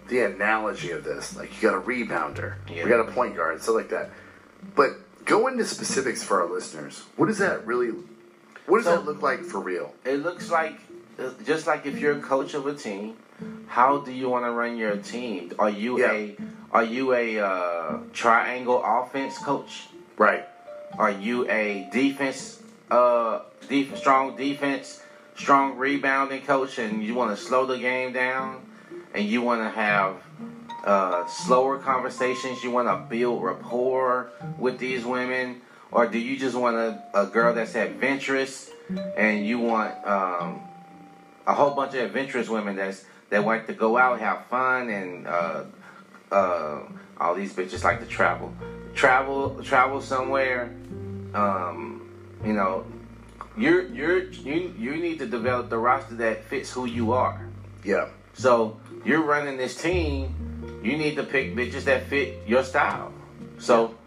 the 0.09 0.21
analogy 0.21 0.91
of 0.91 1.05
this. 1.05 1.37
Like 1.37 1.55
you 1.55 1.69
got 1.71 1.77
a 1.77 1.81
rebounder, 1.81 2.55
Yeah. 2.69 2.85
we 2.85 2.91
got 2.91 3.01
a 3.01 3.11
point 3.13 3.37
guard, 3.37 3.63
stuff 3.63 3.75
like 3.77 3.89
that. 3.91 4.11
But 4.75 4.93
go 5.25 5.47
into 5.49 5.65
specifics 5.65 6.23
for 6.23 6.43
our 6.43 6.49
listeners. 6.51 7.03
What 7.17 7.27
does 7.27 7.39
that 7.39 7.67
really? 7.67 7.93
What 8.69 8.79
does 8.79 8.85
So- 8.87 8.97
that 8.97 9.05
look 9.07 9.23
like 9.23 9.43
for 9.45 9.59
real? 9.61 9.93
It 10.05 10.23
looks 10.23 10.51
like 10.51 10.79
just 11.45 11.67
like 11.67 11.85
if 11.87 11.99
you're 11.99 12.17
a 12.19 12.21
coach 12.21 12.55
of 12.55 12.67
a 12.67 12.75
team, 12.75 13.17
how 13.67 13.99
do 13.99 14.13
you 14.13 14.29
want 14.29 14.45
to 14.45 14.53
run 14.53 14.77
your 14.77 14.97
team? 14.97 15.53
Are 15.59 15.71
you 15.71 15.99
Yeah. 15.99 16.13
a 16.13 16.37
are 16.71 16.85
you 16.85 17.15
a 17.15 17.39
uh, 17.41 17.99
triangle 18.13 18.83
offense 18.85 19.39
coach? 19.39 19.89
Right. 20.19 20.45
Are 20.99 21.11
you 21.11 21.49
a 21.51 21.89
defense, 21.93 22.61
uh, 22.91 23.41
def- 23.69 23.97
strong 23.97 24.37
defense, 24.37 25.01
strong 25.35 25.77
rebounding 25.79 26.43
coach, 26.43 26.79
and 26.79 27.03
you 27.03 27.15
want 27.15 27.31
to 27.37 27.43
slow 27.43 27.65
the 27.67 27.79
game 27.79 28.13
down, 28.13 28.61
and 29.15 29.25
you 29.25 29.41
want 29.43 29.63
to 29.63 29.71
have 29.71 30.17
uh, 30.85 31.27
slower 31.27 31.79
conversations? 31.79 32.63
You 32.63 32.71
want 32.71 32.89
to 32.89 32.97
build 33.09 33.43
rapport 33.43 34.31
with 34.59 34.79
these 34.79 35.05
women, 35.07 35.63
or 35.91 36.07
do 36.07 36.19
you 36.19 36.39
just 36.39 36.57
want 36.57 36.77
a, 36.77 37.03
a 37.15 37.27
girl 37.27 37.55
that's 37.55 37.75
adventurous, 37.75 38.71
and 39.17 39.47
you 39.47 39.59
want 39.59 39.95
um, 40.07 40.61
a 41.47 41.55
whole 41.55 41.75
bunch 41.75 41.95
of 41.95 42.01
adventurous 42.01 42.49
women 42.49 42.77
that's 42.77 43.05
that 43.31 43.45
like 43.45 43.67
to 43.67 43.73
go 43.73 43.97
out, 43.97 44.21
have 44.21 44.47
fun, 44.47 44.89
and 44.89 45.27
uh, 45.27 45.65
uh, 46.33 46.81
all 47.19 47.35
these 47.35 47.53
bitches 47.53 47.85
like 47.85 48.01
to 48.01 48.07
travel, 48.07 48.53
travel, 48.95 49.63
travel 49.63 50.01
somewhere. 50.01 50.75
Um, 51.35 52.11
you 52.45 52.53
know, 52.53 52.87
you're 53.57 53.87
you're 53.89 54.31
you 54.31 54.75
you 54.79 54.97
need 54.97 55.19
to 55.19 55.27
develop 55.27 55.69
the 55.69 55.79
roster 55.79 56.15
that 56.17 56.45
fits 56.45 56.71
who 56.71 56.87
you 56.87 57.13
are. 57.13 57.49
Yeah. 57.85 58.09
So 58.35 58.79
you're 59.05 59.23
running 59.23 59.57
this 59.57 59.81
team. 59.81 60.81
You 60.83 60.97
need 60.97 61.17
to 61.17 61.25
pick 61.25 61.57
bitches 61.57 61.85
that 61.85 62.07
fit 62.07 62.47
your 62.47 62.63
style. 62.63 63.13
So 63.59 63.98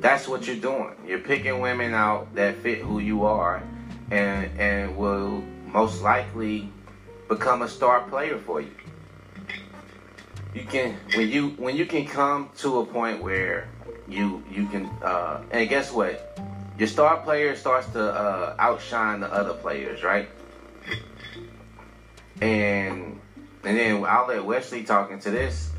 that's 0.00 0.26
what 0.26 0.46
you're 0.46 0.56
doing. 0.56 0.94
You're 1.06 1.20
picking 1.20 1.60
women 1.60 1.94
out 1.94 2.34
that 2.34 2.56
fit 2.58 2.78
who 2.78 2.98
you 2.98 3.24
are, 3.24 3.62
and 4.10 4.58
and 4.58 4.96
will 4.96 5.42
most 5.66 6.02
likely 6.02 6.72
become 7.28 7.62
a 7.62 7.68
star 7.68 8.02
player 8.02 8.38
for 8.38 8.60
you. 8.60 8.70
You 10.54 10.64
can 10.64 10.96
when 11.14 11.28
you 11.28 11.50
when 11.50 11.76
you 11.76 11.86
can 11.86 12.06
come 12.06 12.50
to 12.58 12.80
a 12.80 12.86
point 12.86 13.22
where 13.22 13.68
you 14.08 14.42
you 14.50 14.66
can 14.68 14.86
uh, 15.02 15.42
and 15.50 15.68
guess 15.68 15.92
what, 15.92 16.38
your 16.78 16.88
star 16.88 17.18
player 17.18 17.56
starts 17.56 17.88
to 17.92 18.00
uh, 18.02 18.56
outshine 18.58 19.20
the 19.20 19.32
other 19.32 19.54
players, 19.54 20.02
right? 20.02 20.28
And 22.40 23.20
and 23.64 23.76
then 23.78 24.04
I'll 24.04 24.26
let 24.28 24.44
Wesley 24.44 24.84
talk 24.84 25.10
into 25.10 25.30
this. 25.30 25.70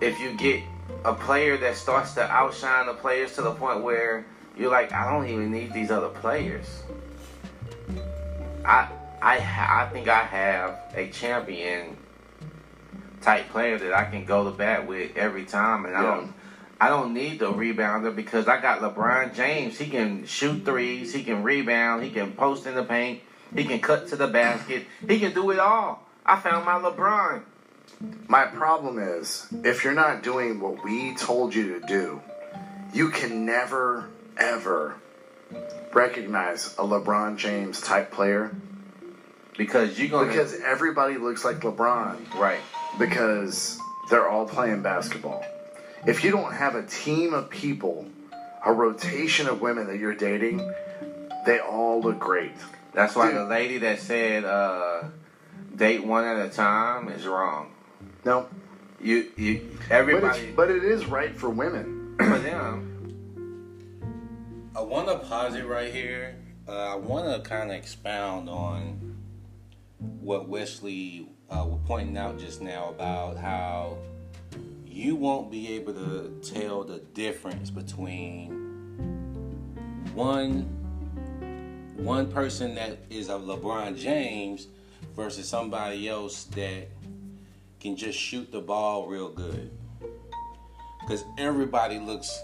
If 0.00 0.18
you 0.20 0.36
get 0.36 0.62
a 1.04 1.14
player 1.14 1.56
that 1.58 1.76
starts 1.76 2.14
to 2.14 2.22
outshine 2.22 2.86
the 2.86 2.94
players 2.94 3.34
to 3.34 3.42
the 3.42 3.52
point 3.52 3.82
where 3.82 4.26
you're 4.56 4.70
like, 4.70 4.92
I 4.92 5.10
don't 5.10 5.28
even 5.28 5.52
need 5.52 5.72
these 5.72 5.90
other 5.90 6.08
players. 6.08 6.82
I 8.64 8.88
I 9.22 9.38
I 9.38 9.88
think 9.92 10.08
I 10.08 10.22
have 10.24 10.78
a 10.94 11.08
champion 11.10 11.96
type 13.20 13.48
player 13.50 13.78
that 13.78 13.92
I 13.92 14.04
can 14.04 14.24
go 14.24 14.50
to 14.50 14.56
bat 14.56 14.86
with 14.86 15.16
every 15.16 15.44
time, 15.44 15.84
and 15.86 15.96
I 15.96 16.02
don't 16.02 16.34
I 16.80 16.88
don't 16.88 17.14
need 17.14 17.40
the 17.40 17.52
rebounder 17.52 18.14
because 18.14 18.46
I 18.46 18.60
got 18.60 18.80
LeBron 18.80 19.34
James. 19.34 19.78
He 19.78 19.88
can 19.88 20.26
shoot 20.26 20.64
threes, 20.64 21.12
he 21.12 21.24
can 21.24 21.42
rebound, 21.42 22.04
he 22.04 22.10
can 22.10 22.32
post 22.32 22.66
in 22.66 22.74
the 22.74 22.84
paint, 22.84 23.20
he 23.54 23.64
can 23.64 23.80
cut 23.80 24.08
to 24.08 24.16
the 24.16 24.28
basket, 24.28 24.86
he 25.06 25.18
can 25.18 25.32
do 25.32 25.50
it 25.50 25.58
all. 25.58 26.06
I 26.24 26.38
found 26.38 26.66
my 26.66 26.74
LeBron. 26.74 27.42
My 28.28 28.44
problem 28.46 28.98
is 28.98 29.46
if 29.64 29.84
you're 29.84 29.94
not 29.94 30.22
doing 30.22 30.60
what 30.60 30.84
we 30.84 31.14
told 31.16 31.54
you 31.54 31.80
to 31.80 31.86
do, 31.86 32.20
you 32.92 33.10
can 33.10 33.44
never 33.44 34.08
ever 34.36 34.94
recognize 35.92 36.74
a 36.78 36.82
LeBron 36.82 37.36
James 37.36 37.80
type 37.80 38.12
player 38.12 38.54
Because 39.56 39.98
you're 39.98 40.08
gonna 40.08 40.28
because 40.28 40.54
everybody 40.60 41.16
looks 41.16 41.44
like 41.44 41.60
LeBron. 41.60 42.34
right. 42.34 42.60
because 42.98 43.78
they're 44.10 44.28
all 44.28 44.46
playing 44.46 44.82
basketball. 44.82 45.44
If 46.06 46.22
you 46.24 46.30
don't 46.30 46.52
have 46.52 46.74
a 46.76 46.86
team 46.86 47.34
of 47.34 47.50
people, 47.50 48.06
a 48.64 48.72
rotation 48.72 49.48
of 49.48 49.60
women 49.60 49.86
that 49.88 49.98
you're 49.98 50.14
dating, 50.14 50.72
they 51.44 51.58
all 51.58 52.00
look 52.00 52.18
great. 52.18 52.52
That's 52.94 53.16
why 53.16 53.30
Dude. 53.32 53.40
the 53.40 53.44
lady 53.44 53.78
that 53.78 54.00
said 54.00 54.44
uh, 54.44 55.04
date 55.74 56.04
one 56.04 56.24
at 56.24 56.46
a 56.46 56.48
time 56.50 57.08
is 57.08 57.26
wrong. 57.26 57.72
No, 58.24 58.48
You 59.00 59.30
you 59.36 59.78
but 59.88 59.90
everybody 59.90 60.40
it's, 60.40 60.56
but 60.56 60.70
it 60.70 60.84
is 60.84 61.06
right 61.06 61.34
for 61.34 61.50
women. 61.50 62.16
for 62.18 62.38
them. 62.38 62.84
I 64.76 64.80
want 64.80 65.08
to 65.08 65.18
pause 65.18 65.54
it 65.54 65.66
right 65.66 65.92
here. 65.92 66.36
Uh, 66.68 66.92
I 66.92 66.94
want 66.96 67.32
to 67.32 67.48
kind 67.48 67.70
of 67.70 67.76
expound 67.76 68.48
on 68.48 69.16
what 70.20 70.48
Wesley 70.48 71.28
uh, 71.50 71.64
was 71.66 71.80
pointing 71.86 72.16
out 72.16 72.38
just 72.38 72.60
now 72.60 72.90
about 72.90 73.36
how 73.36 73.98
you 74.86 75.16
won't 75.16 75.50
be 75.50 75.74
able 75.74 75.94
to 75.94 76.40
tell 76.42 76.84
the 76.84 76.98
difference 76.98 77.70
between 77.70 78.50
one 80.14 80.62
one 81.96 82.30
person 82.30 82.74
that 82.74 82.98
is 83.10 83.28
a 83.28 83.32
LeBron 83.32 83.96
James 83.96 84.68
versus 85.16 85.48
somebody 85.48 86.08
else 86.08 86.44
that 86.44 86.88
can 87.80 87.96
just 87.96 88.18
shoot 88.18 88.50
the 88.50 88.60
ball 88.60 89.06
real 89.06 89.28
good. 89.28 89.70
Because 91.00 91.24
everybody 91.38 91.98
looks 91.98 92.38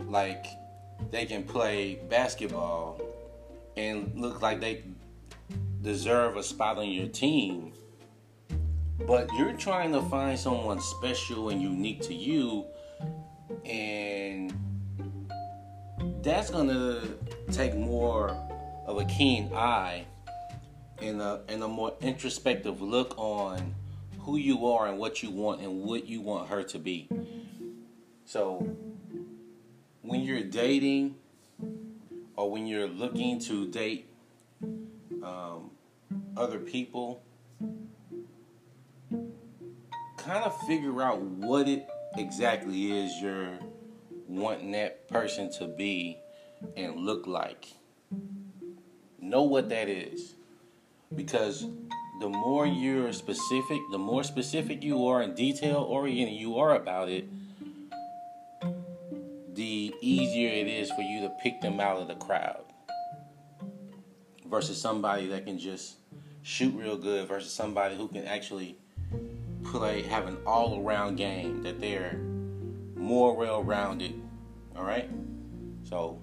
like 0.00 0.46
they 1.10 1.26
can 1.26 1.42
play 1.42 2.00
basketball 2.08 3.00
and 3.76 4.12
look 4.14 4.42
like 4.42 4.60
they 4.60 4.84
deserve 5.82 6.36
a 6.36 6.42
spot 6.42 6.78
on 6.78 6.88
your 6.88 7.08
team. 7.08 7.72
But 9.06 9.28
you're 9.36 9.52
trying 9.52 9.92
to 9.92 10.02
find 10.02 10.38
someone 10.38 10.80
special 10.80 11.50
and 11.50 11.60
unique 11.60 12.00
to 12.02 12.14
you, 12.14 12.64
and 13.64 14.52
that's 16.22 16.50
gonna 16.50 17.02
take 17.52 17.76
more 17.76 18.30
of 18.86 18.98
a 18.98 19.04
keen 19.04 19.52
eye 19.54 20.06
and 21.02 21.20
a 21.20 21.42
and 21.48 21.62
a 21.62 21.68
more 21.68 21.92
introspective 22.00 22.80
look 22.80 23.14
on 23.18 23.74
who 24.26 24.36
you 24.36 24.66
are 24.66 24.88
and 24.88 24.98
what 24.98 25.22
you 25.22 25.30
want 25.30 25.60
and 25.60 25.82
what 25.84 26.04
you 26.08 26.20
want 26.20 26.48
her 26.48 26.64
to 26.64 26.80
be. 26.80 27.08
So 28.24 28.76
when 30.02 30.22
you're 30.22 30.42
dating 30.42 31.14
or 32.34 32.50
when 32.50 32.66
you're 32.66 32.88
looking 32.88 33.38
to 33.42 33.68
date 33.68 34.10
um, 35.22 35.70
other 36.36 36.58
people, 36.58 37.22
kind 40.16 40.42
of 40.42 40.60
figure 40.62 41.00
out 41.00 41.20
what 41.20 41.68
it 41.68 41.86
exactly 42.16 42.98
is 42.98 43.12
you're 43.22 43.56
wanting 44.26 44.72
that 44.72 45.08
person 45.08 45.52
to 45.52 45.68
be 45.68 46.18
and 46.76 46.96
look 46.96 47.28
like. 47.28 47.68
Know 49.20 49.44
what 49.44 49.68
that 49.68 49.88
is. 49.88 50.34
Because 51.14 51.64
the 52.20 52.28
more 52.28 52.66
you're 52.66 53.12
specific, 53.12 53.80
the 53.90 53.98
more 53.98 54.24
specific 54.24 54.82
you 54.82 55.06
are 55.06 55.20
and 55.20 55.34
detail 55.34 55.76
oriented 55.76 56.34
you 56.34 56.58
are 56.58 56.74
about 56.74 57.08
it, 57.08 57.28
the 59.54 59.94
easier 60.00 60.48
it 60.48 60.66
is 60.66 60.90
for 60.90 61.02
you 61.02 61.20
to 61.22 61.30
pick 61.42 61.60
them 61.60 61.80
out 61.80 61.98
of 61.98 62.08
the 62.08 62.14
crowd. 62.14 62.64
Versus 64.46 64.80
somebody 64.80 65.26
that 65.26 65.44
can 65.44 65.58
just 65.58 65.96
shoot 66.42 66.72
real 66.74 66.96
good 66.96 67.26
versus 67.26 67.52
somebody 67.52 67.96
who 67.96 68.06
can 68.08 68.24
actually 68.26 68.78
play, 69.64 70.02
have 70.02 70.26
an 70.26 70.38
all 70.46 70.80
around 70.80 71.16
game, 71.16 71.62
that 71.64 71.80
they're 71.80 72.18
more 72.94 73.34
well 73.34 73.62
rounded. 73.62 74.14
All 74.76 74.84
right? 74.84 75.10
So, 75.84 76.22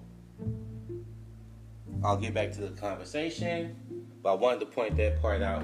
I'll 2.02 2.16
get 2.16 2.34
back 2.34 2.52
to 2.52 2.60
the 2.60 2.80
conversation, 2.80 4.03
but 4.24 4.30
I 4.30 4.34
wanted 4.36 4.60
to 4.60 4.66
point 4.66 4.96
that 4.96 5.20
part 5.20 5.42
out 5.42 5.62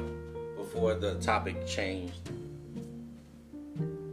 before 0.55 0.95
the 0.95 1.15
topic 1.15 1.67
changed. 1.67 2.31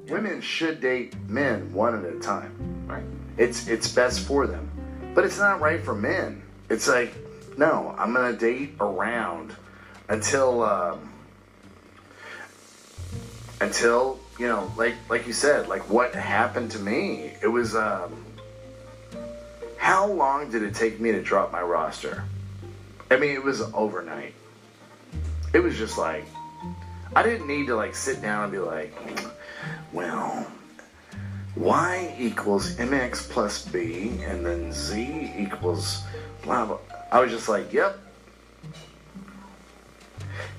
Women 0.07 0.39
should 0.39 0.79
date 0.79 1.13
men 1.27 1.73
one 1.73 1.93
at 1.93 2.13
a 2.13 2.17
time. 2.17 2.87
Right. 2.87 3.03
It's 3.37 3.67
it's 3.67 3.93
best 3.93 4.21
for 4.21 4.47
them, 4.47 4.71
but 5.13 5.25
it's 5.25 5.37
not 5.37 5.59
right 5.59 5.83
for 5.83 5.93
men. 5.93 6.41
It's 6.69 6.87
like, 6.87 7.13
no, 7.57 7.93
I'm 7.97 8.13
gonna 8.13 8.37
date 8.37 8.75
around 8.79 9.53
until 10.07 10.63
um, 10.63 11.13
until 13.59 14.17
you 14.39 14.47
know, 14.47 14.71
like 14.77 14.95
like 15.09 15.27
you 15.27 15.33
said, 15.33 15.67
like 15.67 15.89
what 15.89 16.15
happened 16.15 16.71
to 16.71 16.79
me. 16.79 17.33
It 17.43 17.47
was 17.47 17.75
um, 17.75 18.23
how 19.77 20.07
long 20.07 20.49
did 20.49 20.63
it 20.63 20.73
take 20.73 21.01
me 21.01 21.11
to 21.11 21.21
drop 21.21 21.51
my 21.51 21.61
roster? 21.61 22.23
I 23.11 23.17
mean, 23.17 23.31
it 23.31 23.43
was 23.43 23.61
overnight. 23.73 24.33
It 25.53 25.59
was 25.59 25.77
just 25.77 25.97
like 25.97 26.25
I 27.15 27.23
didn't 27.23 27.47
need 27.47 27.67
to 27.67 27.75
like 27.75 27.95
sit 27.95 28.21
down 28.21 28.43
and 28.43 28.51
be 28.51 28.59
like, 28.59 28.93
well, 29.91 30.45
y 31.55 32.15
equals 32.19 32.75
mx 32.75 33.29
plus 33.29 33.65
b, 33.65 34.19
and 34.23 34.45
then 34.45 34.71
z 34.71 35.33
equals 35.37 36.03
blah 36.43 36.65
blah. 36.65 36.79
I 37.11 37.19
was 37.21 37.31
just 37.31 37.49
like, 37.49 37.71
yep. 37.73 37.97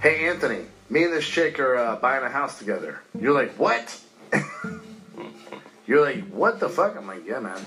Hey 0.01 0.29
Anthony, 0.29 0.65
me 0.91 1.05
and 1.05 1.13
this 1.13 1.27
chick 1.27 1.59
are 1.61 1.77
uh, 1.77 1.97
buying 1.97 2.25
a 2.25 2.31
house 2.31 2.59
together. 2.59 3.01
You're 3.19 3.35
like, 3.35 3.53
what? 3.59 4.01
You're 5.87 6.05
like, 6.05 6.27
what 6.29 6.61
the 6.61 6.69
fuck? 6.69 6.97
I'm 6.97 7.07
like, 7.07 7.27
yeah, 7.27 7.41
man. 7.41 7.61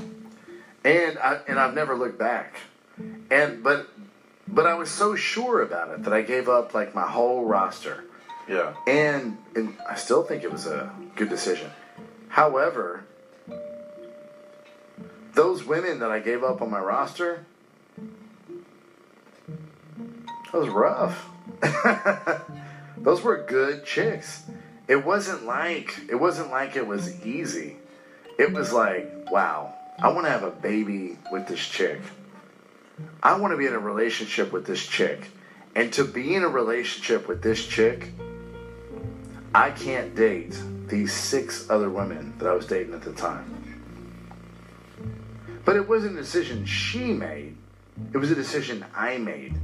And 0.84 1.18
I 1.20 1.40
and 1.48 1.60
I've 1.60 1.74
never 1.74 1.96
looked 1.96 2.18
back. 2.18 2.56
And 3.30 3.64
but 3.64 3.88
but 4.48 4.66
I 4.66 4.74
was 4.74 4.90
so 4.90 5.16
sure 5.16 5.62
about 5.62 5.92
it 5.92 6.04
that 6.04 6.14
I 6.14 6.22
gave 6.22 6.50
up 6.50 6.74
like 6.74 6.94
my 6.94 7.08
whole 7.08 7.46
roster. 7.46 8.04
Yeah. 8.48 8.74
And, 8.88 9.38
and 9.56 9.78
I 9.90 9.96
still 9.96 10.24
think 10.24 10.44
it 10.44 10.52
was 10.52 10.66
a 10.66 10.92
good 11.16 11.30
decision. 11.30 11.72
However, 12.28 13.06
those 15.34 15.64
women 15.64 16.00
that 16.00 16.12
I 16.12 16.20
gave 16.20 16.44
up 16.44 16.62
on 16.62 16.70
my 16.70 16.80
roster, 16.80 17.46
that 20.52 20.54
was 20.54 20.70
rough. 20.70 21.30
those 22.98 23.22
were 23.22 23.44
good 23.44 23.86
chicks. 23.86 24.44
It 24.88 25.06
wasn't 25.06 25.46
like 25.46 25.98
it 26.10 26.16
wasn't 26.16 26.52
like 26.52 26.76
it 26.76 26.86
was 26.86 27.26
easy. 27.26 27.78
It 28.38 28.52
was 28.52 28.74
like, 28.74 29.32
wow, 29.32 29.74
I 30.00 30.10
want 30.10 30.26
to 30.26 30.32
have 30.32 30.44
a 30.44 30.52
baby 30.52 31.18
with 31.32 31.48
this 31.48 31.60
chick. 31.60 32.02
I 33.24 33.38
want 33.38 33.54
to 33.54 33.58
be 33.58 33.68
in 33.68 33.74
a 33.74 33.80
relationship 33.80 34.52
with 34.52 34.66
this 34.66 34.86
chick. 34.86 35.32
And 35.76 35.92
to 35.94 36.04
be 36.04 36.36
in 36.36 36.44
a 36.44 36.50
relationship 36.50 37.28
with 37.28 37.42
this 37.42 37.66
chick, 37.66 38.12
I 39.54 39.72
can't 39.72 40.16
date 40.16 40.62
these 40.88 41.14
six 41.14 41.70
other 41.70 41.90
women 41.90 42.34
that 42.38 42.48
I 42.48 42.54
was 42.54 42.66
dating 42.66 42.94
at 42.94 43.02
the 43.02 43.14
time. 43.14 43.58
But 45.64 45.76
it 45.76 45.88
wasn't 45.88 46.18
a 46.18 46.22
decision 46.22 46.66
she 46.66 47.14
made, 47.14 47.56
it 48.14 48.18
was 48.18 48.32
a 48.32 48.36
decision 48.36 48.86
I 48.96 49.18
made. 49.18 49.56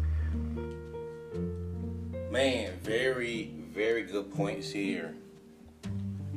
Man, 2.32 2.78
very, 2.82 3.54
very 3.74 4.04
good 4.04 4.34
points 4.34 4.70
here. 4.70 5.16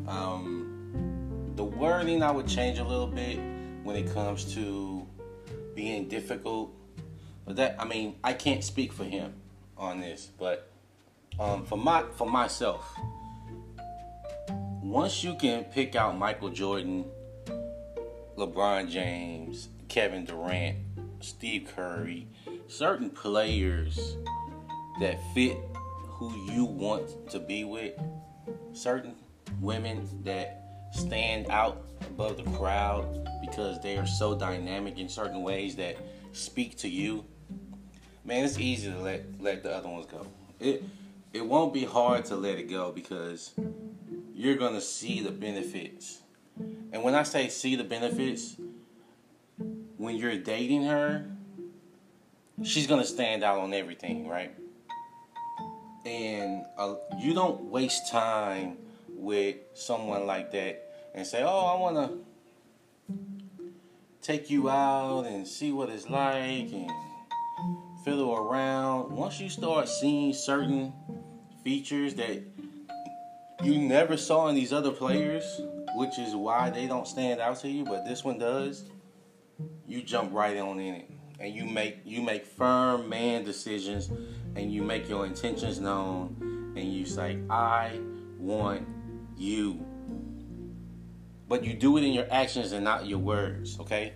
Um, 0.08 1.52
the 1.56 1.64
wording 1.64 2.22
I 2.22 2.30
would 2.30 2.48
change 2.48 2.78
a 2.78 2.84
little 2.84 3.06
bit 3.06 3.38
when 3.82 3.96
it 3.96 4.12
comes 4.12 4.54
to 4.54 5.06
being 5.74 6.08
difficult. 6.08 6.72
But 7.44 7.56
that, 7.56 7.76
I 7.78 7.84
mean, 7.84 8.16
I 8.22 8.32
can't 8.32 8.62
speak 8.62 8.92
for 8.92 9.04
him 9.04 9.34
on 9.76 10.00
this, 10.00 10.28
but 10.38 10.70
um, 11.38 11.64
for 11.64 11.78
my 11.78 12.04
for 12.16 12.28
myself, 12.28 12.94
once 14.82 15.24
you 15.24 15.34
can 15.34 15.64
pick 15.64 15.96
out 15.96 16.18
Michael 16.18 16.50
Jordan, 16.50 17.04
LeBron 18.36 18.90
James, 18.90 19.68
Kevin 19.88 20.24
Durant, 20.24 20.76
Steve 21.20 21.68
Curry, 21.74 22.28
certain 22.68 23.10
players 23.10 24.16
that 25.00 25.18
fit 25.34 25.56
who 26.08 26.34
you 26.52 26.64
want 26.64 27.30
to 27.30 27.38
be 27.38 27.64
with, 27.64 27.94
certain 28.72 29.14
women 29.60 30.08
that 30.24 30.62
stand 30.92 31.48
out 31.50 31.84
above 32.02 32.36
the 32.36 32.50
crowd 32.52 33.28
because 33.40 33.80
they 33.80 33.96
are 33.96 34.06
so 34.06 34.36
dynamic 34.36 34.98
in 34.98 35.08
certain 35.08 35.42
ways 35.42 35.76
that 35.76 35.96
speak 36.32 36.76
to 36.78 36.88
you. 36.88 37.24
Man, 38.24 38.44
it's 38.44 38.58
easy 38.58 38.90
to 38.90 38.98
let 38.98 39.24
let 39.40 39.62
the 39.62 39.74
other 39.74 39.88
ones 39.88 40.06
go. 40.06 40.26
It 40.58 40.84
it 41.32 41.44
won't 41.46 41.72
be 41.72 41.84
hard 41.84 42.24
to 42.26 42.36
let 42.36 42.58
it 42.58 42.68
go 42.68 42.92
because 42.92 43.52
you're 44.34 44.56
gonna 44.56 44.80
see 44.80 45.20
the 45.20 45.30
benefits. 45.30 46.20
And 46.92 47.02
when 47.02 47.14
I 47.14 47.22
say 47.22 47.48
see 47.48 47.76
the 47.76 47.84
benefits, 47.84 48.56
when 49.96 50.16
you're 50.16 50.36
dating 50.36 50.84
her, 50.84 51.30
she's 52.62 52.86
gonna 52.86 53.04
stand 53.04 53.44
out 53.44 53.58
on 53.58 53.72
everything, 53.72 54.28
right? 54.28 54.54
And 56.04 56.64
uh, 56.78 56.94
you 57.18 57.34
don't 57.34 57.64
waste 57.64 58.10
time 58.10 58.78
with 59.08 59.56
someone 59.74 60.26
like 60.26 60.50
that 60.52 61.10
and 61.14 61.26
say, 61.26 61.42
"Oh, 61.42 61.66
I 61.66 61.78
wanna 61.78 62.12
take 64.22 64.50
you 64.50 64.68
out 64.68 65.26
and 65.26 65.46
see 65.46 65.72
what 65.72 65.88
it's 65.88 66.08
like 66.08 66.72
and 66.72 66.90
fiddle 68.04 68.34
around." 68.34 69.12
Once 69.12 69.40
you 69.40 69.48
start 69.48 69.88
seeing 69.88 70.32
certain 70.32 70.92
features 71.62 72.14
that 72.14 72.42
you 73.62 73.78
never 73.78 74.16
saw 74.16 74.48
in 74.48 74.54
these 74.54 74.72
other 74.72 74.90
players, 74.90 75.60
which 75.96 76.18
is 76.18 76.34
why 76.34 76.70
they 76.70 76.86
don't 76.86 77.06
stand 77.06 77.40
out 77.40 77.58
to 77.58 77.68
you, 77.68 77.84
but 77.84 78.04
this 78.06 78.24
one 78.24 78.38
does. 78.38 78.84
You 79.86 80.02
jump 80.02 80.32
right 80.32 80.56
on 80.56 80.78
in 80.78 80.94
it, 80.94 81.10
and 81.38 81.54
you 81.54 81.64
make 81.66 81.98
you 82.04 82.22
make 82.22 82.46
firm 82.46 83.08
man 83.08 83.44
decisions, 83.44 84.10
and 84.56 84.72
you 84.72 84.82
make 84.82 85.08
your 85.08 85.26
intentions 85.26 85.80
known, 85.80 86.74
and 86.76 86.90
you 86.90 87.04
say, 87.04 87.38
"I 87.50 87.98
want 88.38 88.86
you." 89.36 89.89
But 91.50 91.64
you 91.64 91.74
do 91.74 91.96
it 91.96 92.04
in 92.04 92.12
your 92.12 92.28
actions 92.30 92.70
and 92.70 92.84
not 92.84 93.06
your 93.06 93.18
words, 93.18 93.76
okay? 93.80 94.12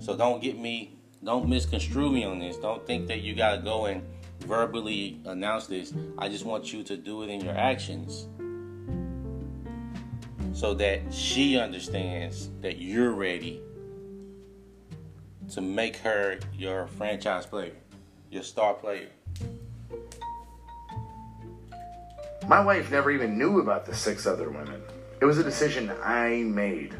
So 0.00 0.16
don't 0.16 0.42
get 0.42 0.58
me, 0.58 0.98
don't 1.22 1.48
misconstrue 1.48 2.10
me 2.10 2.24
on 2.24 2.40
this. 2.40 2.56
Don't 2.56 2.84
think 2.84 3.06
that 3.06 3.20
you 3.20 3.36
gotta 3.36 3.62
go 3.62 3.86
and 3.86 4.02
verbally 4.40 5.20
announce 5.24 5.68
this. 5.68 5.94
I 6.18 6.28
just 6.28 6.44
want 6.44 6.72
you 6.72 6.82
to 6.82 6.96
do 6.96 7.22
it 7.22 7.30
in 7.30 7.40
your 7.40 7.56
actions 7.56 8.26
so 10.52 10.74
that 10.74 11.14
she 11.14 11.56
understands 11.56 12.50
that 12.62 12.78
you're 12.78 13.12
ready 13.12 13.60
to 15.52 15.60
make 15.60 15.98
her 15.98 16.40
your 16.52 16.88
franchise 16.88 17.46
player, 17.46 17.76
your 18.28 18.42
star 18.42 18.74
player. 18.74 19.06
My 22.48 22.58
wife 22.58 22.90
never 22.90 23.12
even 23.12 23.38
knew 23.38 23.60
about 23.60 23.86
the 23.86 23.94
six 23.94 24.26
other 24.26 24.50
women. 24.50 24.82
It 25.22 25.26
was 25.26 25.38
a 25.38 25.44
decision 25.44 25.92
I 26.02 26.42
made. 26.42 26.96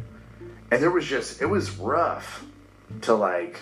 And 0.70 0.80
there 0.80 0.92
was 0.92 1.04
just, 1.04 1.42
it 1.42 1.46
was 1.46 1.76
rough 1.76 2.44
to 3.00 3.14
like, 3.14 3.60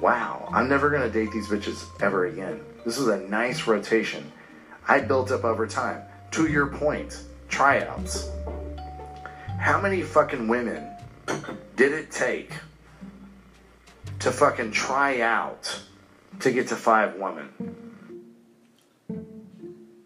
wow, 0.00 0.48
I'm 0.50 0.66
never 0.66 0.88
going 0.88 1.02
to 1.02 1.10
date 1.10 1.30
these 1.30 1.46
bitches 1.46 1.84
ever 2.00 2.24
again. 2.24 2.64
This 2.86 2.96
was 2.96 3.08
a 3.08 3.18
nice 3.18 3.66
rotation. 3.66 4.32
I 4.88 5.00
built 5.00 5.30
up 5.30 5.44
over 5.44 5.66
time. 5.66 6.00
To 6.30 6.46
your 6.46 6.68
point, 6.68 7.22
tryouts. 7.50 8.30
How 9.58 9.78
many 9.78 10.00
fucking 10.00 10.48
women 10.48 10.90
did 11.76 11.92
it 11.92 12.10
take 12.10 12.54
to 14.20 14.32
fucking 14.32 14.70
try 14.70 15.20
out 15.20 15.82
to 16.38 16.50
get 16.50 16.68
to 16.68 16.76
five 16.76 17.16
women? 17.16 17.76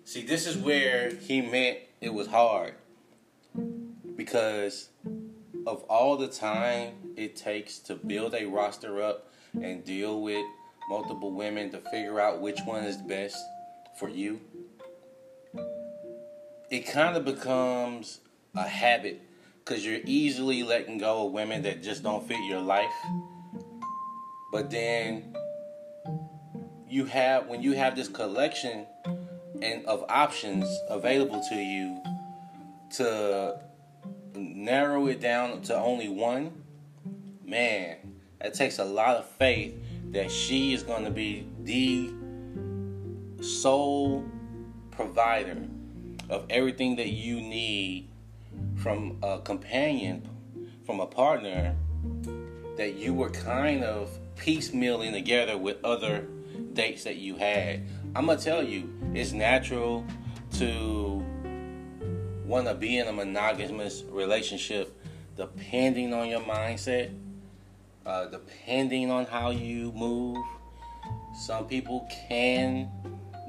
See, 0.03 0.23
this 0.23 0.49
is 0.49 0.57
where 0.57 1.15
he 1.15 1.41
meant 1.41 1.79
it 2.05 2.13
was 2.13 2.27
hard. 2.27 2.75
because 4.17 4.91
of 5.67 5.83
all 5.85 6.17
the 6.17 6.29
time 6.29 6.93
it 7.17 7.35
takes 7.35 7.79
to 7.79 7.95
build 7.95 8.35
a 8.35 8.45
roster 8.45 9.03
up 9.03 9.29
and 9.55 9.85
deal 9.85 10.21
with 10.21 10.45
multiple 10.89 11.33
women 11.33 11.71
to 11.71 11.79
figure 11.91 12.21
out 12.21 12.41
which 12.41 12.61
one 12.67 12.85
is 12.85 12.99
best 12.99 13.37
for 13.99 14.09
you, 14.11 14.39
it 16.71 16.81
kind 16.87 17.17
of 17.17 17.25
becomes 17.25 18.21
a 18.55 18.69
habit 18.69 19.23
because 19.65 19.85
you're 19.85 20.01
easily 20.05 20.63
letting 20.63 20.99
go 20.99 21.27
of 21.27 21.33
women 21.33 21.63
that 21.63 21.83
just 21.83 22.03
don't 22.03 22.27
fit 22.29 22.39
your 22.49 22.61
life. 22.61 22.93
But 24.53 24.71
then 24.71 25.35
you 26.87 27.07
have 27.07 27.49
when 27.49 27.63
you 27.63 27.73
have 27.73 27.97
this 27.97 28.09
collection 28.09 28.87
and 29.65 29.85
of 29.87 30.05
options 30.09 30.69
available 30.91 31.43
to 31.49 31.55
you 31.57 32.01
to 32.91 33.59
narrow 34.37 35.07
it 35.07 35.21
down 35.21 35.63
to 35.63 35.75
only 35.75 36.09
one, 36.09 36.53
man, 37.45 37.97
that 38.41 38.55
takes 38.55 38.79
a 38.79 38.85
lot 38.85 39.17
of 39.17 39.27
faith 39.27 39.75
that 40.11 40.31
she 40.31 40.75
is 40.75 40.83
going 40.83 41.05
to 41.05 41.11
be 41.11 41.49
the 41.63 42.13
sole 43.43 44.25
provider 44.91 45.67
of 46.29 46.45
everything 46.51 46.97
that 46.97 47.09
you 47.09 47.41
need 47.41 48.09
from 48.77 49.19
a 49.23 49.39
companion, 49.41 50.29
from 50.85 51.01
a 51.01 51.07
partner 51.07 51.75
that 52.77 52.95
you 52.95 53.15
were 53.15 53.31
kind 53.31 53.83
of 53.83 54.11
piecemealing 54.37 55.13
together 55.13 55.57
with 55.57 55.83
other 55.85 56.27
dates 56.75 57.05
that 57.05 57.17
you 57.17 57.37
had. 57.37 57.83
I'm 58.17 58.27
gonna 58.27 58.39
tell 58.39 58.63
you, 58.63 58.93
it's 59.13 59.33
natural 59.33 60.07
to 60.59 61.25
want 62.47 62.69
to 62.69 62.75
be 62.75 62.99
in 62.99 63.09
a 63.09 63.13
monogamous 63.13 64.05
relationship 64.09 64.97
depending 65.37 66.15
on 66.15 66.29
your 66.29 66.41
mindset, 66.41 67.13
uh, 68.07 68.27
depending 68.27 69.11
on 69.11 69.27
how 69.27 69.51
you 69.51 69.91
move. 69.93 70.39
Some 71.35 71.67
people 71.67 72.09
can 72.29 72.89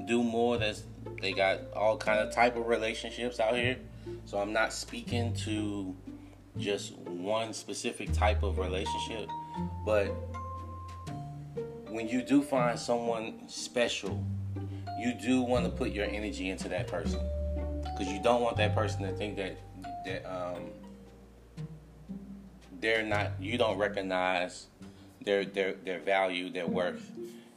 do 0.06 0.24
more. 0.24 0.58
That's 0.58 0.82
they 1.22 1.32
got 1.32 1.60
all 1.72 1.96
kind 1.96 2.18
of 2.18 2.34
type 2.34 2.56
of 2.56 2.66
relationships 2.66 3.38
out 3.38 3.54
here. 3.54 3.76
So 4.24 4.38
I'm 4.38 4.52
not 4.52 4.72
speaking 4.72 5.32
to 5.44 5.94
just 6.58 6.96
one 6.98 7.52
specific 7.52 8.12
type 8.12 8.42
of 8.42 8.58
relationship, 8.58 9.28
but 9.84 10.06
when 11.88 12.08
you 12.08 12.22
do 12.22 12.42
find 12.42 12.76
someone 12.76 13.48
special, 13.48 14.22
you 14.98 15.14
do 15.14 15.42
want 15.42 15.64
to 15.64 15.70
put 15.70 15.92
your 15.92 16.06
energy 16.06 16.50
into 16.50 16.68
that 16.68 16.86
person 16.86 17.20
because 17.82 18.08
you 18.12 18.22
don't 18.22 18.42
want 18.42 18.56
that 18.56 18.74
person 18.74 19.02
to 19.02 19.12
think 19.12 19.36
that 19.36 19.58
that 20.04 20.24
um, 20.24 20.70
they're 22.80 23.02
not 23.02 23.32
you 23.40 23.58
don't 23.58 23.78
recognize 23.78 24.66
their 25.24 25.44
their 25.44 25.74
their 25.74 25.98
value, 25.98 26.50
their 26.50 26.66
worth, 26.66 27.10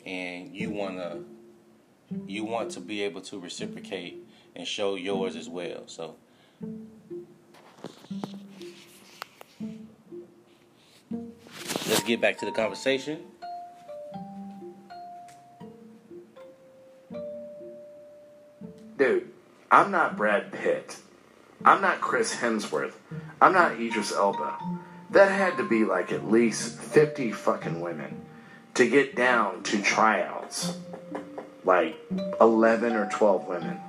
and 0.05 0.53
you 0.55 0.69
want 0.71 0.97
to 0.97 1.23
you 2.27 2.43
want 2.43 2.71
to 2.71 2.79
be 2.79 3.03
able 3.03 3.21
to 3.21 3.39
reciprocate 3.39 4.25
and 4.55 4.67
show 4.67 4.95
yours 4.95 5.35
as 5.35 5.47
well. 5.47 5.83
So 5.87 6.15
let's 11.87 12.03
get 12.03 12.19
back 12.19 12.37
to 12.39 12.45
the 12.45 12.51
conversation. 12.51 13.19
Dude, 18.99 19.29
I'm 19.71 19.91
not 19.91 20.17
Brad 20.17 20.51
Pitt. 20.51 20.97
I'm 21.63 21.81
not 21.81 22.01
Chris 22.01 22.35
Hemsworth. 22.35 22.93
I'm 23.41 23.53
not 23.53 23.79
Idris 23.79 24.11
Elba. 24.11 24.57
That 25.11 25.31
had 25.31 25.55
to 25.55 25.63
be 25.63 25.85
like 25.85 26.11
at 26.11 26.29
least 26.29 26.77
50 26.77 27.31
fucking 27.31 27.79
women 27.79 28.25
to 28.73 28.87
get 28.89 29.15
down 29.15 29.63
to 29.63 29.81
tryouts. 29.81 30.77
Like 31.63 31.97
11 32.41 32.93
or 32.93 33.09
12 33.09 33.47
women. 33.47 33.79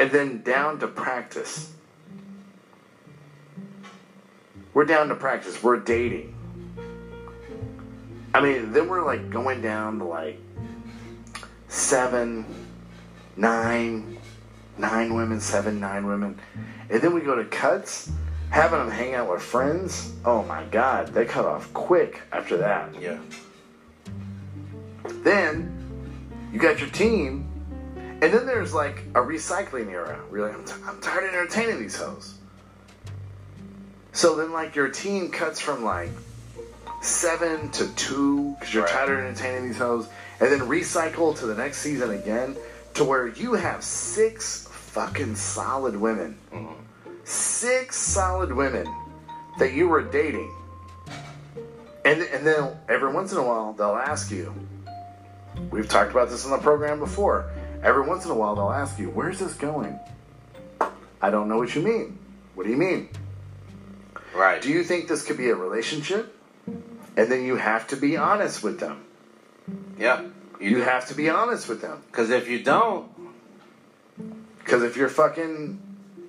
And 0.00 0.10
then 0.10 0.42
down 0.42 0.80
to 0.80 0.88
practice. 0.88 1.72
We're 4.72 4.86
down 4.86 5.06
to 5.08 5.14
practice. 5.14 5.62
We're 5.62 5.78
dating. 5.78 6.34
I 8.34 8.40
mean, 8.40 8.72
then 8.72 8.88
we're 8.88 9.04
like 9.04 9.30
going 9.30 9.62
down 9.62 10.00
to 10.00 10.04
like 10.04 10.40
seven, 11.68 12.44
nine, 13.36 14.18
nine 14.78 15.14
women, 15.14 15.40
seven, 15.40 15.80
nine 15.80 16.06
women. 16.06 16.38
And 16.90 17.00
then 17.00 17.14
we 17.14 17.20
go 17.20 17.34
to 17.34 17.44
cuts, 17.44 18.10
having 18.50 18.78
them 18.78 18.90
hang 18.90 19.14
out 19.14 19.30
with 19.30 19.42
friends. 19.42 20.12
Oh 20.24 20.42
my 20.44 20.64
God, 20.64 21.08
they 21.08 21.24
cut 21.24 21.44
off 21.44 21.72
quick 21.72 22.22
after 22.32 22.56
that. 22.58 23.00
Yeah. 23.00 23.18
Then 25.22 25.70
you 26.52 26.58
got 26.58 26.80
your 26.80 26.90
team, 26.90 27.48
and 27.96 28.22
then 28.22 28.46
there's 28.46 28.72
like 28.74 29.04
a 29.14 29.20
recycling 29.20 29.90
era. 29.90 30.20
Really, 30.30 30.50
I'm, 30.50 30.64
t- 30.64 30.72
I'm 30.86 31.00
tired 31.00 31.24
of 31.24 31.34
entertaining 31.34 31.80
these 31.80 31.96
hoes. 31.96 32.38
So 34.12 34.36
then, 34.36 34.52
like, 34.52 34.76
your 34.76 34.88
team 34.88 35.30
cuts 35.30 35.58
from 35.58 35.82
like 35.84 36.10
seven 37.02 37.68
to 37.72 37.92
two 37.96 38.54
because 38.58 38.72
you're 38.72 38.84
Right. 38.84 38.92
tired 38.92 39.18
of 39.18 39.24
entertaining 39.26 39.68
these 39.68 39.78
hoes, 39.78 40.06
and 40.40 40.52
then 40.52 40.60
recycle 40.60 41.36
to 41.38 41.46
the 41.46 41.54
next 41.54 41.78
season 41.78 42.10
again 42.10 42.56
to 42.94 43.04
where 43.04 43.28
you 43.28 43.54
have 43.54 43.82
six 43.82 44.66
fucking 44.70 45.34
solid 45.36 45.96
women. 45.96 46.38
Six 47.24 47.96
solid 47.96 48.52
women 48.52 48.86
that 49.58 49.72
you 49.72 49.88
were 49.88 50.02
dating. 50.02 50.52
And, 52.04 52.20
and 52.22 52.46
then 52.46 52.76
every 52.88 53.12
once 53.12 53.32
in 53.32 53.38
a 53.38 53.42
while, 53.42 53.72
they'll 53.72 53.96
ask 53.96 54.30
you, 54.30 54.54
We've 55.70 55.88
talked 55.88 56.10
about 56.10 56.30
this 56.30 56.44
on 56.44 56.50
the 56.50 56.58
program 56.58 56.98
before. 56.98 57.50
Every 57.82 58.02
once 58.02 58.24
in 58.24 58.30
a 58.30 58.34
while, 58.34 58.56
they'll 58.56 58.72
ask 58.72 58.98
you, 58.98 59.08
Where's 59.10 59.38
this 59.38 59.54
going? 59.54 59.98
I 61.22 61.30
don't 61.30 61.48
know 61.48 61.56
what 61.56 61.74
you 61.74 61.82
mean. 61.82 62.18
What 62.54 62.64
do 62.64 62.70
you 62.70 62.76
mean? 62.76 63.08
Right. 64.34 64.60
Do 64.60 64.70
you 64.70 64.84
think 64.84 65.08
this 65.08 65.24
could 65.24 65.36
be 65.36 65.48
a 65.48 65.54
relationship? 65.54 66.34
And 67.16 67.30
then 67.30 67.44
you 67.44 67.56
have 67.56 67.86
to 67.88 67.96
be 67.96 68.16
honest 68.16 68.62
with 68.62 68.80
them. 68.80 69.04
yeah. 69.98 70.24
You 70.60 70.82
have 70.82 71.08
to 71.08 71.14
be 71.14 71.28
honest 71.28 71.68
with 71.68 71.80
them. 71.80 72.02
Because 72.10 72.30
if 72.30 72.48
you 72.48 72.62
don't, 72.62 73.08
Because 74.58 74.82
if 74.82 74.96
you're 74.96 75.10
fucking 75.10 75.78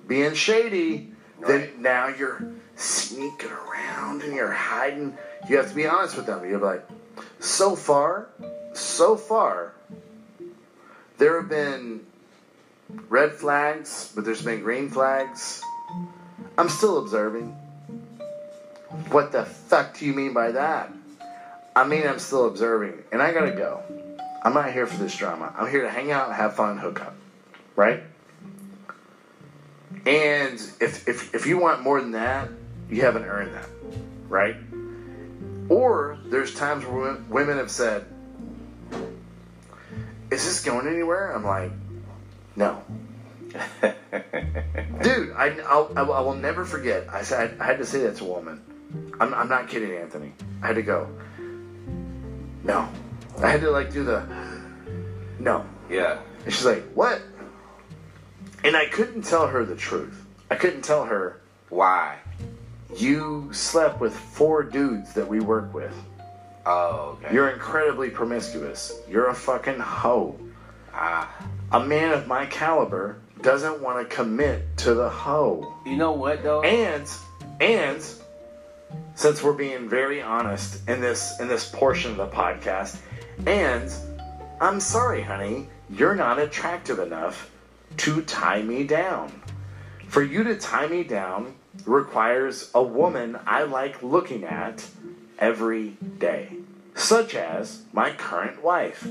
being 0.06 0.34
shady, 0.34 1.12
Right. 1.38 1.48
then 1.48 1.82
now 1.82 2.08
you're 2.08 2.42
sneaking 2.76 3.50
around 3.50 4.22
and 4.22 4.34
you're 4.34 4.52
hiding. 4.52 5.16
You 5.48 5.56
have 5.56 5.70
to 5.70 5.74
be 5.74 5.86
honest 5.86 6.16
with 6.16 6.26
them. 6.26 6.48
You're 6.48 6.58
like, 6.60 6.86
so 7.40 7.74
far, 7.76 8.28
so 8.74 9.16
far, 9.16 9.72
there 11.18 11.40
have 11.40 11.48
been 11.48 12.00
red 13.08 13.32
flags, 13.32 14.12
but 14.14 14.24
there's 14.24 14.42
been 14.42 14.60
green 14.62 14.90
flags. 14.90 15.62
I'm 16.58 16.68
still 16.68 16.98
observing. 16.98 17.48
What 19.10 19.32
the 19.32 19.44
fuck 19.44 19.98
do 19.98 20.06
you 20.06 20.12
mean 20.12 20.32
by 20.32 20.52
that? 20.52 20.92
I 21.74 21.86
mean, 21.86 22.06
I'm 22.06 22.18
still 22.18 22.46
observing, 22.46 23.02
and 23.12 23.20
I 23.22 23.32
gotta 23.32 23.52
go. 23.52 23.82
I'm 24.46 24.54
not 24.54 24.72
here 24.72 24.86
for 24.86 24.96
this 25.02 25.16
drama. 25.16 25.52
I'm 25.58 25.68
here 25.68 25.82
to 25.82 25.90
hang 25.90 26.12
out, 26.12 26.32
have 26.32 26.54
fun, 26.54 26.78
hook 26.78 27.00
up. 27.00 27.16
Right? 27.74 28.04
And 30.06 30.54
if, 30.80 31.08
if, 31.08 31.34
if 31.34 31.46
you 31.46 31.58
want 31.58 31.82
more 31.82 32.00
than 32.00 32.12
that, 32.12 32.48
you 32.88 33.02
haven't 33.02 33.24
earned 33.24 33.54
that, 33.54 33.68
right? 34.28 34.54
Or 35.68 36.18
there's 36.26 36.54
times 36.54 36.86
where 36.86 37.16
women- 37.28 37.56
have 37.56 37.72
said, 37.72 38.06
Is 40.30 40.44
this 40.44 40.62
going 40.62 40.86
anywhere? 40.86 41.34
I'm 41.34 41.44
like, 41.44 41.72
No. 42.54 42.84
Dude, 45.02 45.32
I, 45.32 45.58
I'll, 45.66 45.92
I 45.96 46.20
will 46.20 46.36
never 46.36 46.64
forget. 46.64 47.08
I 47.12 47.22
said 47.22 47.58
I 47.58 47.66
had 47.66 47.78
to 47.78 47.84
say 47.84 48.02
that 48.02 48.16
to 48.18 48.24
a 48.24 48.28
woman. 48.28 48.62
I'm, 49.18 49.34
I'm 49.34 49.48
not 49.48 49.68
kidding, 49.68 49.90
Anthony. 49.90 50.34
I 50.62 50.68
had 50.68 50.76
to 50.76 50.82
go. 50.82 51.10
No. 52.62 52.88
I 53.42 53.50
had 53.50 53.60
to 53.60 53.70
like 53.70 53.92
do 53.92 54.04
the 54.04 54.26
no. 55.38 55.64
yeah. 55.90 56.18
And 56.44 56.52
she's 56.54 56.64
like, 56.64 56.84
What? 56.94 57.20
And 58.64 58.76
I 58.76 58.86
couldn't 58.86 59.22
tell 59.22 59.46
her 59.46 59.64
the 59.64 59.76
truth. 59.76 60.24
I 60.50 60.54
couldn't 60.56 60.82
tell 60.82 61.04
her, 61.04 61.40
Why? 61.68 62.18
You 62.96 63.48
slept 63.52 64.00
with 64.00 64.14
four 64.16 64.62
dudes 64.62 65.12
that 65.14 65.26
we 65.28 65.40
work 65.40 65.74
with. 65.74 65.94
Oh, 66.64 67.18
okay. 67.22 67.34
You're 67.34 67.50
incredibly 67.50 68.10
promiscuous. 68.10 69.00
You're 69.08 69.28
a 69.28 69.34
fucking 69.34 69.78
hoe. 69.78 70.38
ah. 70.94 71.32
A 71.72 71.80
man 71.84 72.12
of 72.12 72.26
my 72.28 72.46
caliber 72.46 73.18
doesn't 73.42 73.80
want 73.82 74.08
to 74.08 74.14
commit 74.16 74.76
to 74.78 74.94
the 74.94 75.08
hoe. 75.08 75.74
You 75.84 75.96
know 75.96 76.12
what 76.12 76.42
though? 76.42 76.62
And 76.62 77.06
and 77.60 78.02
since 79.14 79.42
we're 79.42 79.52
being 79.52 79.88
very 79.88 80.22
honest 80.22 80.88
in 80.88 81.00
this 81.00 81.38
in 81.40 81.48
this 81.48 81.68
portion 81.68 82.12
of 82.12 82.16
the 82.16 82.28
podcast, 82.28 82.98
and 83.44 83.92
I'm 84.60 84.80
sorry, 84.80 85.22
honey, 85.22 85.68
you're 85.90 86.14
not 86.14 86.38
attractive 86.38 86.98
enough 86.98 87.50
to 87.98 88.22
tie 88.22 88.62
me 88.62 88.84
down. 88.84 89.42
For 90.08 90.22
you 90.22 90.44
to 90.44 90.56
tie 90.56 90.86
me 90.86 91.02
down 91.02 91.54
requires 91.84 92.70
a 92.74 92.82
woman 92.82 93.38
I 93.46 93.64
like 93.64 94.02
looking 94.02 94.44
at 94.44 94.86
every 95.38 95.96
day, 96.18 96.52
such 96.94 97.34
as 97.34 97.82
my 97.92 98.12
current 98.12 98.62
wife. 98.62 99.06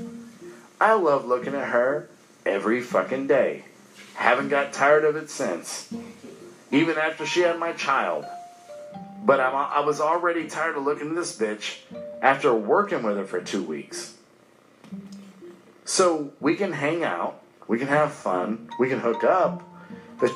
I 0.80 0.94
love 0.94 1.26
looking 1.26 1.54
at 1.54 1.68
her 1.68 2.08
every 2.44 2.80
fucking 2.80 3.28
day. 3.28 3.64
Haven't 4.14 4.48
got 4.48 4.72
tired 4.72 5.04
of 5.04 5.16
it 5.16 5.30
since. 5.30 5.92
Even 6.72 6.98
after 6.98 7.24
she 7.24 7.40
had 7.40 7.58
my 7.58 7.72
child. 7.72 8.24
But 9.24 9.40
I'm, 9.40 9.54
I 9.54 9.80
was 9.80 10.00
already 10.00 10.48
tired 10.48 10.76
of 10.76 10.84
looking 10.84 11.10
at 11.10 11.14
this 11.14 11.36
bitch 11.36 11.78
after 12.22 12.52
working 12.52 13.02
with 13.02 13.16
her 13.16 13.24
for 13.24 13.40
two 13.40 13.62
weeks. 13.62 14.15
So 15.86 16.32
we 16.40 16.56
can 16.56 16.72
hang 16.72 17.04
out, 17.04 17.40
we 17.68 17.78
can 17.78 17.86
have 17.86 18.12
fun, 18.12 18.68
we 18.80 18.88
can 18.88 18.98
hook 18.98 19.22
up, 19.22 19.62
but 20.18 20.32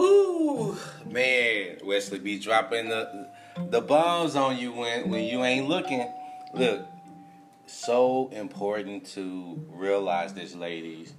Ooh, 0.00 0.74
man, 1.06 1.76
Wesley 1.84 2.18
be 2.18 2.38
dropping 2.38 2.88
the 2.88 3.28
the 3.68 3.82
bombs 3.82 4.36
on 4.36 4.56
you 4.56 4.72
when 4.72 5.10
when 5.10 5.24
you 5.24 5.44
ain't 5.44 5.68
looking. 5.68 6.10
Look, 6.54 6.86
so 7.66 8.30
important 8.32 9.04
to 9.08 9.62
realize 9.68 10.32
this, 10.32 10.54
ladies. 10.54 11.12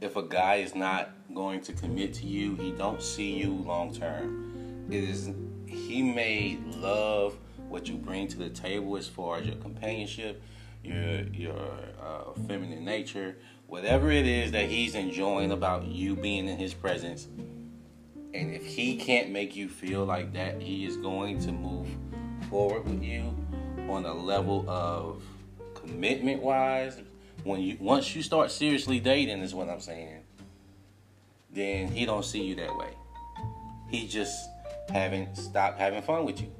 If 0.00 0.14
a 0.14 0.22
guy 0.22 0.56
is 0.56 0.76
not 0.76 1.10
going 1.34 1.62
to 1.62 1.72
commit 1.72 2.14
to 2.14 2.26
you, 2.26 2.54
he 2.56 2.70
don't 2.70 3.02
see 3.02 3.32
you 3.32 3.50
long 3.52 3.92
term. 3.92 4.86
It 4.88 5.02
is 5.02 5.32
he 5.66 6.00
may 6.00 6.58
love 6.76 7.36
what 7.68 7.88
you 7.88 7.96
bring 7.96 8.28
to 8.28 8.38
the 8.38 8.50
table 8.50 8.96
as 8.96 9.08
far 9.08 9.38
as 9.38 9.46
your 9.46 9.56
companionship, 9.56 10.40
your 10.84 11.22
your 11.32 11.68
uh, 12.02 12.32
feminine 12.46 12.84
nature, 12.84 13.36
whatever 13.66 14.10
it 14.10 14.26
is 14.26 14.52
that 14.52 14.66
he's 14.66 14.94
enjoying 14.94 15.52
about 15.52 15.84
you 15.84 16.16
being 16.16 16.48
in 16.48 16.58
his 16.58 16.74
presence. 16.74 17.28
And 18.34 18.54
if 18.54 18.64
he 18.64 18.96
can't 18.96 19.30
make 19.30 19.54
you 19.54 19.68
feel 19.68 20.04
like 20.04 20.32
that, 20.32 20.60
he 20.60 20.86
is 20.86 20.96
going 20.96 21.38
to 21.40 21.52
move 21.52 21.86
forward 22.48 22.84
with 22.84 23.02
you 23.02 23.34
on 23.88 24.06
a 24.06 24.14
level 24.14 24.68
of 24.68 25.22
commitment 25.74 26.42
wise. 26.42 27.00
When 27.44 27.60
you 27.60 27.76
once 27.80 28.14
you 28.14 28.22
start 28.22 28.50
seriously 28.50 29.00
dating 29.00 29.40
is 29.40 29.54
what 29.54 29.68
I'm 29.68 29.80
saying, 29.80 30.22
then 31.50 31.88
he 31.88 32.06
don't 32.06 32.24
see 32.24 32.42
you 32.42 32.54
that 32.56 32.76
way. 32.76 32.90
He 33.90 34.08
just 34.08 34.48
haven't 34.88 35.36
stopped 35.36 35.78
having 35.78 36.02
fun 36.02 36.24
with 36.24 36.40
you. 36.40 36.50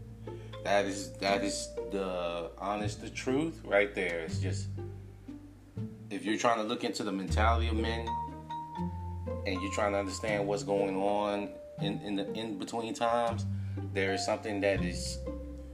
That 0.64 0.84
is 0.84 1.12
that 1.18 1.42
is 1.42 1.68
the 1.92 2.50
honest 2.58 3.00
the 3.00 3.10
truth 3.10 3.60
right 3.64 3.94
there. 3.94 4.20
It's 4.20 4.38
just 4.38 4.68
if 6.10 6.24
you're 6.24 6.38
trying 6.38 6.58
to 6.58 6.64
look 6.64 6.84
into 6.84 7.04
the 7.04 7.12
mentality 7.12 7.68
of 7.68 7.76
men 7.76 8.08
and 9.46 9.62
you're 9.62 9.72
trying 9.72 9.92
to 9.92 9.98
understand 9.98 10.46
what's 10.46 10.62
going 10.62 10.96
on 10.96 11.50
in, 11.80 12.00
in 12.00 12.16
the 12.16 12.32
in 12.32 12.58
between 12.58 12.94
times, 12.94 13.46
there 13.92 14.12
is 14.14 14.24
something 14.24 14.60
that 14.62 14.82
is 14.82 15.18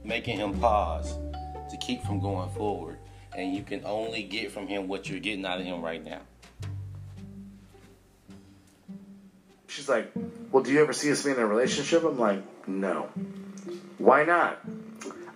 making 0.03 0.37
him 0.37 0.59
pause 0.59 1.15
to 1.69 1.77
keep 1.77 2.03
from 2.03 2.19
going 2.19 2.49
forward. 2.51 2.97
And 3.35 3.55
you 3.55 3.63
can 3.63 3.83
only 3.85 4.23
get 4.23 4.51
from 4.51 4.67
him 4.67 4.87
what 4.87 5.09
you're 5.09 5.19
getting 5.19 5.45
out 5.45 5.59
of 5.59 5.65
him 5.65 5.81
right 5.81 6.03
now. 6.03 6.21
she's 9.79 9.89
like, 9.89 10.11
Well, 10.51 10.63
do 10.63 10.71
you 10.71 10.81
ever 10.81 10.93
see 10.93 11.11
us 11.11 11.23
being 11.23 11.37
in 11.37 11.41
a 11.41 11.45
relationship? 11.45 12.03
I'm 12.03 12.19
like, 12.19 12.43
No. 12.67 13.09
Why 13.97 14.23
not? 14.23 14.59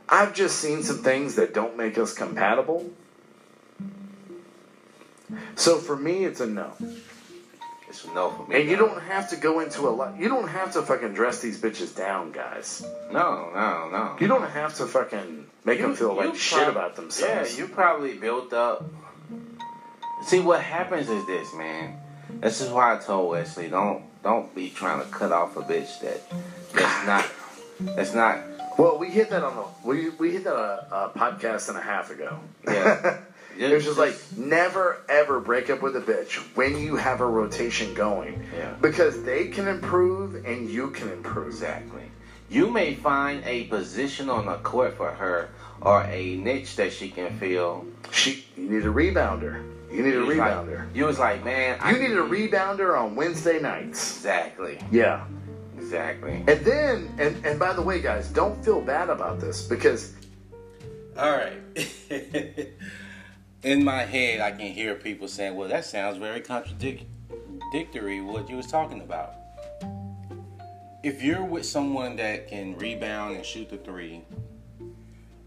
I've 0.09 0.33
just 0.33 0.59
seen 0.59 0.83
some 0.83 0.99
things 0.99 1.35
that 1.35 1.53
don't 1.53 1.77
make 1.77 1.97
us 1.97 2.13
compatible. 2.13 2.91
So 5.55 5.77
for 5.77 5.95
me, 5.95 6.25
it's 6.25 6.39
a 6.39 6.45
no. 6.45 6.73
It's 7.87 8.05
a 8.05 8.13
no 8.13 8.31
for 8.31 8.47
me. 8.47 8.61
And 8.61 8.69
you 8.69 8.75
don't 8.75 9.01
have 9.01 9.29
to 9.29 9.35
go 9.35 9.59
into 9.59 9.81
a 9.87 9.89
lot. 9.89 10.19
You 10.19 10.27
don't 10.29 10.47
have 10.47 10.73
to 10.73 10.81
fucking 10.81 11.13
dress 11.13 11.41
these 11.41 11.61
bitches 11.61 11.95
down, 11.95 12.31
guys. 12.31 12.85
No, 13.11 13.51
no, 13.53 13.89
no. 13.91 14.15
You 14.19 14.27
don't 14.27 14.49
have 14.49 14.75
to 14.75 14.85
fucking 14.85 15.47
make 15.63 15.79
them 15.79 15.95
feel 15.95 16.13
like 16.13 16.33
you 16.33 16.35
shit 16.35 16.67
about 16.67 16.95
themselves. 16.95 17.57
Yeah, 17.57 17.65
you 17.65 17.71
probably 17.71 18.13
built 18.13 18.53
up. 18.53 18.85
See, 20.25 20.39
what 20.39 20.61
happens 20.61 21.09
is 21.09 21.25
this, 21.25 21.53
man. 21.53 21.99
This 22.29 22.61
is 22.61 22.69
why 22.69 22.95
I 22.95 22.99
told 22.99 23.31
Wesley, 23.31 23.69
don't 23.69 24.03
don't 24.23 24.53
be 24.55 24.69
trying 24.69 25.03
to 25.03 25.09
cut 25.09 25.31
off 25.31 25.57
a 25.57 25.61
bitch 25.61 25.99
that 26.01 26.21
that's 26.73 27.05
not 27.05 27.25
that's 27.95 28.13
not. 28.13 28.39
Well, 28.77 28.97
we 28.97 29.09
hit 29.09 29.29
that 29.29 29.43
on 29.43 29.57
a 29.57 29.87
we 29.87 30.09
we 30.11 30.31
hit 30.31 30.43
that 30.45 30.55
a, 30.55 30.87
a 30.91 31.11
podcast 31.15 31.69
and 31.69 31.77
a 31.77 31.81
half 31.81 32.09
ago. 32.11 32.39
Yeah. 32.65 33.19
it 33.59 33.71
was 33.71 33.83
just 33.85 33.97
like 33.99 34.15
never 34.35 35.01
ever 35.07 35.39
break 35.39 35.69
up 35.69 35.81
with 35.81 35.95
a 35.95 36.01
bitch 36.01 36.35
when 36.55 36.77
you 36.77 36.95
have 36.95 37.21
a 37.21 37.25
rotation 37.25 37.93
going. 37.93 38.43
Yeah. 38.55 38.73
Because 38.81 39.23
they 39.23 39.47
can 39.47 39.67
improve 39.67 40.45
and 40.45 40.69
you 40.69 40.89
can 40.91 41.09
improve. 41.09 41.47
Exactly. 41.47 42.03
You 42.49 42.69
may 42.69 42.93
find 42.95 43.43
a 43.45 43.65
position 43.65 44.29
on 44.29 44.45
the 44.45 44.55
court 44.57 44.95
for 44.97 45.11
her 45.11 45.49
or 45.81 46.03
a 46.03 46.35
niche 46.37 46.75
that 46.77 46.93
she 46.93 47.09
can 47.09 47.37
fill. 47.37 47.85
She 48.11 48.45
you 48.57 48.69
need 48.69 48.85
a 48.85 48.91
rebounder. 48.93 49.69
You 49.91 50.01
need 50.01 50.15
a 50.15 50.17
You 50.19 50.25
was 50.25 50.37
like- 50.37 50.51
rebounder. 50.53 50.95
you 50.95 51.05
was 51.05 51.19
like, 51.19 51.45
man, 51.45 51.77
I 51.79 51.91
You 51.91 51.99
need 51.99 52.11
a 52.17 52.23
rebounder 52.23 52.99
on 52.99 53.15
Wednesday 53.15 53.59
nights. 53.61 54.15
Exactly. 54.17 54.79
Yeah. 54.91 55.25
Exactly. 55.83 56.43
And 56.47 56.65
then 56.65 57.13
and, 57.19 57.45
and 57.45 57.59
by 57.59 57.73
the 57.73 57.81
way 57.81 58.01
guys, 58.01 58.29
don't 58.29 58.63
feel 58.63 58.81
bad 58.81 59.09
about 59.09 59.39
this 59.39 59.67
because 59.67 60.13
All 61.17 61.31
right. 61.31 61.61
In 63.63 63.83
my 63.83 64.01
head, 64.01 64.41
I 64.41 64.51
can 64.51 64.71
hear 64.71 64.95
people 64.95 65.27
saying, 65.27 65.55
"Well, 65.55 65.69
that 65.69 65.85
sounds 65.85 66.17
very 66.17 66.41
contradictory 66.41 68.21
what 68.21 68.49
you 68.49 68.57
was 68.57 68.67
talking 68.67 69.01
about." 69.01 69.35
If 71.03 71.21
you're 71.21 71.43
with 71.43 71.65
someone 71.65 72.15
that 72.15 72.47
can 72.47 72.77
rebound 72.77 73.35
and 73.35 73.45
shoot 73.45 73.69
the 73.69 73.77
three, 73.77 74.23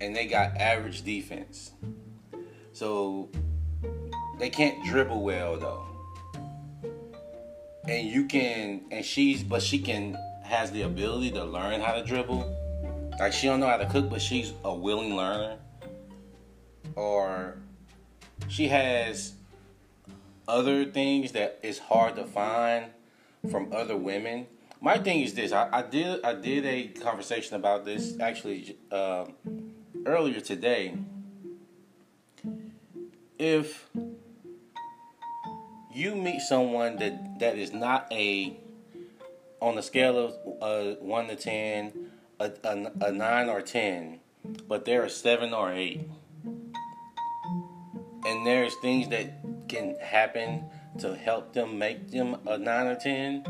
and 0.00 0.14
they 0.14 0.26
got 0.26 0.56
average 0.56 1.02
defense, 1.02 1.72
so 2.72 3.28
they 4.38 4.50
can't 4.50 4.84
dribble 4.86 5.22
well 5.22 5.58
though, 5.58 5.84
and 7.88 8.06
you 8.06 8.26
can, 8.26 8.82
and 8.90 9.04
she's, 9.04 9.42
but 9.42 9.62
she 9.62 9.78
can 9.78 10.16
has 10.46 10.70
the 10.70 10.82
ability 10.82 11.30
to 11.32 11.44
learn 11.44 11.80
how 11.80 11.94
to 11.94 12.04
dribble. 12.04 12.54
Like 13.18 13.32
she 13.32 13.46
don't 13.46 13.60
know 13.60 13.68
how 13.68 13.76
to 13.76 13.86
cook, 13.86 14.10
but 14.10 14.20
she's 14.22 14.52
a 14.64 14.74
willing 14.74 15.16
learner. 15.16 15.58
Or 16.94 17.58
she 18.48 18.68
has 18.68 19.34
other 20.48 20.84
things 20.84 21.32
that 21.32 21.58
is 21.62 21.78
hard 21.78 22.16
to 22.16 22.24
find 22.24 22.86
from 23.50 23.72
other 23.72 23.96
women. 23.96 24.46
My 24.80 24.98
thing 24.98 25.20
is 25.20 25.34
this: 25.34 25.52
I, 25.52 25.68
I 25.72 25.82
did 25.82 26.24
I 26.24 26.34
did 26.34 26.64
a 26.64 26.88
conversation 26.88 27.56
about 27.56 27.84
this 27.84 28.18
actually 28.20 28.76
uh, 28.90 29.26
earlier 30.04 30.40
today. 30.40 30.94
If 33.38 33.88
you 35.92 36.14
meet 36.14 36.40
someone 36.40 36.96
that 36.96 37.38
that 37.40 37.58
is 37.58 37.72
not 37.72 38.06
a 38.12 38.60
on 39.60 39.78
a 39.78 39.82
scale 39.82 40.18
of 40.18 40.34
uh, 40.62 40.96
one 41.00 41.28
to 41.28 41.36
ten, 41.36 41.92
a, 42.40 42.50
a, 42.64 42.92
a 43.06 43.12
nine 43.12 43.48
or 43.48 43.62
ten, 43.62 44.20
but 44.68 44.84
they're 44.84 45.08
seven 45.08 45.52
or 45.52 45.72
eight, 45.72 46.08
and 48.24 48.46
there's 48.46 48.74
things 48.76 49.08
that 49.08 49.68
can 49.68 49.96
happen 50.00 50.64
to 50.98 51.14
help 51.14 51.52
them 51.52 51.78
make 51.78 52.10
them 52.10 52.36
a 52.46 52.58
nine 52.58 52.86
or 52.86 52.96
ten, 52.96 53.44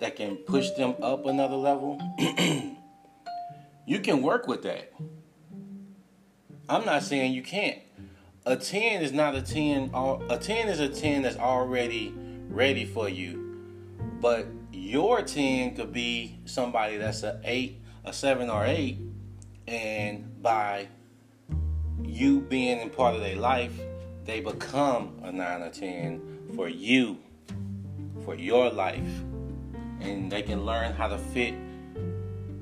that 0.00 0.16
can 0.16 0.36
push 0.36 0.70
them 0.70 0.94
up 1.02 1.26
another 1.26 1.56
level. 1.56 2.00
you 3.86 4.00
can 4.00 4.22
work 4.22 4.46
with 4.46 4.62
that. 4.62 4.92
I'm 6.68 6.84
not 6.84 7.02
saying 7.02 7.32
you 7.34 7.42
can't. 7.42 7.78
A 8.46 8.56
10 8.56 9.02
is 9.02 9.12
not 9.12 9.34
a 9.34 9.42
10. 9.42 9.90
al- 9.92 10.22
A 10.30 10.38
10 10.38 10.68
is 10.68 10.80
a 10.80 10.88
10 10.88 11.22
that's 11.22 11.36
already 11.36 12.14
ready 12.48 12.84
for 12.84 13.08
you. 13.08 13.58
But 14.20 14.46
your 14.72 15.22
10 15.22 15.76
could 15.76 15.92
be 15.92 16.38
somebody 16.44 16.96
that's 16.96 17.22
a 17.22 17.40
8, 17.44 17.80
a 18.04 18.12
7 18.12 18.50
or 18.50 18.64
8. 18.64 18.98
And 19.66 20.42
by 20.42 20.88
you 22.02 22.40
being 22.40 22.80
in 22.80 22.90
part 22.90 23.14
of 23.14 23.20
their 23.20 23.36
life, 23.36 23.78
they 24.24 24.40
become 24.40 25.20
a 25.22 25.32
9 25.32 25.62
or 25.62 25.70
10 25.70 26.50
for 26.54 26.68
you, 26.68 27.18
for 28.24 28.34
your 28.34 28.70
life. 28.70 29.22
And 30.00 30.30
they 30.30 30.42
can 30.42 30.64
learn 30.64 30.92
how 30.92 31.08
to 31.08 31.18
fit 31.18 31.54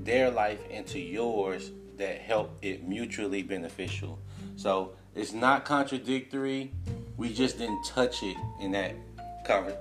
their 0.05 0.31
life 0.31 0.67
into 0.71 0.99
yours 0.99 1.71
that 1.99 2.19
help 2.19 2.57
it 2.63 2.87
mutually 2.89 3.43
beneficial. 3.43 4.19
So 4.57 4.93
it's 5.15 5.33
not 5.33 5.65
contradictory. 5.65 6.73
We 7.17 7.33
just 7.33 7.59
didn't 7.59 7.85
touch 7.85 8.23
it 8.23 8.37
in 8.61 8.73
that 8.73 8.95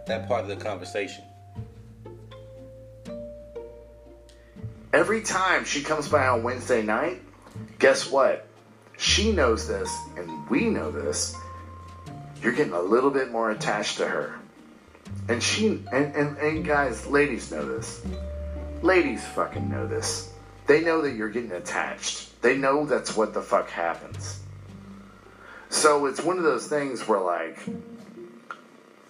that 0.07 0.27
part 0.29 0.43
of 0.43 0.47
the 0.47 0.55
conversation. 0.55 1.23
Every 4.97 5.21
time 5.21 5.63
she 5.63 5.83
comes 5.83 6.09
by 6.09 6.27
on 6.27 6.41
Wednesday 6.41 6.81
night, 6.81 7.21
guess 7.77 8.09
what? 8.09 8.47
She 8.97 9.31
knows 9.31 9.67
this 9.67 9.95
and 10.17 10.49
we 10.49 10.71
know 10.71 10.89
this. 10.89 11.35
You're 12.41 12.53
getting 12.53 12.73
a 12.73 12.81
little 12.81 13.11
bit 13.11 13.31
more 13.31 13.51
attached 13.51 13.97
to 13.97 14.07
her. 14.07 14.39
and 15.29 15.41
she 15.41 15.83
and, 15.91 16.15
and 16.15 16.37
and 16.39 16.65
guys, 16.65 17.05
ladies 17.05 17.51
know 17.51 17.63
this. 17.63 18.03
Ladies 18.81 19.23
fucking 19.23 19.69
know 19.69 19.85
this. 19.85 20.33
They 20.65 20.81
know 20.81 21.03
that 21.03 21.13
you're 21.13 21.29
getting 21.29 21.51
attached. 21.51 22.41
They 22.41 22.57
know 22.57 22.87
that's 22.87 23.15
what 23.15 23.35
the 23.35 23.41
fuck 23.41 23.69
happens. 23.69 24.39
So 25.69 26.07
it's 26.07 26.23
one 26.23 26.39
of 26.39 26.43
those 26.43 26.67
things 26.67 27.07
where 27.07 27.19
like 27.19 27.59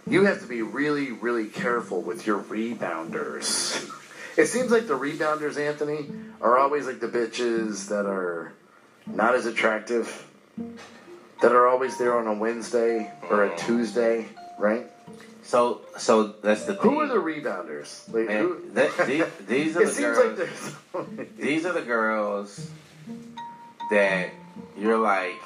you 0.06 0.26
have 0.26 0.42
to 0.42 0.48
be 0.48 0.64
really, 0.64 1.14
really 1.14 1.48
careful 1.48 2.02
with 2.02 2.28
your 2.28 2.40
rebounders. 2.44 3.90
It 4.38 4.46
seems 4.48 4.72
like 4.72 4.88
the 4.88 4.98
rebounders, 4.98 5.58
Anthony, 5.60 6.10
are 6.42 6.58
always 6.58 6.86
like 6.86 7.00
the 7.00 7.08
bitches 7.08 7.88
that 7.90 8.06
are 8.06 8.54
not 9.08 9.34
as 9.36 9.46
attractive, 9.48 10.26
that 11.42 11.52
are 11.52 11.68
always 11.68 11.98
there 11.98 12.18
on 12.18 12.28
a 12.28 12.34
Wednesday 12.34 13.12
or 13.30 13.44
a 13.46 13.58
Tuesday, 13.58 14.28
right? 14.60 14.86
So, 15.44 15.82
so 15.98 16.34
that's 16.44 16.66
the 16.66 16.76
thing. 16.76 16.84
Who 16.92 17.00
are 17.00 17.08
the 17.08 17.16
rebounders? 17.16 18.12
Like, 18.14 18.28
Man, 18.28 18.42
who- 18.42 18.70
that- 18.74 19.08
these, 19.08 19.24
these 19.48 19.78
are 19.78 19.82
it 19.84 19.86
the 19.86 19.92
seems 19.92 20.18
girls. 20.18 20.76
like 21.18 21.38
these 21.38 21.66
are 21.66 21.74
the 21.74 21.82
girls 21.82 22.70
that 23.90 24.30
you're 24.78 24.98
like. 25.00 25.40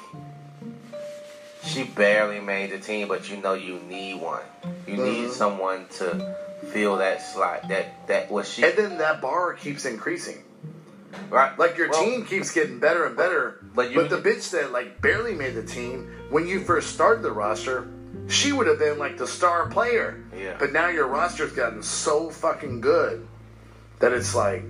She 1.64 1.84
barely 1.84 2.40
made 2.40 2.70
the 2.72 2.78
team, 2.78 3.08
but 3.08 3.30
you 3.30 3.36
know 3.36 3.54
you 3.54 3.78
need 3.88 4.20
one. 4.20 4.42
You 4.86 4.96
need 4.96 5.28
Mhm. 5.28 5.32
someone 5.32 5.86
to 5.98 6.34
fill 6.72 6.96
that 6.98 7.22
slot. 7.22 7.68
That 7.68 8.06
that 8.08 8.30
was 8.30 8.48
she 8.48 8.62
and 8.64 8.76
then 8.76 8.98
that 8.98 9.20
bar 9.20 9.52
keeps 9.54 9.84
increasing. 9.84 10.42
right? 11.30 11.58
Like 11.58 11.76
your 11.78 11.88
Well, 11.88 12.02
team 12.02 12.24
keeps 12.26 12.50
getting 12.52 12.78
better 12.78 13.04
and 13.04 13.16
better. 13.16 13.58
But 13.74 13.94
But, 13.94 14.08
the 14.10 14.16
bitch 14.18 14.50
that 14.50 14.72
like 14.72 15.00
barely 15.00 15.34
made 15.34 15.54
the 15.54 15.62
team 15.62 16.10
when 16.30 16.46
you 16.46 16.60
first 16.60 16.92
started 16.94 17.22
the 17.22 17.32
roster, 17.32 17.86
she 18.28 18.52
would 18.52 18.66
have 18.66 18.78
been 18.78 18.98
like 18.98 19.16
the 19.18 19.26
star 19.26 19.66
player. 19.68 20.16
Yeah. 20.36 20.56
But 20.58 20.72
now 20.72 20.88
your 20.88 21.06
roster's 21.06 21.52
gotten 21.52 21.82
so 21.82 22.28
fucking 22.30 22.80
good 22.80 23.26
that 24.00 24.12
it's 24.12 24.34
like 24.34 24.64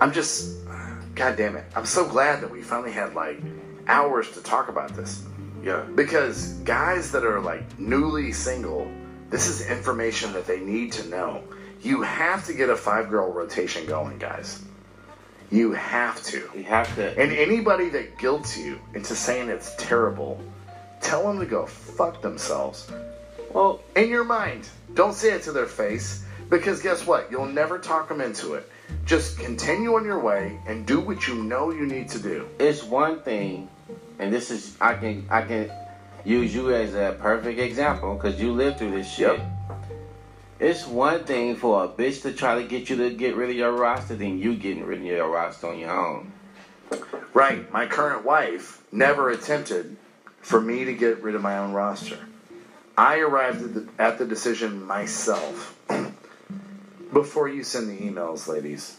I'm 0.00 0.12
just 0.12 0.57
God 1.18 1.36
damn 1.36 1.56
it. 1.56 1.64
I'm 1.74 1.84
so 1.84 2.06
glad 2.08 2.40
that 2.42 2.50
we 2.50 2.62
finally 2.62 2.92
had 2.92 3.14
like 3.14 3.40
hours 3.88 4.30
to 4.32 4.40
talk 4.40 4.68
about 4.68 4.94
this. 4.94 5.24
Yeah. 5.62 5.82
Because 5.94 6.52
guys 6.64 7.10
that 7.12 7.24
are 7.24 7.40
like 7.40 7.78
newly 7.78 8.30
single, 8.32 8.88
this 9.28 9.48
is 9.48 9.68
information 9.68 10.32
that 10.34 10.46
they 10.46 10.60
need 10.60 10.92
to 10.92 11.08
know. 11.08 11.42
You 11.82 12.02
have 12.02 12.46
to 12.46 12.54
get 12.54 12.70
a 12.70 12.76
five 12.76 13.10
girl 13.10 13.32
rotation 13.32 13.84
going, 13.86 14.18
guys. 14.18 14.62
You 15.50 15.72
have 15.72 16.22
to. 16.24 16.48
You 16.54 16.64
have 16.64 16.94
to. 16.96 17.18
And 17.18 17.32
anybody 17.32 17.88
that 17.90 18.18
guilts 18.18 18.56
you 18.56 18.78
into 18.94 19.16
saying 19.16 19.48
it's 19.48 19.74
terrible, 19.76 20.40
tell 21.00 21.26
them 21.26 21.40
to 21.40 21.46
go 21.46 21.66
fuck 21.66 22.22
themselves. 22.22 22.90
well, 23.52 23.80
In 23.96 24.08
your 24.08 24.24
mind, 24.24 24.68
don't 24.94 25.14
say 25.14 25.32
it 25.32 25.42
to 25.42 25.52
their 25.52 25.66
face 25.66 26.24
because 26.48 26.80
guess 26.82 27.06
what? 27.06 27.30
You'll 27.30 27.46
never 27.46 27.78
talk 27.78 28.08
them 28.08 28.20
into 28.20 28.54
it. 28.54 28.68
Just 29.04 29.38
continue 29.38 29.94
on 29.94 30.04
your 30.04 30.20
way 30.20 30.58
and 30.66 30.86
do 30.86 31.00
what 31.00 31.26
you 31.26 31.34
know 31.42 31.70
you 31.70 31.86
need 31.86 32.08
to 32.10 32.18
do. 32.18 32.48
it's 32.58 32.82
one 32.82 33.20
thing, 33.22 33.68
and 34.18 34.32
this 34.32 34.50
is 34.50 34.76
I 34.80 34.94
can 34.94 35.26
I 35.30 35.42
can 35.42 35.70
use 36.24 36.54
you 36.54 36.74
as 36.74 36.94
a 36.94 37.16
perfect 37.20 37.58
example 37.58 38.14
because 38.14 38.40
you 38.40 38.52
lived 38.52 38.78
through 38.78 38.90
this 38.92 39.10
shit. 39.10 39.38
Yep. 39.38 39.52
It's 40.60 40.86
one 40.86 41.24
thing 41.24 41.54
for 41.54 41.84
a 41.84 41.88
bitch 41.88 42.22
to 42.22 42.32
try 42.32 42.60
to 42.60 42.64
get 42.66 42.90
you 42.90 42.96
to 42.96 43.10
get 43.10 43.36
rid 43.36 43.50
of 43.50 43.56
your 43.56 43.72
roster 43.72 44.16
than 44.16 44.38
you 44.38 44.56
getting 44.56 44.84
rid 44.84 44.98
of 44.98 45.04
your 45.04 45.28
roster 45.28 45.68
on 45.68 45.78
your 45.78 45.90
own. 45.90 46.32
Right. 47.32 47.70
My 47.72 47.86
current 47.86 48.24
wife 48.24 48.82
never 48.90 49.30
attempted 49.30 49.96
for 50.40 50.60
me 50.60 50.84
to 50.84 50.92
get 50.92 51.22
rid 51.22 51.34
of 51.34 51.42
my 51.42 51.58
own 51.58 51.72
roster. 51.72 52.18
I 52.96 53.18
arrived 53.18 53.62
at 53.62 53.74
the, 53.74 53.88
at 54.02 54.18
the 54.18 54.26
decision 54.26 54.84
myself. 54.84 55.78
Before 57.12 57.48
you 57.48 57.64
send 57.64 57.88
the 57.88 57.98
emails, 57.98 58.48
ladies, 58.48 58.98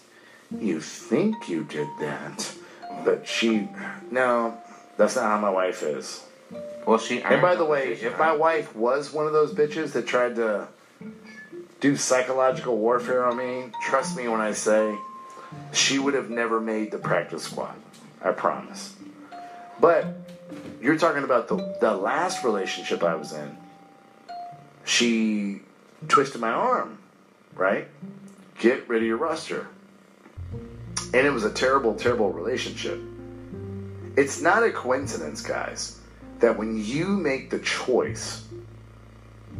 you 0.51 0.81
think 0.81 1.47
you 1.47 1.63
did 1.63 1.87
that, 1.99 2.53
but 3.05 3.27
she. 3.27 3.69
No, 4.11 4.57
that's 4.97 5.15
not 5.15 5.25
how 5.25 5.39
my 5.39 5.49
wife 5.49 5.83
is. 5.83 6.25
Well, 6.85 6.97
she. 6.97 7.21
And 7.21 7.41
by 7.41 7.53
the 7.53 7.59
the 7.59 7.65
way, 7.65 7.93
if 7.93 8.17
my 8.17 8.31
wife 8.31 8.75
was 8.75 9.13
one 9.13 9.27
of 9.27 9.33
those 9.33 9.53
bitches 9.53 9.91
that 9.93 10.07
tried 10.07 10.35
to 10.37 10.67
do 11.79 11.95
psychological 11.95 12.77
warfare 12.77 13.25
on 13.25 13.37
me, 13.37 13.71
trust 13.83 14.17
me 14.17 14.27
when 14.27 14.41
I 14.41 14.53
say 14.53 14.97
she 15.71 15.99
would 15.99 16.13
have 16.13 16.29
never 16.29 16.59
made 16.59 16.91
the 16.91 16.97
practice 16.97 17.43
squad. 17.43 17.75
I 18.21 18.31
promise. 18.31 18.95
But 19.79 20.07
you're 20.81 20.97
talking 20.97 21.23
about 21.23 21.47
the, 21.47 21.55
the 21.79 21.93
last 21.95 22.43
relationship 22.43 23.03
I 23.03 23.15
was 23.15 23.31
in. 23.31 23.57
She 24.83 25.61
twisted 26.07 26.41
my 26.41 26.51
arm, 26.51 26.97
right? 27.59 27.87
Get 28.57 28.87
rid 28.87 29.03
of 29.03 29.07
your 29.07 29.17
roster. 29.17 29.67
And 31.13 31.27
it 31.27 31.31
was 31.31 31.43
a 31.43 31.51
terrible, 31.51 31.93
terrible 31.93 32.31
relationship. 32.31 32.99
It's 34.15 34.41
not 34.41 34.63
a 34.63 34.71
coincidence, 34.71 35.41
guys, 35.41 35.99
that 36.39 36.57
when 36.57 36.83
you 36.83 37.07
make 37.07 37.49
the 37.49 37.59
choice, 37.59 38.45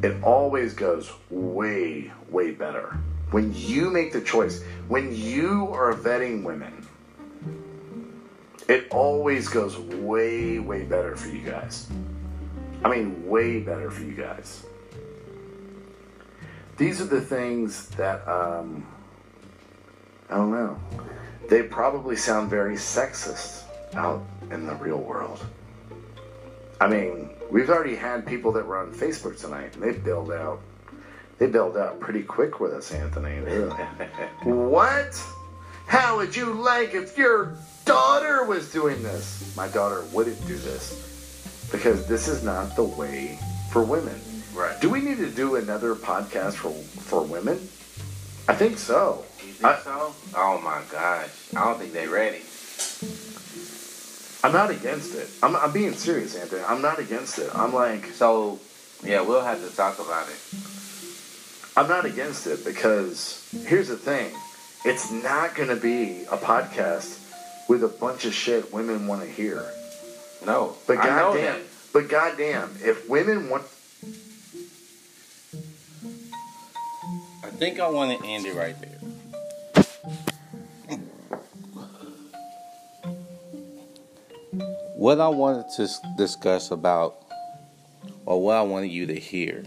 it 0.01 0.23
always 0.23 0.73
goes 0.73 1.11
way, 1.29 2.11
way 2.29 2.51
better. 2.51 2.97
When 3.31 3.53
you 3.53 3.89
make 3.89 4.13
the 4.13 4.21
choice, 4.21 4.63
when 4.87 5.13
you 5.13 5.67
are 5.71 5.93
vetting 5.93 6.43
women, 6.43 6.87
it 8.67 8.87
always 8.91 9.47
goes 9.49 9.77
way, 9.77 10.59
way 10.59 10.83
better 10.83 11.15
for 11.15 11.29
you 11.29 11.41
guys. 11.41 11.89
I 12.83 12.89
mean, 12.89 13.27
way 13.27 13.59
better 13.59 13.91
for 13.91 14.03
you 14.03 14.13
guys. 14.13 14.65
These 16.79 17.01
are 17.01 17.05
the 17.05 17.19
things 17.19 17.89
that, 17.89 18.25
um, 18.25 18.87
I 20.29 20.35
don't 20.37 20.49
know. 20.49 20.79
They 21.49 21.63
probably 21.63 22.15
sound 22.15 22.49
very 22.49 22.75
sexist 22.75 23.63
out 23.95 24.25
in 24.49 24.65
the 24.65 24.75
real 24.75 24.99
world. 24.99 25.45
I 26.79 26.87
mean, 26.87 27.31
we've 27.51 27.69
already 27.69 27.97
had 27.97 28.25
people 28.25 28.53
that 28.53 28.65
were 28.65 28.77
on 28.77 28.93
Facebook 28.93 29.37
tonight, 29.37 29.75
and 29.75 29.83
they 29.83 29.91
bailed 29.91 30.31
out. 30.31 30.61
They 31.37 31.47
bailed 31.47 31.75
out 31.75 31.99
pretty 31.99 32.23
quick 32.23 32.61
with 32.61 32.71
us, 32.71 32.93
Anthony. 32.93 33.39
What? 34.43 35.21
How 35.85 36.15
would 36.15 36.33
you 36.33 36.53
like 36.53 36.93
if 36.93 37.17
your 37.17 37.57
daughter 37.83 38.45
was 38.45 38.71
doing 38.71 39.03
this? 39.03 39.53
My 39.57 39.67
daughter 39.67 40.05
wouldn't 40.13 40.39
do 40.47 40.55
this 40.55 41.67
because 41.73 42.07
this 42.07 42.29
is 42.29 42.41
not 42.41 42.77
the 42.77 42.85
way 42.85 43.37
for 43.69 43.83
women. 43.83 44.21
Right. 44.59 44.79
Do 44.81 44.89
we 44.89 44.99
need 44.99 45.17
to 45.19 45.29
do 45.29 45.55
another 45.55 45.95
podcast 45.95 46.55
for 46.55 46.71
for 46.71 47.23
women? 47.23 47.55
I 48.49 48.55
think 48.55 48.77
so. 48.77 49.23
You 49.39 49.53
think 49.53 49.65
I, 49.65 49.79
so? 49.79 50.13
Oh 50.35 50.59
my 50.61 50.81
gosh! 50.91 51.29
I 51.55 51.63
don't 51.63 51.79
think 51.79 51.93
they're 51.93 52.09
ready. 52.09 52.41
I'm 54.43 54.51
not 54.53 54.69
against 54.69 55.15
it. 55.15 55.29
I'm, 55.43 55.55
I'm 55.55 55.71
being 55.71 55.93
serious, 55.93 56.35
Anthony. 56.35 56.63
I'm 56.63 56.81
not 56.81 56.99
against 56.99 57.39
it. 57.39 57.49
I'm 57.53 57.73
like, 57.73 58.05
So, 58.07 58.59
yeah, 59.03 59.21
we'll 59.21 59.43
have 59.43 59.59
to 59.67 59.75
talk 59.75 59.99
about 59.99 60.27
it. 60.29 60.39
I'm 61.75 61.87
not 61.87 62.05
against 62.05 62.47
it 62.47 62.63
because 62.63 63.49
here's 63.65 63.89
the 63.89 63.97
thing 63.97 64.31
it's 64.85 65.11
not 65.11 65.55
going 65.55 65.69
to 65.69 65.75
be 65.75 66.23
a 66.31 66.37
podcast 66.37 67.19
with 67.69 67.83
a 67.83 67.87
bunch 67.87 68.25
of 68.25 68.33
shit 68.33 68.73
women 68.73 69.07
want 69.07 69.21
to 69.21 69.27
hear. 69.27 69.65
No, 70.45 70.75
But 70.87 70.97
goddamn, 70.97 71.61
but 71.93 72.09
goddamn, 72.09 72.77
if 72.81 73.09
women 73.09 73.49
want. 73.49 73.63
Think 77.59 77.77
I 77.81 77.89
want 77.89 78.17
to 78.17 78.25
end 78.25 78.45
it 78.45 78.55
right 78.55 78.75
there. 78.79 78.97
What 84.95 85.19
I 85.19 85.27
wanted 85.27 85.65
to 85.75 85.87
discuss 86.17 86.71
about, 86.71 87.21
or 88.25 88.41
what 88.41 88.55
I 88.55 88.61
wanted 88.61 88.87
you 88.91 89.05
to 89.07 89.15
hear 89.19 89.63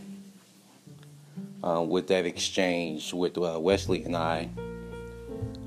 uh, 1.62 1.82
with 1.86 2.08
that 2.08 2.26
exchange 2.26 3.12
with 3.12 3.36
uh, 3.38 3.58
Wesley 3.60 4.04
and 4.04 4.16
I, 4.16 4.48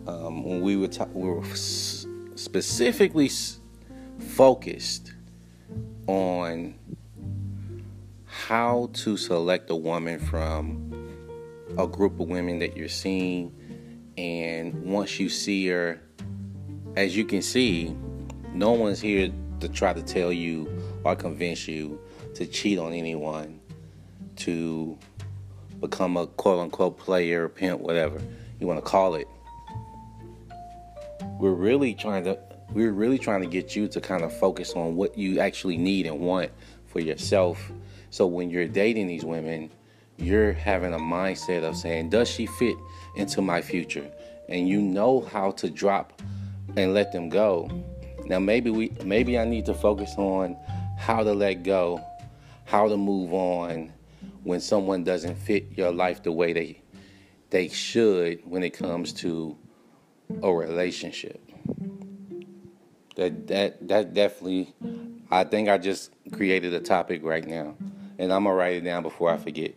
um, 0.07 0.43
when 0.43 0.61
we 0.61 0.77
were 0.77 0.87
ta- 0.87 1.07
we 1.13 1.29
were 1.29 1.43
specifically 1.55 3.25
s- 3.25 3.59
focused 4.19 5.13
on 6.07 6.75
how 8.25 8.89
to 8.93 9.17
select 9.17 9.69
a 9.71 9.75
woman 9.75 10.19
from 10.19 11.04
a 11.77 11.87
group 11.87 12.19
of 12.19 12.27
women 12.27 12.59
that 12.59 12.77
you're 12.77 12.87
seeing. 12.87 13.53
And 14.17 14.83
once 14.83 15.19
you 15.19 15.29
see 15.29 15.67
her 15.67 16.01
as 16.95 17.15
you 17.15 17.25
can 17.25 17.41
see 17.41 17.95
no 18.53 18.71
one's 18.71 19.01
here 19.01 19.29
to 19.59 19.67
try 19.67 19.91
to 19.91 20.01
tell 20.01 20.31
you 20.31 20.81
or 21.03 21.15
convince 21.15 21.67
you 21.67 21.99
to 22.35 22.45
cheat 22.45 22.79
on 22.79 22.93
anyone 22.93 23.59
to 24.37 24.97
become 25.81 26.15
a 26.15 26.27
quote 26.27 26.59
unquote 26.59 26.97
player 26.97 27.49
pimp 27.49 27.81
whatever 27.81 28.21
you 28.59 28.67
want 28.67 28.83
to 28.83 28.89
call 28.89 29.15
it. 29.15 29.27
We're 31.39 31.51
really 31.51 31.93
trying 31.93 32.23
to 32.25 32.39
we're 32.71 32.91
really 32.91 33.19
trying 33.19 33.41
to 33.41 33.47
get 33.47 33.75
you 33.75 33.87
to 33.89 34.01
kind 34.01 34.23
of 34.23 34.37
focus 34.37 34.73
on 34.73 34.95
what 34.95 35.17
you 35.17 35.39
actually 35.39 35.77
need 35.77 36.05
and 36.05 36.19
want 36.19 36.51
for 36.87 36.99
yourself. 36.99 37.71
So 38.09 38.25
when 38.25 38.49
you're 38.49 38.67
dating 38.67 39.07
these 39.07 39.25
women, 39.25 39.69
you're 40.17 40.53
having 40.53 40.93
a 40.93 40.99
mindset 40.99 41.63
of 41.63 41.75
saying, 41.75 42.09
does 42.09 42.29
she 42.29 42.45
fit 42.45 42.75
into 43.15 43.41
my 43.41 43.61
future? 43.61 44.09
And 44.47 44.67
you 44.67 44.81
know 44.81 45.21
how 45.21 45.51
to 45.51 45.69
drop 45.69 46.21
and 46.75 46.93
let 46.93 47.11
them 47.11 47.29
go. 47.29 47.69
Now 48.25 48.39
maybe 48.39 48.69
we 48.69 48.91
maybe 49.03 49.37
I 49.37 49.45
need 49.45 49.65
to 49.67 49.73
focus 49.73 50.13
on 50.17 50.57
how 50.97 51.23
to 51.23 51.33
let 51.33 51.63
go, 51.63 52.01
how 52.65 52.87
to 52.87 52.97
move 52.97 53.33
on 53.33 53.93
when 54.43 54.59
someone 54.59 55.03
doesn't 55.03 55.35
fit 55.35 55.67
your 55.75 55.91
life 55.91 56.23
the 56.23 56.31
way 56.31 56.53
they 56.53 56.81
they 57.49 57.67
should 57.67 58.41
when 58.45 58.63
it 58.63 58.71
comes 58.71 59.13
to 59.13 59.57
a 60.41 60.51
relationship. 60.51 61.39
That 63.15 63.47
that 63.47 63.87
that 63.87 64.13
definitely 64.13 64.73
I 65.31 65.43
think 65.43 65.69
I 65.69 65.77
just 65.77 66.11
created 66.31 66.73
a 66.73 66.79
topic 66.79 67.23
right 67.23 67.45
now. 67.45 67.75
And 68.17 68.31
I'm 68.31 68.45
gonna 68.45 68.55
write 68.55 68.77
it 68.77 68.81
down 68.81 69.03
before 69.03 69.29
I 69.29 69.37
forget. 69.37 69.75